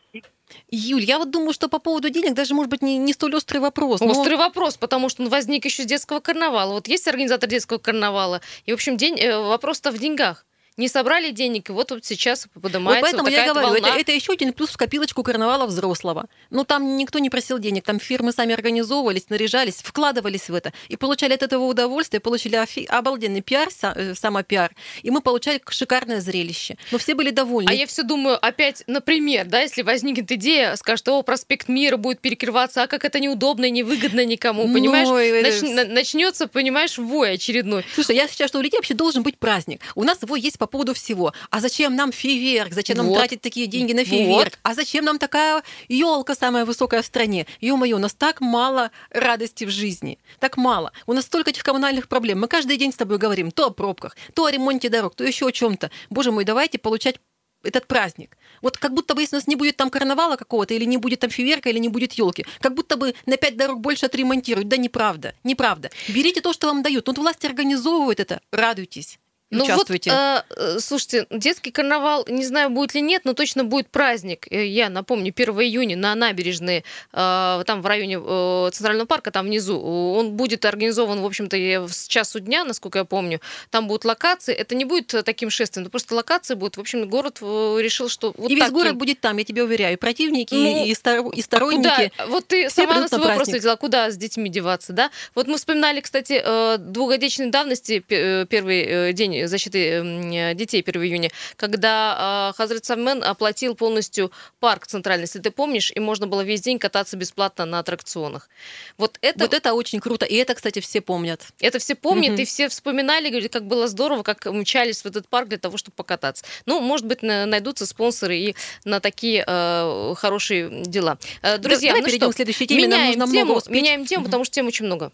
Юль, 0.71 1.03
я 1.03 1.19
вот 1.19 1.31
думаю, 1.31 1.53
что 1.53 1.69
по 1.69 1.79
поводу 1.79 2.09
денег 2.09 2.33
даже, 2.35 2.55
может 2.55 2.71
быть, 2.71 2.81
не, 2.81 2.97
не 2.97 3.13
столь 3.13 3.35
острый 3.37 3.59
вопрос. 3.59 4.01
но- 4.01 4.07
Острый 4.11 4.37
вопрос, 4.37 4.79
потому 4.79 5.11
что 5.11 5.23
он 5.23 5.29
возник 5.29 5.67
еще 5.67 5.83
с 5.83 5.87
детского 5.87 6.21
карнавала. 6.21 6.73
Вот 6.73 6.89
есть 6.89 7.07
организатор 7.07 7.51
детского 7.51 7.77
карнавала, 7.79 8.41
и, 8.65 8.71
в 8.71 8.75
общем, 8.75 8.97
день, 8.97 9.19
э, 9.21 9.39
вопрос-то 9.39 9.91
в 9.91 9.99
деньгах. 9.99 10.47
Не 10.79 10.89
собрали 10.89 11.31
денег, 11.31 11.69
и 11.69 11.73
вот, 11.73 11.91
вот 11.91 12.05
сейчас 12.07 12.47
Вот 12.55 12.63
поднимается 12.63 13.03
поэтому 13.03 13.25
вот 13.25 13.33
я 13.33 13.53
говорю, 13.53 13.75
это, 13.75 13.83
волна. 13.83 14.01
это 14.01 14.13
еще 14.13 14.33
один 14.33 14.53
плюс 14.55 14.71
в 14.71 14.77
копилочку 14.77 15.23
карнавала 15.23 15.67
взрослого. 15.67 16.27
Ну, 16.51 16.65
там 16.65 16.97
никто 16.97 17.19
не 17.19 17.29
просил 17.29 17.59
денег, 17.59 17.85
там 17.85 17.99
фирмы 17.99 18.33
сами 18.33 18.55
организовывались, 18.55 19.29
наряжались, 19.29 19.75
вкладывались 19.83 20.49
в 20.49 20.55
это 20.55 20.73
и 20.89 20.97
получали 20.97 21.35
от 21.35 21.43
этого 21.43 21.65
удовольствие, 21.65 22.21
получили 22.21 22.55
офи- 22.57 22.87
обалденный 22.87 23.41
пиар, 23.43 23.69
э, 23.83 24.15
самопиар, 24.15 24.71
и 25.03 25.11
мы 25.11 25.21
получали 25.21 25.61
шикарное 25.69 26.21
зрелище. 26.21 26.77
Но 26.93 26.99
все 26.99 27.17
были 27.17 27.31
довольны. 27.31 27.69
А 27.69 27.75
я 27.75 27.85
все 27.89 28.05
думаю, 28.05 28.39
опять, 28.41 28.85
например, 28.87 29.47
да, 29.47 29.61
если 29.63 29.83
возникнет 29.83 30.31
идея, 30.31 30.77
скажет, 30.77 31.09
о, 31.09 31.21
проспект 31.23 31.67
Мира 31.69 31.97
будет 31.97 32.21
перекрываться, 32.21 32.85
а 32.85 32.87
как 32.87 33.05
это 33.05 33.19
неудобно 33.19 33.65
и 33.65 33.71
невыгодно 33.73 34.25
никому, 34.25 34.65
Ну, 34.69 34.75
понимаешь? 34.75 35.09
э, 35.09 35.43
Нач- 35.43 35.75
на- 35.75 35.93
начнется, 35.93 36.47
понимаешь, 36.47 36.99
вой 36.99 37.33
очередной. 37.33 37.85
Слушай, 37.97 38.15
я 38.15 38.29
считаю, 38.29 38.47
что 38.47 38.59
у 38.59 38.63
людей 38.63 38.79
вообще 38.79 38.95
должен 38.95 39.25
быть 39.25 39.39
праздник. 39.39 39.81
У 39.97 40.05
нас 40.05 40.23
его 40.23 40.37
есть 40.37 40.57
по 40.57 40.68
поводу 40.69 40.95
всего. 40.95 41.33
А 41.51 41.61
зачем 41.61 41.97
нам 41.97 42.13
фейерверк? 42.13 42.73
Зачем 42.73 42.97
нам 42.99 43.09
Вот. 43.09 43.17
тратить 43.19 43.41
такие 43.41 43.67
деньги 43.67 43.93
на 43.93 44.03
Вот. 44.03 44.09
фейерверк? 44.09 44.59
А 44.63 44.75
зачем 44.75 45.05
нам 45.05 45.19
такая 45.19 45.63
елка 45.89 46.35
самая 46.35 46.65
высокая 46.65 47.03
в 47.03 47.07
стране? 47.07 47.47
Ё-моё, 47.61 47.97
у 47.97 48.01
нас 48.01 48.15
так 48.15 48.41
мало 48.41 48.91
радости 49.11 49.65
в 49.65 49.71
жизни. 49.71 50.19
Так 50.39 50.57
мало. 50.57 50.93
У 51.07 51.13
нас 51.13 51.25
столько 51.25 51.51
этих 51.51 51.63
коммунальных 51.63 52.09
проблем. 52.09 52.41
Мы 52.41 52.49
каждый 52.49 52.77
день 52.77 52.93
с 52.93 52.97
тобой 52.97 53.19
говорим 53.19 53.51
то 53.51 53.67
о 53.67 53.71
пробках, 53.71 54.17
то 54.35 54.45
о 54.45 54.51
ремонте 54.51 54.89
дорог, 54.89 55.15
то 55.15 55.25
еще 55.25 55.47
о 55.49 55.53
чем-то. 55.53 55.91
Боже 56.11 56.31
мой, 56.31 56.45
давайте 56.45 56.79
получать 56.79 57.17
этот 57.65 57.87
праздник. 57.89 58.37
Вот 58.63 58.79
как 58.79 58.95
будто 58.95 59.15
бы, 59.15 59.23
если 59.23 59.37
у 59.37 59.39
нас 59.39 59.47
не 59.49 59.57
будет 59.57 59.77
там 59.77 59.91
карнавала 59.91 60.37
какого-то, 60.37 60.75
или 60.75 60.85
не 60.85 60.97
будет 60.97 61.21
там 61.21 61.31
фейерверка, 61.31 61.71
или 61.71 61.79
не 61.79 61.89
будет 61.89 62.13
елки, 62.13 62.47
как 62.61 62.75
будто 62.75 62.97
бы 62.97 63.15
на 63.27 63.37
пять 63.37 63.57
дорог 63.57 63.81
больше 63.81 64.07
отремонтируют. 64.07 64.69
Да 64.69 64.77
неправда, 64.77 65.35
неправда. 65.45 65.91
Берите 66.09 66.41
то, 66.41 66.53
что 66.53 66.69
вам 66.69 66.83
дают. 66.83 67.09
Вот 67.09 67.19
власти 67.19 67.47
организовывают 67.47 68.21
это, 68.21 68.41
радуйтесь. 68.53 69.19
Ну 69.51 69.65
участвуйте. 69.65 70.11
вот, 70.11 70.45
э, 70.59 70.79
слушайте, 70.81 71.27
детский 71.31 71.71
карнавал, 71.71 72.27
не 72.29 72.45
знаю, 72.45 72.69
будет 72.69 72.95
ли 72.95 73.01
нет, 73.01 73.23
но 73.25 73.33
точно 73.33 73.65
будет 73.65 73.89
праздник. 73.89 74.47
Э, 74.51 74.67
Я 74.67 74.91
напомню, 74.91 75.33
1 75.35 75.55
июня 75.63 75.97
на 75.97 76.15
набережной, 76.15 76.85
э, 77.13 77.63
там 77.67 77.81
в 77.81 77.87
районе 77.87 78.19
э, 78.23 78.71
Центрального 78.73 79.07
парка, 79.07 79.31
там 79.31 79.47
внизу, 79.47 79.81
он 79.81 80.33
будет 80.33 80.65
организован, 80.67 81.21
в 81.23 81.25
общем-то, 81.27 81.57
с 81.89 82.07
часу 82.09 82.41
дня, 82.41 82.65
насколько 82.65 82.99
я 82.99 83.05
помню. 83.07 83.41
Там 83.71 83.87
будут 83.89 84.05
локации. 84.05 84.53
Это 84.55 84.75
не 84.75 84.85
будет 84.85 85.15
э, 85.15 85.23
таким 85.23 85.49
шествием, 85.49 85.85
это 85.85 85.91
просто 85.91 86.15
локации 86.15 86.55
будут. 86.55 86.77
В 86.77 86.81
общем, 86.81 87.09
город 87.09 87.39
э, 87.41 87.79
решил, 87.81 88.11
что 88.11 88.35
вот 88.37 88.51
и 88.51 88.55
весь 88.55 88.65
таким. 88.65 88.75
город 88.77 88.97
будет 88.97 89.21
там, 89.21 89.39
я 89.39 89.45
тебе 89.45 89.65
уверяю. 89.65 89.95
И 89.95 89.97
противники, 89.97 90.55
Ну, 90.55 90.85
и, 90.85 90.95
стор- 90.95 91.31
и 91.35 91.41
сторонники. 91.41 91.79
Куда? 92.19 92.27
Вот 92.27 92.47
ты 92.49 92.69
Все 92.69 92.83
сама 92.83 93.01
на 93.01 93.09
свой 93.09 93.21
вопрос 93.23 93.49
ответила, 93.49 93.77
куда 93.77 94.11
с 94.11 94.17
детьми 94.19 94.51
деваться, 94.51 94.93
да? 94.93 95.11
Вот 95.35 95.47
мы 95.47 95.57
вспоминали, 95.57 96.01
кстати, 96.01 96.43
двухгодичной 96.79 97.47
давности, 97.51 98.01
первый 98.01 98.83
э, 98.83 99.13
день 99.39 99.49
защиты 99.49 99.79
э, 99.79 100.55
детей 100.55 100.83
1 100.87 101.03
июня, 101.03 101.31
когда 101.57 102.51
э, 102.53 102.57
Хазрат 102.57 102.85
Саммен 102.85 103.23
оплатил 103.25 103.75
полностью 103.75 104.31
парк 104.61 104.87
центральный, 104.87 105.25
если 105.25 105.39
ты 105.41 105.51
помнишь, 105.51 105.93
и 105.95 106.01
можно 106.01 106.27
было 106.27 106.43
весь 106.43 106.61
день 106.61 106.79
кататься 106.79 107.17
бесплатно 107.17 107.65
на 107.65 107.79
аттракционах. 107.79 108.49
Вот 108.97 109.19
это, 109.23 109.41
Вот 109.45 109.55
это 109.55 109.75
очень 109.75 110.01
круто. 110.01 110.27
И 110.27 110.35
это, 110.37 110.55
кстати, 110.55 110.81
все 110.81 111.01
помнят. 111.01 111.43
это 111.61 111.79
все 111.79 111.95
помнят, 111.95 112.33
Мгм. 112.33 112.43
и 112.43 112.45
все 112.45 112.69
вспоминали, 112.69 113.29
говорят, 113.31 113.53
как 113.53 113.67
было 113.67 113.89
здорово, 113.89 114.23
как 114.23 114.47
мчались 114.47 115.03
в 115.03 115.07
этот 115.07 115.29
парк 115.29 115.49
для 115.49 115.59
того, 115.59 115.77
чтобы 115.77 115.95
покататься. 115.97 116.45
Ну, 116.67 116.81
может 116.81 117.07
быть, 117.07 117.23
на- 117.23 117.47
найдутся 117.47 117.87
спонсоры 117.87 118.37
и 118.37 118.57
на 118.85 119.01
такие 119.01 119.45
э, 119.47 120.15
хорошие 120.17 120.85
дела. 120.85 121.19
Э, 121.43 121.59
Друзья, 121.59 121.91
давай 121.91 122.01
ну 122.03 122.07
перейдем 122.07 122.27
что, 122.27 122.33
к 122.33 122.37
следующей 122.37 122.67
теме, 122.67 122.89
нам 122.89 123.01
меняем 123.01 123.19
нужно 123.19 123.33
тему, 123.35 123.45
много 123.47 123.59
успеть. 123.59 123.75
меняем 123.75 124.07
тему, 124.07 124.25
потому 124.25 124.45
что 124.45 124.55
тем 124.55 124.67
очень 124.67 124.87
много. 124.87 125.13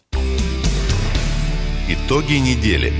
Итоги 1.87 2.33
недели. 2.35 2.93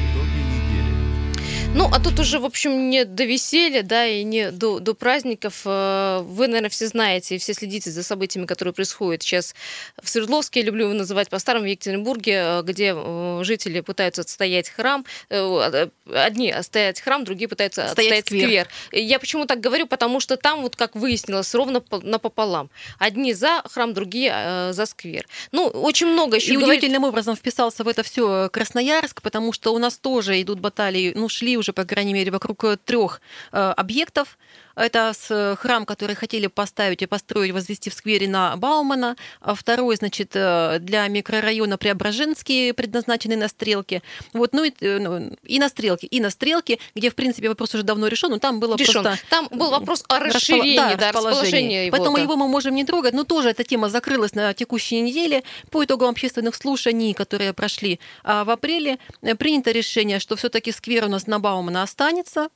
Ну, 1.78 1.90
а 1.92 2.00
тут 2.00 2.18
уже, 2.22 2.40
в 2.40 2.46
общем, 2.46 2.90
не 2.90 3.04
до 3.04 3.26
веселья, 3.26 3.84
да, 3.84 4.06
и 4.08 4.24
не 4.24 4.50
до, 4.50 4.80
до 4.80 4.94
праздников. 4.94 5.64
Э, 5.66 6.22
Вы, 6.24 6.48
наверное, 6.48 6.70
все 6.70 6.88
знаете 6.88 7.36
и 7.36 7.38
все 7.38 7.54
следите 7.54 7.92
за 7.92 8.02
событиями, 8.02 8.46
которые 8.46 8.74
происходят 8.74 9.24
сейчас 9.24 9.54
в 10.02 10.08
Свердловске, 10.08 10.62
я 10.62 10.66
люблю 10.68 10.86
его 10.86 10.94
называть 10.94 11.30
по-старому, 11.30 11.66
в 11.66 11.68
Екатеринбурге, 11.68 12.32
э, 12.34 12.62
где 12.64 12.94
э, 12.96 13.40
жители 13.44 13.82
пытаются 13.82 14.22
отстоять 14.22 14.70
храм. 14.70 15.06
Э, 15.30 15.88
Одни 16.14 16.50
отстоять 16.50 17.02
храм, 17.02 17.26
другие 17.26 17.50
пытаются 17.50 17.84
Отстоять 17.86 18.20
отстоять 18.20 18.46
сквер. 18.46 18.68
Я 18.94 19.20
почему 19.20 19.46
так 19.46 19.60
говорю? 19.60 19.86
Потому 19.86 20.22
что 20.22 20.38
там, 20.38 20.62
вот 20.62 20.76
как 20.78 20.96
выяснилось, 20.96 21.54
ровно 21.56 21.82
по- 21.82 22.00
напополам. 22.00 22.70
Одни 23.00 23.34
за 23.34 23.62
храм, 23.66 23.94
другие 23.94 24.72
за 24.72 24.86
сквер. 24.86 25.28
Ну, 25.52 25.66
очень 25.68 26.08
много 26.08 26.38
еще 26.38 26.54
И 26.54 26.58
говорить- 26.58 26.78
удивительным 26.78 27.04
образом 27.04 27.36
вписался 27.36 27.84
в 27.84 27.88
это 27.90 28.04
все 28.04 28.50
Красноярск, 28.50 29.22
потому 29.22 29.52
что 29.52 29.74
у 29.74 29.78
нас 29.80 29.98
тоже 29.98 30.42
идут 30.42 30.60
баталии, 30.62 31.12
ну, 31.16 31.28
шли 31.28 31.58
уже, 31.58 31.65
по 31.74 31.86
крайней 31.86 32.14
мере, 32.14 32.32
вокруг 32.32 32.64
трех 32.86 33.22
объектов. 33.52 34.38
Это 34.76 35.14
э, 35.30 35.56
храм, 35.58 35.86
который 35.86 36.16
хотели 36.16 36.48
поставить 36.48 37.02
и 37.02 37.06
построить, 37.06 37.52
возвести 37.52 37.90
в 37.90 37.94
сквере 37.94 38.28
на 38.28 38.56
Баумана. 38.58 39.16
А 39.40 39.56
Второй, 39.56 39.96
значит, 39.96 40.32
э, 40.34 40.80
для 40.80 41.08
микрорайона 41.08 41.78
Преображенский, 41.78 42.74
предназначенный 42.74 43.38
на 43.38 43.48
Стрелке. 43.48 44.02
Вот, 44.34 44.54
ну 44.54 44.66
и, 44.66 44.74
э, 44.82 45.00
ну, 45.00 45.32
и 45.44 45.60
на 45.60 45.70
Стрелке, 45.70 46.08
и 46.08 46.20
на 46.20 46.30
Стрелке, 46.30 46.80
где, 46.94 47.10
в 47.10 47.16
принципе, 47.16 47.48
вопрос 47.48 47.74
уже 47.74 47.84
давно 47.84 48.08
решен, 48.08 48.32
но 48.32 48.40
там 48.40 48.60
было 48.60 48.76
решен. 48.76 49.04
просто... 49.04 49.18
Там 49.30 49.48
был 49.50 49.72
вопрос 49.72 50.04
о 50.10 50.20
расширении, 50.20 50.76
да, 50.76 50.96
да, 50.96 51.08
расположение. 51.08 51.30
расположении 51.30 51.86
его. 51.86 51.92
Поэтому 51.96 52.18
да. 52.18 52.24
его 52.24 52.36
мы 52.36 52.48
можем 52.50 52.76
не 52.76 52.84
трогать, 52.84 53.14
но 53.14 53.24
тоже 53.24 53.52
эта 53.52 53.64
тема 53.64 53.88
закрылась 53.90 54.36
на 54.36 54.54
текущей 54.54 55.00
неделе. 55.00 55.44
По 55.72 55.86
итогам 55.86 56.10
общественных 56.10 56.56
слушаний, 56.56 57.14
которые 57.14 57.54
прошли 57.54 58.00
а, 58.24 58.44
в 58.44 58.50
апреле, 58.50 58.98
э, 59.22 59.36
принято 59.36 59.72
решение, 59.72 60.20
что 60.20 60.36
все-таки 60.36 60.74
сквер 60.74 61.06
у 61.06 61.08
нас 61.08 61.28
на 61.28 61.40
Баумана 61.40 61.55
останется, 61.84 62.50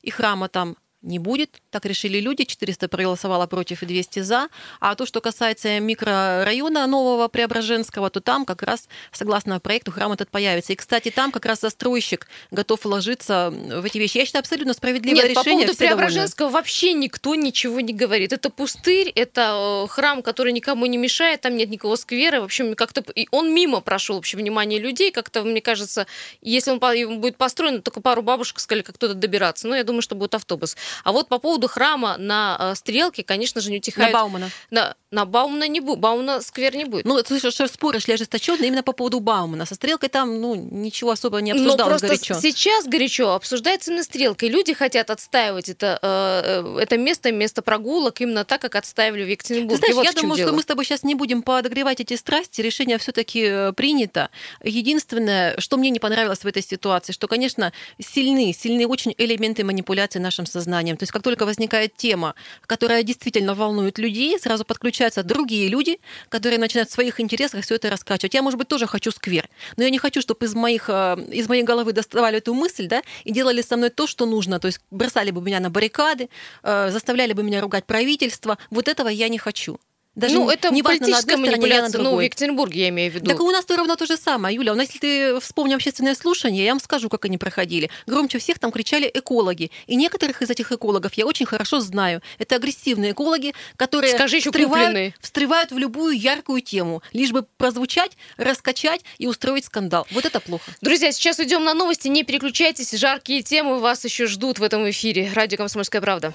и 0.00 0.10
храма 0.10 0.48
там 0.48 0.76
не 1.02 1.18
будет. 1.18 1.60
Так 1.70 1.84
решили 1.86 2.18
люди. 2.20 2.44
400 2.44 2.88
проголосовало 2.88 3.46
против 3.46 3.82
и 3.82 3.86
200 3.86 4.20
за. 4.20 4.48
А 4.80 4.94
то, 4.94 5.06
что 5.06 5.20
касается 5.20 5.80
микрорайона 5.80 6.86
нового 6.86 7.28
Преображенского, 7.28 8.10
то 8.10 8.20
там 8.20 8.44
как 8.44 8.62
раз, 8.62 8.88
согласно 9.12 9.58
проекту, 9.60 9.92
храм 9.92 10.12
этот 10.12 10.30
появится. 10.30 10.72
И, 10.72 10.76
кстати, 10.76 11.10
там 11.10 11.32
как 11.32 11.46
раз 11.46 11.60
застройщик 11.60 12.28
готов 12.50 12.84
вложиться 12.84 13.50
в 13.50 13.84
эти 13.84 13.98
вещи. 13.98 14.18
Я 14.18 14.26
считаю, 14.26 14.40
абсолютно 14.40 14.74
справедливое 14.74 15.24
Нет, 15.24 15.34
по 15.34 15.40
решение. 15.40 15.66
поводу 15.66 15.72
все 15.74 15.88
довольны. 15.88 16.06
Преображенского 16.06 16.48
вообще 16.50 16.92
никто 16.92 17.34
ничего 17.34 17.80
не 17.80 17.94
говорит. 17.94 18.32
Это 18.32 18.50
пустырь, 18.50 19.08
это 19.14 19.84
э, 19.86 19.88
храм, 19.88 20.22
который 20.22 20.52
никому 20.52 20.86
не 20.86 20.98
мешает, 20.98 21.40
там 21.40 21.56
нет 21.56 21.70
никакого 21.70 21.96
сквера. 21.96 22.40
В 22.40 22.44
общем, 22.44 22.74
как-то 22.74 23.02
и 23.14 23.26
он 23.30 23.54
мимо 23.54 23.80
прошел 23.80 24.16
вообще 24.16 24.36
внимание 24.36 24.78
людей. 24.78 25.10
Как-то, 25.10 25.42
мне 25.42 25.60
кажется, 25.60 26.06
если 26.42 26.70
он 26.72 26.80
по- 26.80 26.92
будет 27.16 27.36
построен, 27.36 27.82
только 27.82 28.00
пару 28.00 28.22
бабушек 28.22 28.60
сказали, 28.60 28.82
как 28.82 28.98
туда 28.98 29.14
добираться. 29.14 29.66
Ну, 29.66 29.74
я 29.74 29.84
думаю, 29.84 30.02
что 30.02 30.14
будет 30.14 30.34
автобус. 30.34 30.76
А 31.04 31.12
вот 31.12 31.28
по 31.28 31.38
поводу 31.38 31.68
храма 31.68 32.16
на 32.18 32.56
э, 32.58 32.74
Стрелке, 32.74 33.22
конечно 33.22 33.60
же, 33.60 33.70
не 33.70 33.76
На 33.76 33.78
утихает. 33.78 34.12
Баумана. 34.12 34.50
На, 34.70 34.94
на 35.10 35.24
Баумна 35.24 35.66
не 35.66 35.80
будет. 35.80 35.98
Баумна 35.98 36.40
сквер 36.40 36.76
не 36.76 36.84
будет. 36.84 37.04
Ну, 37.04 37.20
ты 37.20 37.26
слышишь, 37.26 37.54
что 37.54 37.66
споры 37.66 37.98
шли 37.98 38.14
ожесточенно 38.14 38.64
именно 38.64 38.82
по 38.84 38.92
поводу 38.92 39.18
Баумана. 39.18 39.66
Со 39.66 39.74
стрелкой 39.74 40.08
там, 40.08 40.40
ну, 40.40 40.54
ничего 40.54 41.10
особо 41.10 41.40
не 41.40 41.52
Но 41.52 41.62
обсуждалось 41.62 42.00
просто 42.00 42.06
горячо. 42.06 42.34
сейчас 42.40 42.86
горячо 42.86 43.32
обсуждается 43.32 43.90
именно 43.90 44.04
стрелка, 44.04 44.46
и 44.46 44.48
люди 44.48 44.72
хотят 44.72 45.10
отстаивать 45.10 45.68
это, 45.68 45.98
э, 46.00 46.62
э, 46.76 46.82
это 46.82 46.96
место, 46.96 47.32
место 47.32 47.60
прогулок 47.62 48.20
именно 48.20 48.44
так, 48.44 48.60
как 48.60 48.76
отстаивали 48.76 49.22
в 49.22 49.26
Ты 49.26 49.32
Екатеринбурге. 49.32 49.78
знаешь, 49.78 49.94
Вот 49.96 50.04
я 50.04 50.12
думаю, 50.12 50.36
дело. 50.36 50.48
что 50.48 50.56
мы 50.56 50.62
с 50.62 50.66
тобой 50.66 50.84
сейчас 50.84 51.02
не 51.02 51.16
будем 51.16 51.42
подогревать 51.42 52.00
эти 52.00 52.14
страсти. 52.14 52.60
Решение 52.60 52.98
все-таки 52.98 53.72
принято. 53.72 54.30
Единственное, 54.62 55.58
что 55.58 55.76
мне 55.76 55.90
не 55.90 55.98
понравилось 55.98 56.40
в 56.40 56.46
этой 56.46 56.62
ситуации, 56.62 57.12
что, 57.12 57.26
конечно, 57.26 57.72
сильны, 58.00 58.54
сильны 58.56 58.86
очень 58.86 59.14
элементы 59.18 59.64
манипуляции 59.64 60.20
нашим 60.20 60.46
сознанием. 60.46 60.96
То 60.96 61.02
есть 61.02 61.12
как 61.12 61.22
только 61.22 61.46
возникает 61.46 61.96
тема, 61.96 62.36
которая 62.66 63.02
действительно 63.02 63.54
волнует 63.54 63.98
людей, 63.98 64.38
сразу 64.38 64.64
подключаются 65.00 65.22
другие 65.22 65.68
люди, 65.68 65.98
которые 66.28 66.58
начинают 66.58 66.90
в 66.90 66.92
своих 66.92 67.20
интересах 67.20 67.64
все 67.64 67.76
это 67.76 67.90
раскачивать. 67.90 68.34
Я, 68.34 68.42
может 68.42 68.58
быть, 68.58 68.68
тоже 68.68 68.86
хочу 68.86 69.10
сквер, 69.10 69.48
но 69.76 69.84
я 69.84 69.90
не 69.90 69.98
хочу, 69.98 70.20
чтобы 70.20 70.44
из, 70.46 70.54
моих, 70.54 70.88
э, 70.88 71.16
из 71.32 71.48
моей 71.48 71.62
головы 71.62 71.92
доставали 71.92 72.36
эту 72.36 72.54
мысль, 72.54 72.86
да, 72.86 73.02
и 73.24 73.32
делали 73.32 73.62
со 73.62 73.76
мной 73.76 73.90
то, 73.90 74.06
что 74.06 74.26
нужно. 74.26 74.58
То 74.58 74.68
есть 74.68 74.80
бросали 74.90 75.30
бы 75.30 75.40
меня 75.40 75.60
на 75.60 75.70
баррикады, 75.70 76.28
э, 76.62 76.90
заставляли 76.90 77.32
бы 77.32 77.42
меня 77.42 77.60
ругать 77.60 77.86
правительство. 77.86 78.58
Вот 78.70 78.88
этого 78.88 79.08
я 79.08 79.28
не 79.28 79.38
хочу. 79.38 79.78
Даже 80.16 80.34
ну, 80.34 80.50
это 80.50 80.70
не 80.70 80.82
важно, 80.82 81.06
политическая 81.06 81.36
на 81.36 81.46
манипуляция, 81.46 82.02
ну, 82.02 82.16
в. 82.16 82.20
Екатеринбурге 82.20 82.80
я 82.80 82.88
имею 82.88 83.12
в 83.12 83.14
виду. 83.14 83.30
Так 83.30 83.40
у 83.40 83.50
нас 83.50 83.64
то 83.64 83.76
ровно 83.76 83.96
то 83.96 84.06
же 84.06 84.16
самое, 84.16 84.56
Юля. 84.56 84.72
У 84.72 84.74
нас, 84.74 84.88
если 84.88 84.98
ты 84.98 85.40
вспомни 85.40 85.72
общественное 85.72 86.16
слушание, 86.16 86.64
я 86.64 86.72
вам 86.72 86.80
скажу, 86.80 87.08
как 87.08 87.24
они 87.26 87.38
проходили. 87.38 87.90
Громче 88.08 88.38
всех 88.38 88.58
там 88.58 88.72
кричали 88.72 89.08
экологи. 89.12 89.70
И 89.86 89.94
некоторых 89.94 90.42
из 90.42 90.50
этих 90.50 90.72
экологов 90.72 91.14
я 91.14 91.26
очень 91.26 91.46
хорошо 91.46 91.78
знаю. 91.78 92.22
Это 92.38 92.56
агрессивные 92.56 93.12
экологи, 93.12 93.54
которые 93.76 94.12
Скажи 94.12 94.36
еще 94.36 94.50
встревают, 94.50 94.88
купленные. 94.88 95.14
встревают 95.20 95.70
в 95.70 95.78
любую 95.78 96.18
яркую 96.18 96.60
тему, 96.60 97.02
лишь 97.12 97.30
бы 97.30 97.46
прозвучать, 97.56 98.16
раскачать 98.36 99.02
и 99.18 99.28
устроить 99.28 99.66
скандал. 99.66 100.08
Вот 100.10 100.24
это 100.24 100.40
плохо. 100.40 100.72
Друзья, 100.80 101.12
сейчас 101.12 101.38
уйдем 101.38 101.62
на 101.62 101.72
новости, 101.72 102.08
не 102.08 102.24
переключайтесь, 102.24 102.90
жаркие 102.90 103.42
темы 103.42 103.78
вас 103.78 104.04
еще 104.04 104.26
ждут 104.26 104.58
в 104.58 104.64
этом 104.64 104.90
эфире. 104.90 105.30
Радио 105.34 105.56
«Комсомольская 105.56 106.02
правда». 106.02 106.34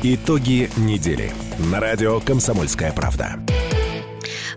Итоги 0.00 0.70
недели. 0.76 1.32
На 1.58 1.80
радио 1.80 2.20
«Комсомольская 2.20 2.92
правда». 2.92 3.34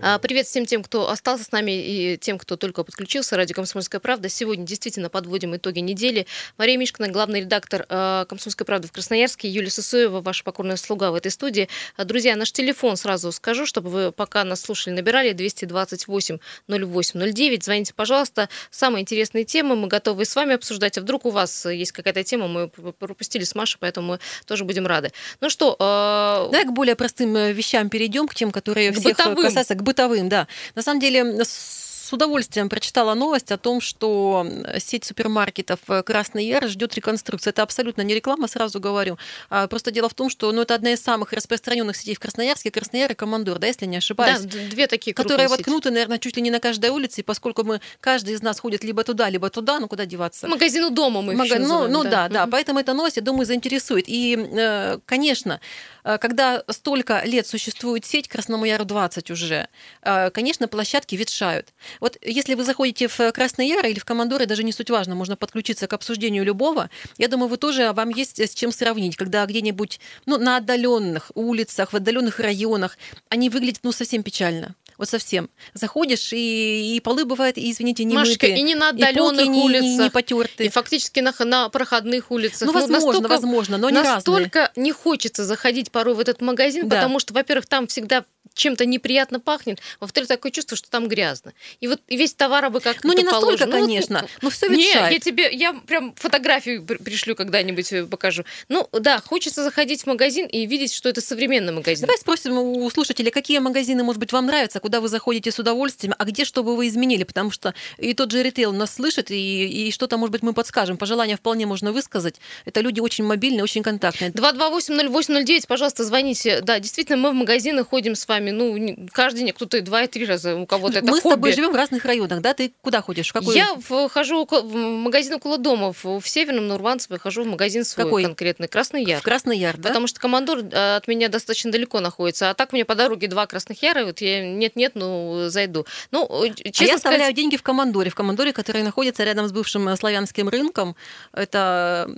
А, 0.00 0.18
Привет 0.18 0.46
всем 0.46 0.66
тем, 0.66 0.82
кто 0.82 1.10
остался 1.10 1.44
с 1.44 1.52
нами 1.52 1.72
и 1.72 2.16
тем, 2.16 2.38
кто 2.38 2.56
только 2.56 2.84
подключился. 2.84 3.36
Радио 3.36 3.54
«Комсомольская 3.54 4.00
правда». 4.00 4.28
Сегодня 4.28 4.64
действительно 4.64 5.08
подводим 5.10 5.54
итоги 5.56 5.80
недели. 5.80 6.26
Мария 6.58 6.76
Мишкина, 6.76 7.08
главный 7.08 7.40
редактор 7.40 7.86
э, 7.88 8.24
«Комсомольской 8.28 8.64
правды» 8.64 8.88
в 8.88 8.92
Красноярске. 8.92 9.48
Юлия 9.48 9.70
Сысоева, 9.70 10.20
ваша 10.20 10.44
покорная 10.44 10.76
слуга 10.76 11.10
в 11.10 11.14
этой 11.14 11.30
студии. 11.30 11.68
А, 11.96 12.04
Друзья, 12.04 12.36
наш 12.36 12.52
телефон 12.52 12.96
сразу 12.96 13.32
скажу, 13.32 13.66
чтобы 13.66 13.90
вы 13.90 14.12
пока 14.12 14.44
нас 14.44 14.62
слушали, 14.62 14.94
набирали 14.94 15.32
228 15.32 16.38
08 16.68 17.32
09. 17.32 17.64
Звоните, 17.64 17.94
пожалуйста. 17.94 18.48
Самые 18.70 19.02
интересные 19.02 19.44
темы 19.44 19.76
мы 19.76 19.88
готовы 19.88 20.24
с 20.24 20.34
вами 20.34 20.54
обсуждать. 20.54 20.98
А 20.98 21.00
вдруг 21.00 21.26
у 21.26 21.30
вас 21.30 21.66
есть 21.66 21.92
какая-то 21.92 22.24
тема, 22.24 22.48
мы 22.48 22.68
пропустили 22.68 23.44
с 23.44 23.54
Машей, 23.54 23.78
поэтому 23.80 24.12
мы 24.12 24.18
тоже 24.46 24.64
будем 24.64 24.86
рады. 24.86 25.12
Ну 25.40 25.50
что, 25.50 25.76
э, 25.78 26.52
Давай 26.52 26.64
к 26.64 26.72
более 26.72 26.96
простым 26.96 27.36
э, 27.36 27.52
вещам 27.52 27.88
перейдем, 27.88 28.26
к 28.28 28.34
тем, 28.34 28.50
которые 28.50 28.92
К 28.92 28.94
всех 28.94 29.18
э, 29.18 29.24
бытовым. 29.24 29.44
касаются, 29.44 29.74
к 29.74 29.81
бытовым, 29.82 30.28
да. 30.28 30.46
На 30.74 30.82
самом 30.82 31.00
деле, 31.00 31.44
с- 31.44 31.90
удовольствием 32.12 32.68
прочитала 32.68 33.14
новость 33.14 33.50
о 33.52 33.56
том, 33.56 33.80
что 33.80 34.46
сеть 34.78 35.02
супермаркетов 35.06 35.78
«Красный 36.04 36.44
Яр» 36.44 36.68
ждет 36.68 36.94
реконструкции. 36.94 37.48
Это 37.48 37.62
абсолютно 37.62 38.02
не 38.02 38.14
реклама, 38.14 38.48
сразу 38.48 38.80
говорю. 38.80 39.16
А 39.48 39.66
просто 39.66 39.90
дело 39.90 40.10
в 40.10 40.14
том, 40.14 40.28
что 40.28 40.52
ну, 40.52 40.60
это 40.60 40.74
одна 40.74 40.92
из 40.92 41.00
самых 41.02 41.32
распространенных 41.32 41.96
сетей 41.96 42.14
в 42.14 42.20
Красноярске, 42.20 42.70
Краснояр 42.70 43.12
и 43.12 43.14
Командор, 43.14 43.58
да, 43.58 43.66
если 43.66 43.86
не 43.86 43.96
ошибаюсь. 43.96 44.40
Да, 44.40 44.58
две 44.70 44.88
такие 44.88 45.14
Которые 45.14 45.48
крупные 45.48 45.56
воткнуты, 45.56 45.90
наверное, 45.90 46.18
чуть 46.18 46.36
ли 46.36 46.42
не 46.42 46.50
на 46.50 46.60
каждой 46.60 46.90
улице, 46.90 47.22
и 47.22 47.24
поскольку 47.24 47.64
мы, 47.64 47.80
каждый 48.00 48.34
из 48.34 48.42
нас 48.42 48.60
ходит 48.60 48.84
либо 48.84 49.04
туда, 49.04 49.30
либо 49.30 49.48
туда, 49.48 49.80
ну 49.80 49.88
куда 49.88 50.04
деваться? 50.04 50.48
Магазину 50.48 50.90
дома 50.90 51.22
мы 51.22 51.32
Мага- 51.32 51.44
еще 51.46 51.54
ну, 51.60 51.62
называем, 51.62 51.92
ну 51.92 52.04
да, 52.04 52.28
да, 52.28 52.42
Мгм. 52.42 52.50
поэтому 52.50 52.78
эта 52.78 52.92
новость, 52.92 53.16
я 53.16 53.22
думаю, 53.22 53.46
заинтересует. 53.46 54.04
И, 54.06 54.36
э, 54.52 54.98
конечно, 55.06 55.60
э, 56.01 56.01
когда 56.02 56.62
столько 56.68 57.22
лет 57.24 57.46
существует 57.46 58.04
сеть 58.04 58.28
Красному 58.28 58.64
Яру 58.64 58.84
20 58.84 59.30
уже, 59.30 59.68
э, 60.02 60.30
конечно, 60.30 60.68
площадки 60.68 61.14
ветшают. 61.14 61.72
Вот 62.00 62.16
если 62.22 62.54
вы 62.54 62.64
заходите 62.64 63.08
в 63.08 63.32
Красный 63.32 63.68
Яр 63.68 63.86
или 63.86 63.98
в 63.98 64.04
Командоры, 64.04 64.46
даже 64.46 64.64
не 64.64 64.72
суть 64.72 64.90
важно, 64.90 65.14
можно 65.14 65.36
подключиться 65.36 65.86
к 65.86 65.92
обсуждению 65.92 66.44
любого, 66.44 66.90
я 67.18 67.28
думаю, 67.28 67.48
вы 67.48 67.56
тоже, 67.56 67.92
вам 67.92 68.10
есть 68.10 68.40
с 68.40 68.54
чем 68.54 68.72
сравнить, 68.72 69.16
когда 69.16 69.44
где-нибудь 69.46 70.00
ну, 70.26 70.38
на 70.38 70.56
отдаленных 70.56 71.30
улицах, 71.34 71.92
в 71.92 71.96
отдаленных 71.96 72.40
районах 72.40 72.98
они 73.28 73.48
выглядят 73.48 73.80
ну, 73.82 73.92
совсем 73.92 74.22
печально. 74.22 74.74
Вот 75.02 75.08
совсем. 75.08 75.50
Заходишь, 75.74 76.32
и, 76.32 76.94
и 76.94 77.00
полы 77.00 77.24
бывают, 77.24 77.58
и, 77.58 77.68
извините, 77.72 78.04
не 78.04 78.14
Машечка, 78.14 78.46
мытые, 78.46 78.60
и 78.60 78.62
не 78.62 78.76
на 78.76 78.90
отдаленных 78.90 79.48
не, 79.48 79.60
улицах, 79.64 79.82
не, 79.82 79.98
не 79.98 80.10
потертые. 80.10 80.68
И 80.68 80.70
фактически 80.70 81.18
на, 81.18 81.34
на 81.40 81.68
проходных 81.70 82.30
улицах. 82.30 82.68
Ну, 82.68 82.72
возможно, 82.72 83.06
настолько, 83.06 83.28
возможно, 83.28 83.78
но 83.78 83.88
разные. 83.88 84.14
Настолько 84.14 84.70
не 84.76 84.92
хочется 84.92 85.44
заходить 85.44 85.90
порой 85.90 86.14
в 86.14 86.20
этот 86.20 86.40
магазин, 86.40 86.88
Да. 86.88 86.98
потому 86.98 87.18
что, 87.18 87.34
во-первых, 87.34 87.66
там 87.66 87.88
всегда 87.88 88.24
чем-то 88.54 88.84
неприятно 88.84 89.40
пахнет, 89.40 89.80
во-вторых, 89.98 90.28
такое 90.28 90.52
чувство, 90.52 90.76
что 90.76 90.90
там 90.90 91.08
грязно. 91.08 91.54
И 91.80 91.88
вот 91.88 92.00
и 92.08 92.16
весь 92.16 92.34
товар 92.34 92.68
бы 92.70 92.80
как-то 92.80 93.06
Ну, 93.06 93.14
не 93.14 93.22
настолько, 93.24 93.64
положен. 93.64 93.70
Ну, 93.70 93.86
конечно, 93.86 94.26
но 94.42 94.50
все 94.50 94.68
Не, 94.68 94.76
ветшает. 94.84 95.12
я 95.12 95.18
тебе, 95.18 95.50
я 95.52 95.72
прям 95.72 96.14
фотографию 96.16 96.84
при- 96.84 96.98
пришлю 96.98 97.34
когда-нибудь 97.34 97.92
э, 97.92 98.04
покажу. 98.04 98.44
Ну, 98.68 98.86
да, 98.92 99.20
хочется 99.20 99.64
заходить 99.64 100.02
в 100.02 100.06
магазин 100.06 100.46
и 100.46 100.66
видеть, 100.66 100.92
что 100.92 101.08
это 101.08 101.20
современный 101.22 101.72
магазин. 101.72 102.02
Давай 102.06 102.18
спросим 102.18 102.58
у 102.58 102.90
слушателей, 102.90 103.30
какие 103.30 103.58
магазины, 103.58 104.02
может 104.04 104.20
быть, 104.20 104.32
вам 104.32 104.44
нравятся, 104.46 104.80
куда 104.80 104.91
вы 105.00 105.08
заходите 105.08 105.50
с 105.50 105.58
удовольствием, 105.58 106.14
а 106.18 106.24
где, 106.24 106.44
что 106.44 106.62
бы 106.62 106.76
вы 106.76 106.88
изменили, 106.88 107.24
потому 107.24 107.50
что 107.50 107.74
и 107.98 108.14
тот 108.14 108.30
же 108.30 108.42
ритейл 108.42 108.72
нас 108.72 108.94
слышит, 108.94 109.30
и, 109.30 109.88
и 109.88 109.90
что-то, 109.92 110.16
может 110.16 110.32
быть, 110.32 110.42
мы 110.42 110.52
подскажем. 110.52 110.96
Пожелания 110.96 111.36
вполне 111.36 111.66
можно 111.66 111.92
высказать. 111.92 112.36
Это 112.64 112.80
люди 112.80 113.00
очень 113.00 113.24
мобильные, 113.24 113.62
очень 113.62 113.82
контактные. 113.82 114.30
228-08-09, 114.30 115.66
пожалуйста, 115.66 116.04
звоните. 116.04 116.60
Да, 116.60 116.78
действительно, 116.78 117.18
мы 117.18 117.30
в 117.30 117.34
магазины 117.34 117.84
ходим 117.84 118.14
с 118.14 118.26
вами, 118.26 118.50
ну, 118.50 119.08
каждый 119.12 119.40
день, 119.40 119.52
кто-то 119.52 119.78
и 119.78 119.80
два, 119.80 120.02
и 120.02 120.06
три 120.06 120.26
раза, 120.26 120.56
у 120.56 120.66
кого-то 120.66 120.98
это 120.98 121.10
мы 121.10 121.18
с 121.18 121.22
хобби. 121.22 121.34
тобой 121.34 121.52
живем 121.52 121.72
в 121.72 121.76
разных 121.76 122.04
районах, 122.04 122.40
да? 122.40 122.54
Ты 122.54 122.72
куда 122.80 123.00
ходишь? 123.02 123.28
В 123.28 123.32
какой? 123.32 123.56
Я 123.56 123.76
хожу 124.08 124.46
в 124.46 124.74
магазин 124.74 125.34
около 125.34 125.58
дома, 125.58 125.92
в, 125.92 126.22
Северном, 126.24 126.68
на 126.68 126.74
Урванцево, 126.74 127.18
хожу 127.18 127.44
в 127.44 127.46
магазин 127.46 127.84
свой 127.84 128.06
Какой? 128.06 128.24
конкретный, 128.24 128.68
Красный 128.68 129.04
Яр. 129.04 129.20
В 129.20 129.22
Красный 129.22 129.58
Яр, 129.58 129.76
да? 129.76 129.88
Потому 129.88 130.06
что 130.06 130.20
командор 130.20 130.60
э, 130.60 130.96
от 130.96 131.08
меня 131.08 131.28
достаточно 131.28 131.70
далеко 131.70 132.00
находится. 132.00 132.50
А 132.50 132.54
так 132.54 132.72
мне 132.72 132.84
по 132.84 132.94
дороге 132.94 133.28
два 133.28 133.46
красных 133.46 133.82
яра, 133.82 134.04
вот 134.04 134.20
я 134.20 134.44
нет-нет, 134.44 134.81
ну, 134.94 135.48
зайду. 135.48 135.86
Ну, 136.10 136.24
э, 136.44 136.50
а 136.50 136.70
честно 136.70 136.84
я 136.84 136.94
оставляю 136.96 137.22
сказать, 137.22 137.36
деньги 137.36 137.56
в 137.56 137.62
Командоре. 137.62 138.10
В 138.10 138.14
Командоре, 138.14 138.52
который 138.52 138.82
находится 138.82 139.24
рядом 139.24 139.48
с 139.48 139.52
бывшим 139.52 139.88
э, 139.88 139.96
славянским 139.96 140.48
рынком. 140.48 140.96
Это 141.32 142.10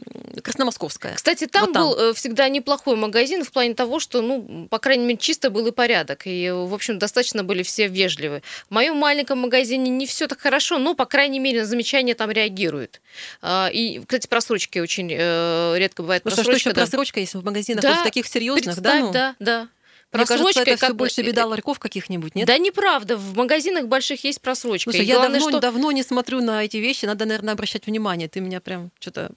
Красномосковская. 0.43 1.15
Кстати, 1.15 1.47
там, 1.47 1.67
Вот 1.67 1.73
там. 1.73 1.83
был 1.83 1.99
э, 1.99 2.15
всегда 2.15 2.49
неплохой 2.49 2.97
магазин 2.97 3.45
в 3.45 3.53
плане 3.53 3.75
того, 3.75 4.01
что, 4.01 4.23
ну, 4.23 4.67
по 4.71 4.79
крайней 4.79 5.05
мере, 5.05 5.19
чисто 5.19 5.51
был 5.51 5.67
и 5.67 5.73
порядок. 5.73 6.23
И, 6.27 6.51
в 6.51 6.75
общем, 6.75 6.99
достаточно 6.99 7.45
были 7.45 7.63
все 7.63 7.89
вежливы. 7.89 8.43
В 8.69 8.75
моем 8.75 8.97
маленьком 8.97 9.39
магазине 9.39 9.91
не 9.91 10.07
все 10.07 10.27
так 10.27 10.41
хорошо, 10.41 10.79
но, 10.79 10.95
по 10.95 11.07
крайней 11.07 11.39
мере, 11.39 11.61
на 11.61 11.67
замечания 11.67 12.15
там 12.15 12.31
реагируют. 12.31 13.01
А, 13.43 13.69
И, 13.73 14.01
кстати, 14.01 14.27
просрочки 14.27 14.79
очень 14.79 15.09
редко 15.09 16.03
бывает. 16.03 16.25
Ну 16.25 16.31
что, 16.31 16.43
что 16.43 16.51
просрочка, 16.51 16.71
еще 16.71 16.75
да. 16.75 16.83
просрочка, 16.83 17.21
если 17.21 17.39
в 17.39 17.45
магазинах 17.45 17.83
Да, 17.83 17.91
вот 17.91 18.01
в 18.01 18.03
таких 18.05 18.27
серьезных, 18.27 18.81
да? 18.81 19.01
Ну? 19.01 19.13
да, 19.13 19.35
да. 19.39 19.69
Мне 20.15 20.27
кажется, 20.27 20.61
это 20.61 20.71
как 20.73 20.91
все 20.91 20.95
больше 20.95 21.21
э, 21.23 21.27
беда 21.27 21.47
ларьков 21.47 21.79
каких-нибудь, 21.79 22.35
нет? 22.35 22.47
Да 22.47 22.57
неправда, 22.59 23.17
в 23.17 23.37
магазинах 23.37 23.87
больших 23.87 24.25
есть 24.25 24.41
просрочка. 24.41 24.91
Слушай, 24.91 25.07
я 25.07 25.17
главное, 25.17 25.41
давно, 25.41 25.51
что... 25.51 25.61
давно 25.61 25.93
не 25.93 26.03
смотрю 26.03 26.41
на 26.43 26.65
эти 26.65 26.77
вещи, 26.79 27.05
надо, 27.05 27.25
наверное, 27.25 27.55
обращать 27.55 27.87
внимание. 27.87 28.29
Ты 28.29 28.41
меня 28.41 28.61
прям 28.61 28.91
что-то... 28.99 29.33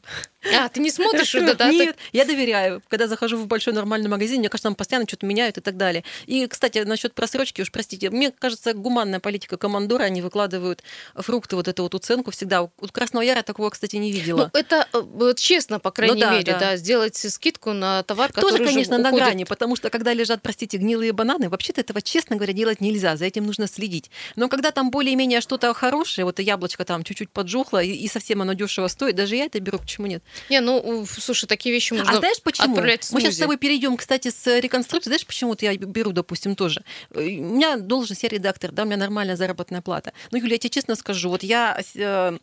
А, 0.55 0.69
ты 0.69 0.79
не 0.79 0.91
смотришь? 0.91 1.31
да, 1.33 1.53
да, 1.53 1.71
Нет, 1.71 1.95
я 2.11 2.25
доверяю. 2.25 2.81
Когда 2.87 3.07
захожу 3.07 3.37
в 3.37 3.47
большой 3.47 3.73
нормальный 3.73 4.09
магазин, 4.09 4.39
мне 4.39 4.49
кажется, 4.49 4.67
там 4.69 4.75
постоянно 4.75 5.07
что-то 5.07 5.25
меняют 5.25 5.57
и 5.57 5.61
так 5.61 5.77
далее. 5.77 6.03
И, 6.25 6.45
кстати, 6.47 6.79
насчет 6.79 7.13
просрочки, 7.13 7.61
уж 7.61 7.71
простите, 7.71 8.09
мне 8.09 8.31
кажется, 8.31 8.73
гуманная 8.73 9.19
политика 9.19 9.57
командора, 9.57 10.03
они 10.03 10.21
выкладывают 10.21 10.83
фрукты, 11.15 11.55
вот 11.55 11.67
эту 11.67 11.83
вот 11.83 11.95
уценку 11.95 12.31
всегда. 12.31 12.63
У 12.63 12.69
Красного 12.91 13.23
Яра 13.23 13.41
такого, 13.43 13.69
кстати, 13.69 13.95
не 13.95 14.11
Ну, 14.11 14.17
видела. 14.17 14.51
это 14.53 14.87
э, 14.93 14.99
вот 15.01 15.37
честно, 15.37 15.79
по 15.79 15.91
крайней 15.91 16.21
да, 16.21 16.31
мере, 16.31 16.53
да. 16.53 16.59
да. 16.59 16.77
сделать 16.77 17.15
скидку 17.17 17.73
на 17.73 18.03
товар, 18.03 18.31
который 18.31 18.51
Тоже, 18.51 18.63
уже 18.63 18.71
конечно, 18.73 18.97
на 18.97 19.09
уходит. 19.09 19.25
грани, 19.25 19.43
потому 19.43 19.75
что 19.75 19.89
когда 19.89 20.13
лежат, 20.13 20.41
простите, 20.41 20.77
гнилые 20.77 21.11
бананы, 21.11 21.49
вообще-то 21.49 21.81
этого, 21.81 22.01
честно 22.01 22.35
говоря, 22.35 22.53
делать 22.53 22.81
нельзя, 22.81 23.15
за 23.17 23.25
этим 23.25 23.45
нужно 23.45 23.67
следить. 23.67 24.09
Но 24.35 24.49
когда 24.49 24.71
там 24.71 24.91
более-менее 24.91 25.41
что-то 25.41 25.73
хорошее, 25.73 26.25
вот 26.25 26.39
яблочко 26.39 26.85
там 26.85 27.03
чуть-чуть 27.03 27.29
поджухло, 27.29 27.81
и, 27.83 27.91
и 27.91 28.07
совсем 28.07 28.41
оно 28.41 28.53
дешево 28.53 28.87
стоит, 28.87 29.15
даже 29.15 29.35
я 29.35 29.45
это 29.45 29.59
беру, 29.59 29.79
почему 29.79 30.07
нет? 30.07 30.23
Не, 30.49 30.61
ну, 30.61 31.05
слушай, 31.05 31.45
такие 31.47 31.73
вещи 31.73 31.93
можно 31.93 32.11
А 32.11 32.17
знаешь 32.17 32.41
почему? 32.41 32.75
Мы 33.15 33.21
сейчас 33.21 33.35
с 33.35 33.37
тобой 33.37 33.57
перейдем, 33.57 33.97
кстати, 33.97 34.29
с 34.29 34.59
реконструкцией. 34.59 35.11
Знаешь, 35.11 35.25
почему 35.25 35.51
вот 35.51 35.61
я 35.61 35.75
беру, 35.75 36.11
допустим, 36.11 36.55
тоже? 36.55 36.83
Э, 37.11 37.19
У 37.19 37.55
меня 37.55 37.77
должность, 37.77 38.23
я 38.23 38.29
редактор, 38.29 38.71
да, 38.71 38.83
у 38.83 38.85
меня 38.85 38.97
нормальная 38.97 39.35
заработная 39.35 39.81
плата. 39.81 40.13
Ну, 40.31 40.37
Юля, 40.37 40.53
я 40.53 40.57
тебе 40.57 40.69
честно 40.69 40.95
скажу, 40.95 41.29
вот 41.29 41.43
я 41.43 41.81
э, 41.95 42.37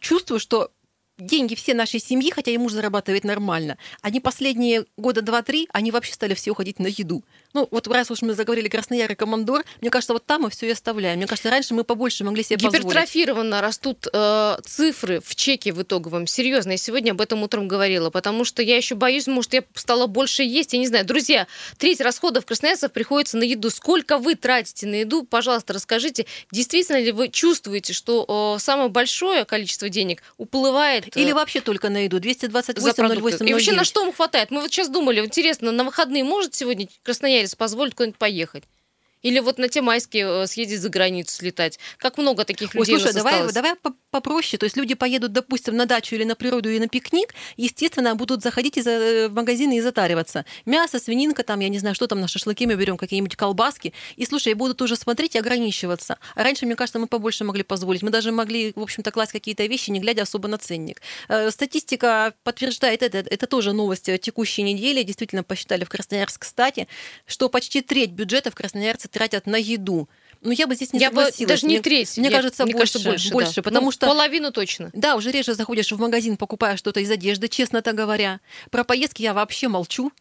чувствую, 0.00 0.40
что 0.40 0.70
деньги 1.18 1.54
все 1.54 1.74
нашей 1.74 2.00
семьи, 2.00 2.30
хотя 2.30 2.50
и 2.50 2.58
муж 2.58 2.72
зарабатывает 2.72 3.24
нормально, 3.24 3.78
они 4.02 4.20
последние 4.20 4.86
года 4.96 5.22
два-три, 5.22 5.68
они 5.72 5.90
вообще 5.90 6.12
стали 6.12 6.34
все 6.34 6.50
уходить 6.50 6.78
на 6.78 6.88
еду. 6.88 7.24
Ну, 7.54 7.68
вот 7.70 7.86
раз 7.86 8.10
уж 8.10 8.22
мы 8.22 8.34
заговорили 8.34 8.68
Краснояр 8.68 9.12
и 9.12 9.14
Командор, 9.14 9.64
мне 9.80 9.88
кажется, 9.88 10.12
вот 10.12 10.26
там 10.26 10.42
мы 10.42 10.50
все 10.50 10.66
и 10.66 10.70
оставляем. 10.70 11.18
Мне 11.18 11.28
кажется, 11.28 11.50
раньше 11.50 11.72
мы 11.72 11.84
побольше 11.84 12.24
могли 12.24 12.42
себе 12.42 12.56
позволить. 12.58 12.84
Гипертрофированно 12.84 13.60
растут 13.60 14.08
э, 14.12 14.56
цифры 14.64 15.20
в 15.24 15.36
чеке 15.36 15.72
в 15.72 15.80
итоговом. 15.80 16.26
Серьезно, 16.26 16.72
я 16.72 16.76
сегодня 16.76 17.12
об 17.12 17.20
этом 17.20 17.44
утром 17.44 17.68
говорила, 17.68 18.10
потому 18.10 18.44
что 18.44 18.60
я 18.60 18.76
еще 18.76 18.96
боюсь, 18.96 19.28
может, 19.28 19.54
я 19.54 19.62
стала 19.74 20.08
больше 20.08 20.42
есть, 20.42 20.72
я 20.72 20.80
не 20.80 20.88
знаю. 20.88 21.06
Друзья, 21.06 21.46
треть 21.78 22.00
расходов 22.00 22.44
красноярцев 22.44 22.90
приходится 22.90 23.36
на 23.36 23.44
еду. 23.44 23.70
Сколько 23.70 24.18
вы 24.18 24.34
тратите 24.34 24.88
на 24.88 24.96
еду, 24.96 25.22
пожалуйста, 25.22 25.74
расскажите. 25.74 26.26
Действительно 26.50 27.00
ли 27.00 27.12
вы 27.12 27.28
чувствуете, 27.28 27.92
что 27.92 28.56
э, 28.56 28.60
самое 28.60 28.88
большое 28.88 29.44
количество 29.44 29.88
денег 29.88 30.24
уплывает 30.38 31.16
э, 31.16 31.20
Или 31.20 31.30
вообще 31.30 31.60
только 31.60 31.88
на 31.88 32.04
еду. 32.04 32.16
за 32.16 32.22
228 32.22 32.94
продукты? 32.94 33.22
08 33.22 33.48
И 33.48 33.52
вообще 33.52 33.70
на 33.70 33.78
09. 33.78 33.86
что 33.86 34.00
ему 34.02 34.12
хватает? 34.12 34.50
Мы 34.50 34.60
вот 34.60 34.72
сейчас 34.72 34.88
думали, 34.88 35.20
интересно, 35.20 35.70
на 35.70 35.84
выходные 35.84 36.24
может 36.24 36.54
сегодня 36.56 36.88
красноярец 37.04 37.43
позволить 37.56 37.94
куда-нибудь 37.94 38.18
поехать? 38.18 38.64
Или 39.24 39.40
вот 39.40 39.58
на 39.58 39.68
те 39.68 39.80
майские 39.82 40.44
э, 40.44 40.46
съездить 40.46 40.80
за 40.80 40.88
границу, 40.90 41.34
слетать? 41.34 41.78
Как 41.98 42.18
много 42.18 42.44
таких 42.44 42.70
Ой, 42.74 42.80
людей 42.80 42.94
у 42.96 42.98
слушай, 43.00 43.14
давай, 43.14 43.32
осталось? 43.32 43.54
давай 43.54 43.74
по- 43.74 43.94
попроще. 44.12 44.58
То 44.58 44.64
есть 44.64 44.76
люди 44.76 44.94
поедут, 44.94 45.32
допустим, 45.32 45.76
на 45.76 45.86
дачу 45.86 46.14
или 46.14 46.24
на 46.24 46.36
природу 46.36 46.68
и 46.70 46.78
на 46.78 46.86
пикник, 46.88 47.34
естественно, 47.56 48.14
будут 48.14 48.42
заходить 48.42 48.76
и 48.76 48.82
за- 48.82 48.90
э, 48.90 49.28
в 49.28 49.34
магазины 49.34 49.78
и 49.78 49.80
затариваться. 49.80 50.44
Мясо, 50.66 51.00
свининка, 51.00 51.42
там, 51.42 51.60
я 51.60 51.68
не 51.68 51.78
знаю, 51.78 51.94
что 51.94 52.06
там 52.06 52.20
на 52.20 52.28
шашлыки 52.28 52.66
мы 52.66 52.74
берем, 52.76 52.96
какие-нибудь 52.96 53.34
колбаски. 53.34 53.92
И 54.16 54.26
слушай, 54.26 54.54
будут 54.54 54.80
уже 54.82 54.94
смотреть 54.96 55.34
и 55.34 55.38
ограничиваться. 55.38 56.18
А 56.34 56.42
раньше, 56.44 56.66
мне 56.66 56.76
кажется, 56.76 56.98
мы 56.98 57.06
побольше 57.06 57.44
могли 57.44 57.62
позволить. 57.62 58.02
Мы 58.02 58.10
даже 58.10 58.30
могли, 58.30 58.72
в 58.76 58.80
общем-то, 58.80 59.10
класть 59.10 59.32
какие-то 59.32 59.64
вещи, 59.64 59.90
не 59.90 60.00
глядя 60.00 60.22
особо 60.22 60.48
на 60.48 60.58
ценник. 60.58 61.00
Э, 61.28 61.50
Статистика 61.50 62.34
подтверждает 62.44 63.02
это. 63.02 63.18
Это 63.18 63.46
тоже 63.46 63.72
новость 63.72 64.08
э, 64.10 64.18
текущей 64.18 64.62
недели. 64.62 65.02
Действительно, 65.02 65.42
посчитали 65.42 65.84
в 65.84 65.88
Красноярск, 65.88 66.42
кстати, 66.42 66.88
что 67.26 67.48
почти 67.48 67.80
треть 67.80 68.10
бюджета 68.10 68.50
в 68.50 68.54
Красноярце 68.54 69.08
тратят 69.14 69.46
на 69.46 69.56
еду. 69.56 70.08
Ну, 70.42 70.50
я 70.50 70.66
бы 70.66 70.74
здесь 70.74 70.92
не 70.92 70.98
я 71.00 71.10
бы 71.10 71.22
согласилась. 71.22 71.48
даже 71.48 71.66
не 71.66 71.80
треть. 71.80 72.18
Мне 72.18 72.28
я- 72.28 72.36
кажется, 72.36 72.64
мне 72.64 72.74
больше. 72.74 72.92
кажется, 72.98 73.10
больше, 73.10 73.32
больше, 73.32 73.54
да. 73.56 73.62
потому 73.62 73.86
Ну, 73.86 73.92
что 73.92 74.06
половину 74.06 74.52
точно. 74.52 74.90
да, 74.92 75.16
уже 75.16 75.30
реже 75.30 75.54
заходишь 75.54 75.90
в 75.90 75.98
магазин, 75.98 76.36
покупаешь 76.36 76.78
что-то 76.80 77.00
из 77.00 77.10
одежды, 77.10 77.48
честно-то 77.48 77.92
говоря. 77.94 78.40
Про 78.70 78.84
поездки 78.84 79.22
я 79.22 79.32
вообще 79.32 79.68
молчу. 79.68 80.12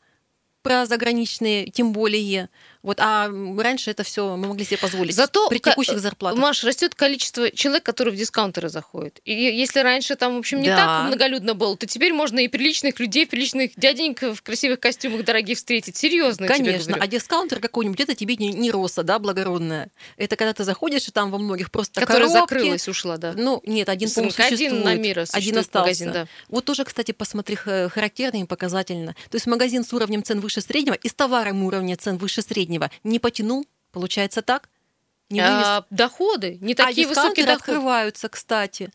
Про 0.61 0.85
заграничные, 0.85 1.65
тем 1.69 1.91
более. 1.91 2.49
Вот, 2.83 2.97
а 2.99 3.29
раньше 3.57 3.91
это 3.91 4.03
все 4.03 4.35
мы 4.35 4.49
могли 4.49 4.65
себе 4.65 4.77
позволить. 4.77 5.15
Зато 5.15 5.47
при 5.49 5.59
текущих 5.59 5.99
зарплатах. 5.99 6.39
Маш, 6.39 6.63
растет 6.63 6.93
количество 6.95 7.49
человек, 7.51 7.83
которые 7.83 8.13
в 8.13 8.17
дискаунтеры 8.17 8.67
заходят. 8.69 9.19
И 9.23 9.33
если 9.33 9.79
раньше 9.79 10.15
там, 10.15 10.35
в 10.35 10.39
общем, 10.39 10.61
не 10.61 10.67
Да. 10.67 10.75
так 10.77 11.07
многолюдно 11.07 11.53
было, 11.53 11.77
то 11.77 11.87
теперь 11.87 12.13
можно 12.13 12.39
и 12.39 12.47
приличных 12.49 12.99
людей, 12.99 13.25
приличных 13.25 13.71
дяденек 13.77 14.21
в 14.21 14.41
красивых 14.43 14.81
костюмах 14.81 15.23
дорогих 15.23 15.57
встретить. 15.57 15.95
Серьезно. 15.95 16.45
Конечно, 16.45 16.97
а 16.99 17.07
дискаунтер 17.07 17.59
какой-нибудь, 17.61 18.01
это 18.01 18.15
тебе 18.15 18.35
не, 18.35 18.49
не 18.49 18.69
роса, 18.69 19.03
да, 19.03 19.17
благородная. 19.17 19.89
Это 20.17 20.35
когда 20.35 20.51
ты 20.53 20.65
заходишь, 20.65 21.07
и 21.07 21.11
там 21.11 21.31
во 21.31 21.37
многих 21.37 21.71
просто 21.71 22.01
Которая 22.01 22.27
коробки. 22.27 22.53
закрылась, 22.53 22.87
ушла, 22.89 23.15
да. 23.17 23.33
Ну, 23.33 23.61
нет, 23.65 23.87
один, 23.87 24.09
Один 24.13 24.31
существует. 24.31 24.83
на 24.83 24.95
мира 24.95 25.25
Один 25.31 25.57
остался. 25.57 25.79
магазин, 25.83 26.11
да. 26.11 26.27
Вот 26.49 26.65
тоже, 26.65 26.83
кстати, 26.83 27.13
посмотри, 27.13 27.55
характерно 27.55 28.41
и 28.41 28.45
показательно. 28.45 29.13
То 29.29 29.35
есть 29.37 29.47
магазин 29.47 29.85
с 29.85 29.93
уровнем 29.93 30.21
цен 30.21 30.41
выше 30.41 30.59
среднего 30.59 30.95
и 30.95 31.07
с 31.07 31.13
товаром 31.13 31.63
уровня 31.63 31.95
цен 31.95 32.17
выше 32.17 32.41
среднего 32.41 32.72
не 33.03 33.19
потянул, 33.19 33.65
получается 33.91 34.41
так? 34.41 34.69
Не 35.29 35.41
вывез. 35.41 35.65
А, 35.65 35.85
доходы, 35.89 36.57
не 36.61 36.73
А 36.73 36.75
такие 36.75 37.07
высокие 37.07 37.43
дискаунтеры 37.43 37.47
доходы. 37.47 37.71
открываются, 37.71 38.29
кстати. 38.29 38.91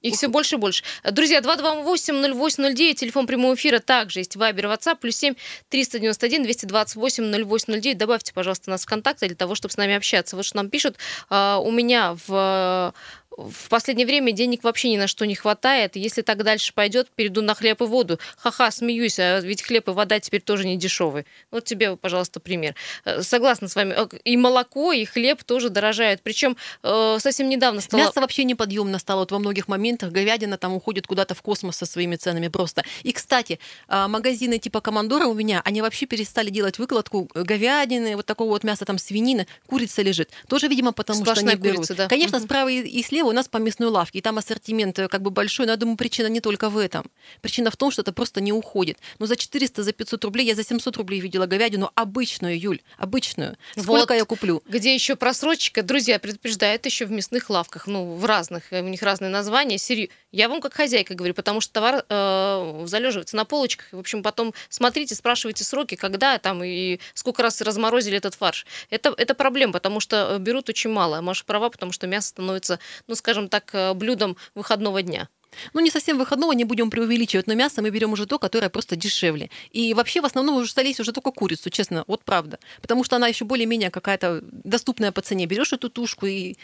Их 0.00 0.14
все 0.14 0.28
больше 0.28 0.54
и 0.54 0.58
больше. 0.58 0.84
Друзья, 1.10 1.40
228-0809, 1.40 2.94
телефон 2.94 3.26
прямого 3.26 3.54
эфира 3.54 3.80
также 3.80 4.20
есть 4.20 4.36
Вайбер, 4.36 4.66
WhatsApp, 4.66 4.96
плюс 5.00 5.16
7 5.16 5.34
391 5.68 6.44
228 6.44 7.24
0809. 7.24 7.98
Добавьте, 7.98 8.32
пожалуйста, 8.32 8.70
нас 8.70 8.84
в 8.84 8.86
контакты 8.86 9.26
для 9.26 9.36
того, 9.36 9.54
чтобы 9.56 9.72
с 9.72 9.76
нами 9.76 9.94
общаться. 9.94 10.36
Вот 10.36 10.44
что 10.44 10.56
нам 10.56 10.70
пишут. 10.70 10.96
А, 11.30 11.58
У 11.58 11.70
меня 11.72 12.16
в 12.26 12.94
в 13.38 13.68
последнее 13.68 14.04
время 14.06 14.32
денег 14.32 14.64
вообще 14.64 14.90
ни 14.90 14.96
на 14.96 15.06
что 15.06 15.24
не 15.24 15.36
хватает. 15.36 15.94
Если 15.94 16.22
так 16.22 16.42
дальше 16.42 16.72
пойдет, 16.74 17.08
перейду 17.14 17.40
на 17.40 17.54
хлеб 17.54 17.80
и 17.80 17.84
воду. 17.84 18.18
Ха-ха, 18.36 18.70
смеюсь, 18.72 19.18
а 19.20 19.38
ведь 19.40 19.62
хлеб 19.62 19.88
и 19.88 19.92
вода 19.92 20.18
теперь 20.18 20.40
тоже 20.42 20.66
не 20.66 20.76
дешевые. 20.76 21.24
Вот 21.52 21.64
тебе, 21.64 21.96
пожалуйста, 21.96 22.40
пример. 22.40 22.74
Э, 23.04 23.22
Согласна 23.22 23.68
с 23.68 23.76
вами. 23.76 23.94
Э, 23.96 24.08
И 24.24 24.36
молоко, 24.36 24.92
и 24.92 25.04
хлеб 25.04 25.44
тоже 25.44 25.68
дорожают. 25.68 26.20
Причем 26.22 26.56
э, 26.82 27.18
совсем 27.20 27.48
недавно 27.48 27.80
стало... 27.80 28.00
Мясо 28.00 28.20
вообще 28.20 28.42
неподъемно 28.42 28.98
стало 28.98 29.20
вот 29.20 29.30
во 29.30 29.38
многих 29.38 29.68
моментах. 29.68 30.10
Говядина 30.10 30.58
там 30.58 30.74
уходит 30.74 31.06
куда-то 31.06 31.36
в 31.36 31.42
космос 31.42 31.76
со 31.76 31.86
своими 31.86 32.16
ценами 32.16 32.48
просто. 32.48 32.84
И, 33.04 33.12
кстати, 33.12 33.60
магазины 33.88 34.58
типа 34.58 34.80
Командора 34.80 35.26
у 35.26 35.34
меня, 35.34 35.62
они 35.64 35.80
вообще 35.80 36.06
перестали 36.06 36.50
делать 36.50 36.78
выкладку 36.80 37.30
говядины, 37.34 38.16
вот 38.16 38.26
такого 38.26 38.48
вот 38.48 38.64
мяса, 38.64 38.84
там 38.84 38.98
свинины, 38.98 39.46
курица 39.68 40.02
лежит. 40.02 40.30
Тоже, 40.48 40.66
видимо, 40.66 40.90
потому 40.92 41.20
Сплошная 41.20 41.52
что 41.52 41.56
не 41.56 41.62
берут. 41.62 41.76
курица, 41.76 41.94
да. 41.94 42.08
Конечно, 42.08 42.40
справа 42.40 42.68
и 42.68 43.02
слева 43.04 43.27
у 43.28 43.32
нас 43.32 43.48
по 43.48 43.58
мясной 43.58 43.88
лавке, 43.88 44.18
и 44.18 44.22
там 44.22 44.38
ассортимент 44.38 44.98
э, 44.98 45.08
как 45.08 45.22
бы 45.22 45.30
большой, 45.30 45.66
но 45.66 45.72
я 45.72 45.76
думаю, 45.76 45.96
причина 45.96 46.26
не 46.28 46.40
только 46.40 46.68
в 46.70 46.78
этом. 46.78 47.04
Причина 47.40 47.70
в 47.70 47.76
том, 47.76 47.90
что 47.90 48.02
это 48.02 48.12
просто 48.12 48.40
не 48.40 48.52
уходит. 48.52 48.98
Но 49.18 49.26
за 49.26 49.36
400, 49.36 49.82
за 49.82 49.92
500 49.92 50.24
рублей, 50.24 50.46
я 50.46 50.54
за 50.54 50.64
700 50.64 50.96
рублей 50.96 51.20
видела 51.20 51.46
говядину 51.46 51.90
обычную, 51.94 52.58
Юль, 52.58 52.80
обычную. 52.96 53.56
Сколько 53.76 54.12
Вот. 54.12 54.18
я 54.18 54.24
куплю? 54.24 54.62
Где 54.68 54.94
еще 54.94 55.16
просрочка? 55.16 55.82
Друзья, 55.82 56.18
предупреждают 56.18 56.84
еще 56.86 57.06
в 57.06 57.10
мясных 57.10 57.50
лавках, 57.50 57.86
ну, 57.86 58.14
в 58.16 58.24
разных, 58.24 58.72
э, 58.72 58.82
у 58.82 58.88
них 58.88 59.02
разные 59.02 59.30
названия. 59.30 59.76
Серью- 59.78 60.10
Я 60.32 60.48
вам 60.48 60.60
как 60.60 60.74
хозяйка 60.74 61.14
говорю, 61.14 61.34
потому 61.34 61.60
что 61.60 61.72
товар 61.72 62.04
э, 62.08 62.82
залеживается 62.86 63.36
на 63.36 63.44
полочках. 63.44 63.88
В 63.92 63.98
общем, 63.98 64.22
потом 64.22 64.52
смотрите, 64.68 65.14
спрашивайте 65.14 65.64
сроки, 65.64 65.94
когда 65.94 66.38
там 66.38 66.62
и 66.62 66.98
сколько 67.14 67.42
раз 67.42 67.60
разморозили 67.60 68.16
этот 68.16 68.34
фарш. 68.34 68.66
Это, 68.90 69.14
это 69.16 69.34
проблема, 69.34 69.72
потому 69.72 70.00
что 70.00 70.34
э, 70.34 70.38
берут 70.38 70.68
очень 70.68 70.90
мало. 70.90 71.20
Маша 71.20 71.44
права, 71.44 71.70
потому 71.70 71.92
что 71.92 72.06
мясо 72.06 72.28
становится, 72.28 72.78
ну, 73.08 73.14
скажем 73.14 73.48
так, 73.48 73.70
э, 73.72 73.94
блюдом 73.94 74.36
выходного 74.54 75.02
дня. 75.02 75.28
Ну, 75.72 75.80
не 75.80 75.90
совсем 75.90 76.18
выходного, 76.18 76.52
не 76.52 76.64
будем 76.64 76.90
преувеличивать, 76.90 77.46
но 77.46 77.54
мясо 77.54 77.82
мы 77.82 77.90
берем 77.90 78.12
уже 78.12 78.26
то, 78.26 78.38
которое 78.38 78.68
просто 78.68 78.96
дешевле. 78.96 79.50
И 79.72 79.94
вообще 79.94 80.20
в 80.20 80.26
основном 80.26 80.56
уже 80.56 80.70
стались 80.70 81.00
уже 81.00 81.12
только 81.12 81.30
курицу, 81.30 81.70
честно, 81.70 82.04
вот 82.06 82.22
правда. 82.22 82.58
Потому 82.80 83.02
что 83.02 83.16
она 83.16 83.28
еще 83.28 83.44
более-менее 83.44 83.90
какая-то 83.90 84.40
доступная 84.42 85.10
по 85.10 85.22
цене. 85.22 85.46
Берешь 85.46 85.72
эту 85.72 85.88
тушку 85.88 86.26
и, 86.26 86.56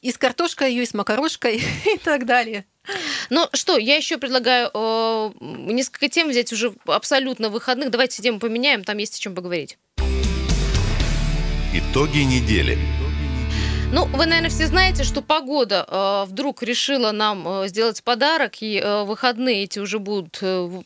и 0.00 0.12
с 0.12 0.16
картошкой 0.18 0.70
ее, 0.70 0.84
и 0.84 0.86
с 0.86 0.94
макарошкой 0.94 1.56
и 1.94 1.98
так 1.98 2.24
далее. 2.24 2.64
Ну 3.30 3.48
что, 3.52 3.78
я 3.78 3.96
еще 3.96 4.18
предлагаю 4.18 4.70
э, 4.72 5.30
несколько 5.40 6.08
тем 6.08 6.28
взять 6.28 6.52
уже 6.52 6.74
абсолютно 6.86 7.48
выходных. 7.48 7.90
Давайте 7.90 8.22
тему 8.22 8.38
поменяем, 8.38 8.84
там 8.84 8.98
есть 8.98 9.16
о 9.16 9.20
чем 9.20 9.34
поговорить. 9.34 9.78
Итоги 11.74 12.18
недели. 12.18 12.78
Ну, 13.94 14.06
вы, 14.06 14.26
наверное, 14.26 14.50
все 14.50 14.66
знаете, 14.66 15.04
что 15.04 15.22
погода 15.22 15.86
э, 15.86 16.24
вдруг 16.28 16.64
решила 16.64 17.12
нам 17.12 17.46
э, 17.46 17.68
сделать 17.68 18.02
подарок, 18.02 18.60
и 18.60 18.80
э, 18.80 19.04
выходные 19.04 19.62
эти 19.62 19.78
уже 19.78 20.00
будут 20.00 20.36
э, 20.42 20.82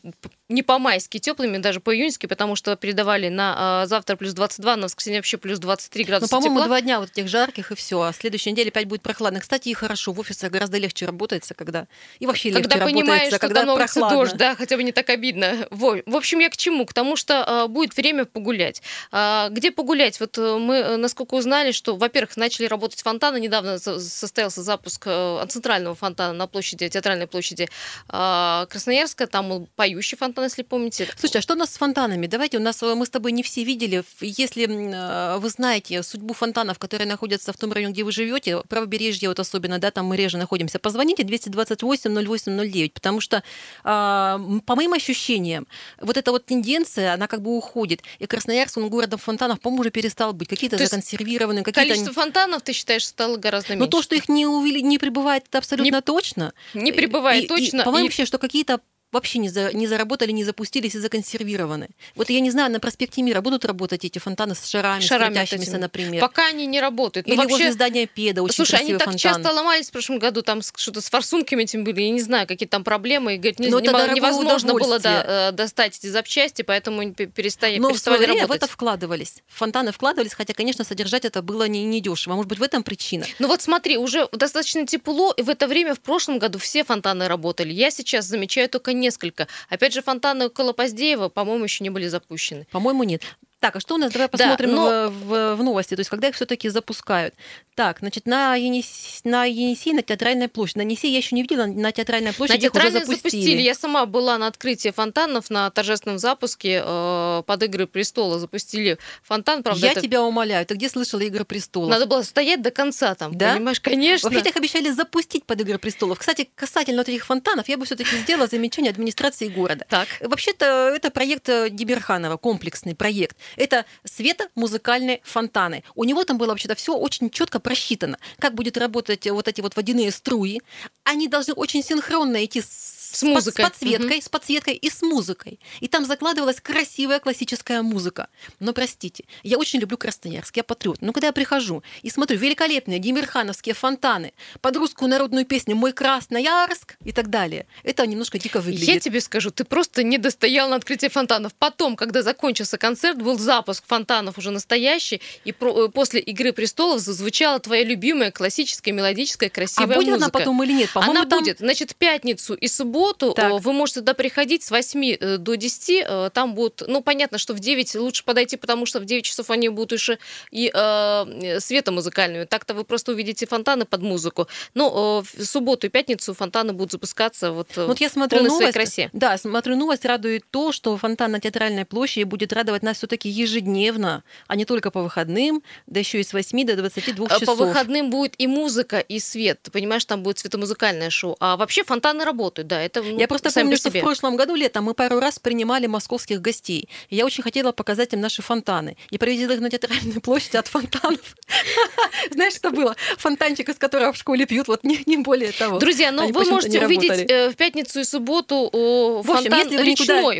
не 0.49 0.63
по-майски 0.63 1.19
теплыми, 1.19 1.57
даже 1.59 1.79
по-июньски, 1.79 2.25
потому 2.25 2.55
что 2.55 2.75
передавали 2.75 3.29
на 3.29 3.83
э, 3.83 3.87
завтра 3.87 4.15
плюс 4.15 4.33
22, 4.33 4.75
на 4.77 4.83
воскресенье 4.85 5.19
вообще 5.19 5.37
плюс 5.37 5.59
23 5.59 6.03
Ну, 6.03 6.07
градуса 6.07 6.31
по-моему, 6.31 6.55
тепла. 6.55 6.65
два 6.65 6.81
дня 6.81 6.99
вот 6.99 7.11
этих 7.11 7.27
жарких 7.29 7.71
и 7.71 7.75
все. 7.75 8.01
А 8.01 8.11
следующей 8.13 8.51
неделе 8.51 8.69
опять 8.69 8.85
будет 8.87 9.03
прохладно. 9.03 9.39
Кстати, 9.39 9.69
и 9.69 9.73
хорошо, 9.75 10.11
в 10.11 10.19
офисе 10.19 10.49
гораздо 10.49 10.77
легче 10.79 11.05
работается, 11.05 11.53
когда... 11.53 11.87
И 12.17 12.25
вообще 12.25 12.49
легче 12.49 12.63
Когда 12.67 12.83
понимаешь, 12.85 13.31
работается, 13.31 13.37
что 13.37 13.47
когда 13.47 13.63
на 13.65 13.73
улице 13.75 13.93
прохладно. 13.93 14.17
дождь, 14.17 14.35
да, 14.37 14.55
хотя 14.55 14.75
бы 14.75 14.83
не 14.83 14.91
так 14.91 15.09
обидно. 15.11 15.67
Во. 15.69 15.97
В 16.07 16.15
общем, 16.15 16.39
я 16.39 16.49
к 16.49 16.57
чему? 16.57 16.85
К 16.87 16.93
тому, 16.93 17.15
что 17.15 17.45
э, 17.47 17.67
будет 17.67 17.95
время 17.95 18.25
погулять. 18.25 18.81
А, 19.11 19.49
где 19.49 19.69
погулять? 19.71 20.19
Вот 20.19 20.35
э, 20.39 20.57
мы, 20.57 20.75
э, 20.77 20.95
насколько 20.97 21.35
узнали, 21.35 21.71
что, 21.71 21.95
во-первых, 21.95 22.35
начали 22.37 22.65
работать 22.65 23.03
фонтаны. 23.03 23.39
Недавно 23.39 23.77
со- 23.77 23.99
состоялся 23.99 24.63
запуск 24.63 25.03
э, 25.05 25.45
центрального 25.47 25.93
фонтана 25.95 26.33
на 26.33 26.47
площади, 26.47 26.89
театральной 26.89 27.27
площади 27.27 27.69
э, 28.11 28.65
Красноярска. 28.67 29.27
Там 29.27 29.67
поющий 29.75 30.17
фонтан, 30.17 30.38
если 30.43 30.63
помните. 30.63 31.07
Слушай, 31.17 31.37
а 31.37 31.41
что 31.41 31.53
у 31.53 31.57
нас 31.57 31.73
с 31.73 31.77
фонтанами? 31.77 32.27
Давайте, 32.27 32.57
у 32.57 32.61
нас 32.61 32.81
э, 32.83 32.95
мы 32.95 33.05
с 33.05 33.09
тобой 33.09 33.31
не 33.31 33.43
все 33.43 33.63
видели. 33.63 34.03
Если 34.21 34.67
э, 34.67 35.37
вы 35.37 35.49
знаете 35.49 36.03
судьбу 36.03 36.33
фонтанов, 36.33 36.79
которые 36.79 37.07
находятся 37.07 37.53
в 37.53 37.57
том 37.57 37.71
районе, 37.71 37.93
где 37.93 38.03
вы 38.03 38.11
живете, 38.11 38.61
правобережье 38.67 39.29
вот 39.29 39.39
особенно, 39.39 39.79
да, 39.79 39.91
там 39.91 40.05
мы 40.07 40.17
реже 40.17 40.37
находимся, 40.37 40.79
позвоните 40.79 41.23
228 41.23 42.13
0809, 42.15 42.93
потому 42.93 43.21
что, 43.21 43.43
а, 43.83 44.39
по 44.65 44.75
моим 44.75 44.93
ощущениям, 44.93 45.67
вот 45.99 46.17
эта 46.17 46.31
вот 46.31 46.45
тенденция, 46.45 47.13
она 47.13 47.27
как 47.27 47.41
бы 47.41 47.55
уходит. 47.57 48.01
И 48.19 48.25
Красноярск, 48.25 48.77
он 48.77 48.89
городом 48.89 49.19
фонтанов, 49.19 49.59
по-моему, 49.59 49.81
уже 49.81 49.91
перестал 49.91 50.33
быть. 50.33 50.47
Какие-то 50.47 50.77
То 50.77 50.85
законсервированные, 50.85 51.63
какие-то... 51.63 51.87
Количество 51.89 52.13
фонтанов, 52.13 52.61
ты 52.61 52.73
считаешь, 52.73 53.05
стало 53.05 53.37
гораздо 53.37 53.73
Но 53.73 53.79
меньше? 53.81 53.89
то, 53.91 54.01
что 54.01 54.15
их 54.15 54.29
не, 54.29 54.45
увели- 54.45 54.81
не 54.81 54.97
прибывает, 54.97 55.45
это 55.47 55.57
абсолютно 55.59 56.01
точно. 56.01 56.53
Не 56.73 56.91
прибывает 56.91 57.43
И- 57.43 57.45
и, 57.45 57.47
точно. 57.47 57.83
по-моему, 57.83 58.05
и- 58.05 58.09
вообще, 58.09 58.25
что 58.25 58.37
какие-то 58.37 58.79
вообще 59.11 59.39
не, 59.39 59.49
за- 59.49 59.73
не 59.73 59.87
заработали, 59.87 60.31
не 60.31 60.43
запустились 60.43 60.95
и 60.95 60.99
законсервированы. 60.99 61.89
Вот 62.15 62.29
я 62.29 62.39
не 62.39 62.51
знаю, 62.51 62.71
на 62.71 62.79
проспекте 62.79 63.21
Мира 63.21 63.41
будут 63.41 63.65
работать 63.65 64.05
эти 64.05 64.19
фонтаны 64.19 64.55
с 64.55 64.65
шарами, 64.67 65.01
Шарами 65.01 65.33
с 65.33 65.37
крутящимися, 65.37 65.77
например. 65.77 66.21
Пока 66.21 66.47
они 66.47 66.65
не 66.65 66.79
работают. 66.79 67.27
Ну, 67.27 67.33
Или 67.33 67.39
вообще- 67.39 67.53
возле 67.55 67.71
здания 67.73 68.05
Педа 68.07 68.43
очень 68.43 68.55
Слушай, 68.55 68.75
они 68.79 68.89
красивый 68.93 68.99
так 68.99 69.07
фонтан. 69.07 69.19
часто 69.43 69.53
ломались 69.53 69.89
в 69.89 69.91
прошлом 69.91 70.19
году, 70.19 70.41
там 70.41 70.61
что-то 70.75 71.01
с 71.01 71.09
форсунками 71.09 71.63
этим 71.63 71.83
были, 71.83 72.01
я 72.01 72.09
не 72.11 72.21
знаю, 72.21 72.47
какие 72.47 72.67
там 72.67 72.83
проблемы, 72.83 73.35
и, 73.35 73.37
говорит, 73.37 73.59
не- 73.59 73.67
Но 73.69 73.79
это 73.79 73.89
нема- 73.89 73.97
дорогое 73.99 74.15
невозможно 74.15 74.73
было 74.73 74.99
да, 74.99 75.49
э, 75.49 75.51
достать 75.53 75.97
эти 75.97 76.07
запчасти, 76.07 76.61
поэтому 76.61 77.01
они 77.01 77.13
пе- 77.13 77.25
перестали, 77.27 77.77
Но 77.77 77.89
в 77.89 77.91
переставали 77.91 78.17
свое 78.19 78.27
время 78.27 78.41
в 78.47 78.49
работать. 78.49 78.63
это 78.63 78.71
вкладывались. 78.71 79.33
В 79.47 79.57
фонтаны 79.57 79.91
вкладывались, 79.91 80.33
хотя, 80.33 80.53
конечно, 80.53 80.83
содержать 80.83 81.25
это 81.25 81.41
было 81.41 81.67
не, 81.67 81.83
не 81.83 82.01
дешево. 82.01 82.35
Может 82.35 82.49
быть, 82.49 82.59
в 82.59 82.63
этом 82.63 82.83
причина. 82.83 83.25
Ну 83.39 83.47
вот 83.47 83.61
смотри, 83.61 83.97
уже 83.97 84.27
достаточно 84.31 84.85
тепло, 84.85 85.33
и 85.35 85.41
в 85.41 85.49
это 85.49 85.67
время 85.67 85.95
в 85.95 85.99
прошлом 85.99 86.39
году 86.39 86.59
все 86.59 86.83
фонтаны 86.83 87.27
работали. 87.27 87.73
Я 87.73 87.91
сейчас 87.91 88.25
замечаю 88.25 88.69
только 88.69 88.93
несколько. 88.99 89.47
Опять 89.69 89.93
же, 89.93 90.01
фонтаны 90.01 90.47
около 90.47 90.73
Поздеева, 90.73 91.29
по-моему, 91.29 91.63
еще 91.63 91.83
не 91.83 91.89
были 91.89 92.07
запущены. 92.07 92.67
По-моему, 92.71 93.03
нет. 93.03 93.23
Так, 93.59 93.75
а 93.75 93.79
что 93.81 93.95
у 93.95 93.97
нас? 93.97 94.11
Давай 94.13 94.27
Да, 94.27 94.31
посмотрим 94.37 94.71
но- 94.73 95.09
в, 95.09 95.25
в- 95.25 95.55
в 95.55 95.63
новости. 95.63 95.93
То 95.95 95.99
есть, 95.99 96.09
когда 96.09 96.29
их 96.29 96.35
все-таки 96.35 96.69
запускают. 96.69 97.33
Так, 97.75 97.99
значит, 97.99 98.25
на, 98.25 98.55
Енис... 98.55 99.19
на 99.25 99.43
Енисей, 99.45 99.91
на 99.93 100.01
театральной 100.01 100.47
площади. 100.47 100.77
На 100.77 100.81
Енисей 100.83 101.11
я 101.11 101.17
еще 101.17 101.35
не 101.35 101.41
видела, 101.41 101.65
на 101.65 101.91
театральной 101.91 102.31
площади 102.33 102.61
На 102.63 102.67
их 102.67 102.73
уже 102.75 102.91
запустили. 102.91 103.15
запустили. 103.17 103.61
Я 103.61 103.75
сама 103.75 104.05
была 104.05 104.37
на 104.37 104.47
открытии 104.47 104.91
фонтанов 104.91 105.49
на 105.49 105.69
торжественном 105.71 106.19
запуске 106.19 106.81
э, 106.85 107.43
под 107.45 107.63
«Игры 107.63 107.85
престола». 107.87 108.39
Запустили 108.39 108.97
фонтан, 109.23 109.61
правда, 109.63 109.85
я 109.85 109.91
это- 109.91 110.01
тебя 110.01 110.23
умоляю, 110.23 110.65
ты 110.65 110.75
где 110.75 110.87
слышала 110.89 111.19
«Игры 111.21 111.43
престолов»? 111.43 111.89
надо 111.89 112.05
было 112.05 112.21
стоять 112.21 112.61
до 112.61 112.71
конца 112.71 113.13
там, 113.15 113.37
Да? 113.37 113.55
понимаешь, 113.55 113.81
конечно. 113.81 114.29
Вообще 114.29 114.49
их 114.49 114.55
обещали 114.55 114.89
запустить 114.91 115.43
под 115.45 115.59
«Игры 115.59 115.77
престолов». 115.79 116.17
Кстати, 116.19 116.49
касательно 116.55 116.99
вот 116.99 117.09
этих 117.09 117.25
фонтанов, 117.25 117.67
я 117.67 117.77
бы 117.77 117.85
все-таки 117.85 118.15
сделала 118.17 118.47
замечание 118.47 118.89
администрации 118.91 119.49
города. 119.49 119.85
Так. 119.89 120.07
Вообще-то 120.21 120.93
это 120.95 121.11
проект 121.11 121.45
Деберханова, 121.47 122.37
комплексный 122.37 122.95
проект. 122.95 123.35
Это 123.55 123.85
светомузыкальные 124.03 125.21
фонтаны. 125.23 125.83
У 125.95 126.03
него 126.03 126.23
там 126.23 126.37
было 126.37 126.49
вообще-то 126.49 126.75
все 126.75 126.95
очень 126.95 127.29
четко 127.29 127.59
просчитано. 127.59 128.17
Как 128.39 128.55
будет 128.55 128.77
работать 128.77 129.27
вот 129.29 129.47
эти 129.47 129.61
вот 129.61 129.75
водяные 129.75 130.11
струи. 130.11 130.61
Они 131.03 131.27
должны 131.27 131.53
очень 131.53 131.83
синхронно 131.83 132.43
идти 132.43 132.61
с 132.61 132.98
С 133.11 133.23
музыкой. 133.23 133.65
С 133.65 133.69
подсветкой, 133.69 134.21
с 134.21 134.29
подсветкой 134.29 134.75
и 134.75 134.89
с 134.89 135.01
музыкой. 135.01 135.59
И 135.79 135.87
там 135.87 136.05
закладывалась 136.05 136.61
красивая 136.61 137.19
классическая 137.19 137.81
музыка. 137.81 138.27
Но 138.59 138.71
простите, 138.73 139.23
я 139.43 139.57
очень 139.57 139.79
люблю 139.79 139.97
Красноярск, 139.97 140.55
я 140.57 140.63
патриот. 140.63 141.01
Но 141.01 141.11
когда 141.11 141.27
я 141.27 141.33
прихожу 141.33 141.81
и 142.03 142.09
смотрю 142.09 142.37
великолепные 142.37 142.99
демирхановские 142.99 143.73
фонтаны 143.73 144.33
под 144.61 144.75
русскую 144.77 145.09
народную 145.09 145.45
песню 145.45 145.75
«Мой 145.75 145.91
Красноярск» 145.93 146.97
и 147.03 147.11
так 147.11 147.29
далее, 147.29 147.65
это 147.83 148.05
немножко 148.05 148.37
дико 148.37 148.61
выглядит. 148.61 148.87
Я 148.87 148.99
тебе 148.99 149.21
скажу, 149.21 149.49
ты 149.49 149.63
просто 149.63 150.03
не 150.03 150.17
достоял 150.19 150.69
на 150.69 150.75
открытие 150.75 151.09
фонтанов. 151.09 151.53
Потом, 151.55 151.95
когда 151.95 152.21
закончился 152.21 152.77
концерт, 152.77 153.17
был 153.17 153.39
запуск 153.39 153.83
фонтанов 153.87 154.37
уже 154.37 154.51
настоящий, 154.51 155.19
и 155.45 155.51
про- 155.51 155.85
э, 155.85 155.89
после 155.89 156.19
«Игры 156.19 156.53
престолов» 156.53 156.99
зазвучала 157.01 157.59
твоя 157.59 157.83
любимая 157.83 158.31
классическая, 158.31 158.91
мелодическая, 158.91 159.49
а 159.49 159.51
красивая 159.51 159.87
будет 159.95 160.07
музыка. 160.09 160.15
она 160.25 160.29
потом 160.29 160.63
или 160.63 160.73
нет? 160.73 160.91
По-моему, 160.93 161.11
Она 161.19 161.25
там- 161.25 161.39
будет. 161.39 161.57
Значит, 161.59 161.95
пятницу 161.95 162.53
и 162.53 162.67
субботу 162.67 162.98
субботу 162.99 163.33
Так. 163.33 163.51
э, 163.51 163.57
вы 163.57 163.73
можете 163.73 163.99
туда 164.01 164.13
приходить 164.13 164.63
с 164.63 164.71
8 164.71 165.17
э, 165.19 165.37
до 165.37 165.55
10. 165.55 166.03
э, 166.07 166.29
Там 166.33 166.53
будут, 166.55 166.83
ну, 166.87 167.01
понятно, 167.01 167.37
что 167.37 167.53
в 167.53 167.59
9 167.59 167.95
лучше 167.95 168.23
подойти, 168.23 168.57
потому 168.57 168.85
что 168.85 168.99
в 168.99 169.05
9 169.05 169.23
часов 169.23 169.49
они 169.49 169.69
будут 169.69 169.93
еще 169.93 170.17
и 170.51 170.71
э, 170.73 171.59
светомузыкальными. 171.59 172.45
Так-то 172.45 172.73
вы 172.73 172.83
просто 172.83 173.11
увидите 173.11 173.45
фонтаны 173.47 173.85
под 173.85 174.01
музыку. 174.01 174.47
Но 174.73 175.23
э, 175.35 175.37
в 175.41 175.45
субботу 175.45 175.87
и 175.87 175.89
пятницу 175.89 176.33
фонтаны 176.33 176.73
будут 176.73 176.91
запускаться 176.91 177.51
вот, 177.51 177.67
Вот 177.75 177.99
я 178.01 178.09
смотрю 178.09 178.39
полной 178.39 178.49
своей 178.49 178.61
новость. 178.61 178.73
красе. 178.73 179.09
Да, 179.13 179.37
смотрю 179.37 179.75
новость, 179.75 180.05
радует 180.05 180.43
то, 180.51 180.71
что 180.71 180.95
фонтан 180.97 181.31
на 181.31 181.39
Театральной 181.39 181.85
площади 181.85 182.23
будет 182.23 182.53
радовать 182.53 182.83
нас 182.83 182.97
все-таки 182.97 183.29
ежедневно, 183.29 184.23
а 184.47 184.55
не 184.55 184.65
только 184.65 184.91
по 184.91 185.01
выходным, 185.01 185.63
да 185.87 185.99
еще 185.99 186.19
и 186.19 186.23
с 186.23 186.33
8 186.33 186.65
до 186.65 186.75
22 186.75 187.25
Э, 187.27 187.39
часов. 187.39 187.57
По 187.57 187.65
выходным 187.65 188.09
будет 188.09 188.33
и 188.37 188.47
музыка, 188.47 188.99
и 188.99 189.19
свет. 189.19 189.59
Ты 189.63 189.71
понимаешь, 189.71 190.05
там 190.05 190.23
будет 190.23 190.39
светомузыкальное 190.39 191.09
шоу. 191.09 191.35
А 191.39 191.57
вообще 191.57 191.83
фонтаны 191.83 192.23
работают, 192.25 192.67
да. 192.67 192.81
Это 192.89 193.03
ну, 193.03 193.19
Я 193.19 193.27
просто 193.27 193.51
помню, 193.51 193.71
по 193.71 193.77
что 193.77 193.89
в 193.89 193.93
себе. 193.93 194.01
прошлом 194.01 194.35
году 194.35 194.55
летом 194.55 194.85
мы 194.85 194.93
пару 194.93 195.19
раз 195.19 195.37
принимали 195.37 195.85
московских 195.85 196.41
гостей. 196.41 196.89
И 197.09 197.15
я 197.15 197.25
очень 197.25 197.43
хотела 197.43 197.71
показать 197.71 198.13
им 198.13 198.21
наши 198.21 198.41
фонтаны. 198.41 198.97
И 199.11 199.17
проводила 199.17 199.51
их 199.51 199.59
на 199.59 199.69
театральной 199.69 200.19
площади 200.21 200.57
от 200.57 200.67
фонтанов. 200.67 201.35
Знаешь, 202.31 202.55
что 202.55 202.71
было? 202.71 202.95
Фонтанчик, 203.17 203.69
из 203.69 203.75
которого 203.75 204.11
в 204.13 204.17
школе 204.17 204.45
пьют, 204.45 204.67
вот 204.67 204.83
не, 204.83 205.17
более 205.17 205.51
того. 205.51 205.77
Друзья, 205.77 206.11
ну 206.11 206.23
Они 206.23 206.31
вы 206.31 206.45
можете 206.45 206.83
увидеть 206.83 207.29
э, 207.29 207.49
в 207.49 207.55
пятницу 207.55 207.99
и 207.99 208.03
субботу 208.03 208.69
В 208.73 209.23
фонтан 209.23 209.69
речной, 209.79 210.39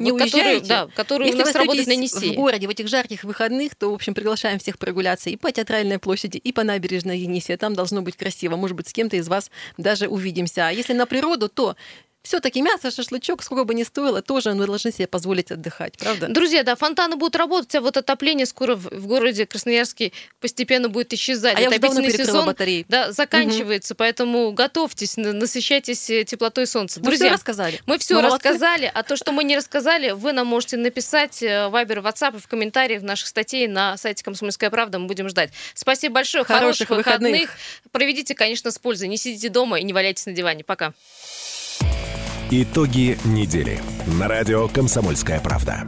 который, 0.96 1.32
у 1.32 1.38
нас 1.38 1.54
работает 1.54 1.88
на 1.88 1.92
Енисее. 1.92 2.34
в 2.34 2.36
городе 2.36 2.68
в 2.68 2.70
этих 2.70 2.88
жарких 2.88 3.24
выходных, 3.24 3.76
то, 3.76 3.92
в 3.92 3.94
общем, 3.94 4.14
приглашаем 4.14 4.60
всех 4.60 4.80
прогуляться 4.80 5.30
и 5.30 5.36
по 5.36 5.52
Театральной 5.52 6.00
площади, 6.00 6.38
и 6.38 6.52
по 6.52 6.64
набережной 6.64 7.20
Енисея. 7.20 7.58
Там 7.58 7.76
должно 7.76 8.02
быть 8.02 8.16
красиво. 8.16 8.56
Может 8.56 8.76
быть, 8.76 8.88
с 8.88 8.94
кем-то 8.94 9.18
из 9.18 9.28
вас 9.28 9.52
даже 9.78 10.08
увидимся. 10.08 10.68
А 10.68 10.72
если 10.72 10.94
на 10.94 11.06
природу, 11.06 11.50
то 11.50 11.76
все-таки 12.24 12.62
мясо, 12.62 12.92
шашлычок, 12.92 13.42
сколько 13.44 13.64
бы 13.64 13.74
ни 13.74 13.84
стоило, 13.84 14.22
тоже 14.22 14.54
мы 14.54 14.66
должны 14.66 14.92
себе 14.92 15.08
позволить 15.08 15.52
отдыхать, 15.52 15.98
правда? 15.98 16.28
Друзья, 16.28 16.64
да, 16.64 16.76
фонтаны 16.76 17.16
будут 17.16 17.36
работать, 17.38 17.74
а 17.76 17.82
вот 17.82 17.96
отопление 17.98 18.46
скоро 18.46 18.76
в, 18.76 18.90
в 18.92 19.08
городе 19.08 19.46
Красноярске 19.46 20.12
постепенно 20.42 20.90
будет 20.90 21.14
исчезать. 21.14 21.58
А 21.58 21.62
я 21.62 21.68
Отопительный 21.70 22.04
перекрыла 22.08 22.28
сезон 22.28 22.46
батареи. 22.46 22.86
да, 22.90 23.12
заканчивается, 23.12 23.96
поэтому 23.96 24.52
готовьтесь, 24.52 25.16
на- 25.18 25.32
насыщайтесь 25.34 26.10
э, 26.10 26.26
теплотой 26.26 26.68
солнца. 26.68 27.00
Мы 27.00 27.06
Друзья, 27.06 27.28
все 27.28 27.34
рассказали. 27.36 27.80
Мы 27.86 27.98
все 27.98 28.16
молодцы. 28.16 28.36
рассказали, 28.50 28.92
а 28.94 29.04
то, 29.04 29.16
что 29.16 29.32
мы 29.32 29.44
не 29.46 29.56
рассказали, 29.56 30.12
вы 30.12 30.34
нам 30.34 30.48
можете 30.48 30.76
написать 30.78 31.42
э, 31.42 31.68
в 31.68 31.72
Вайбер, 31.72 32.00
WhatsApp 32.00 32.36
и 32.36 32.40
в 32.40 32.48
комментариях 32.48 33.02
наших 33.02 33.28
статей 33.28 33.68
на 33.68 33.96
сайте 33.98 34.24
«Комсомольская 34.24 34.70
правда». 34.70 35.00
Мы 35.00 35.08
будем 35.08 35.30
ждать. 35.30 35.52
Спасибо 35.74 36.16
большое. 36.16 36.44
Хороших 36.44 36.90
выходных. 36.90 37.50
Проведите, 37.92 38.36
конечно, 38.36 38.72
с 38.72 38.78
пользой. 38.78 39.08
Не 39.08 39.18
сидите 39.18 39.50
дома 39.50 39.80
и 39.80 39.84
не 39.84 39.94
валяйтесь 39.94 40.26
на 40.26 40.34
диване. 40.34 40.64
Пока. 40.64 40.94
Итоги 42.52 43.16
недели 43.26 43.80
на 44.08 44.28
радио 44.28 44.68
«Комсомольская 44.68 45.40
правда». 45.40 45.84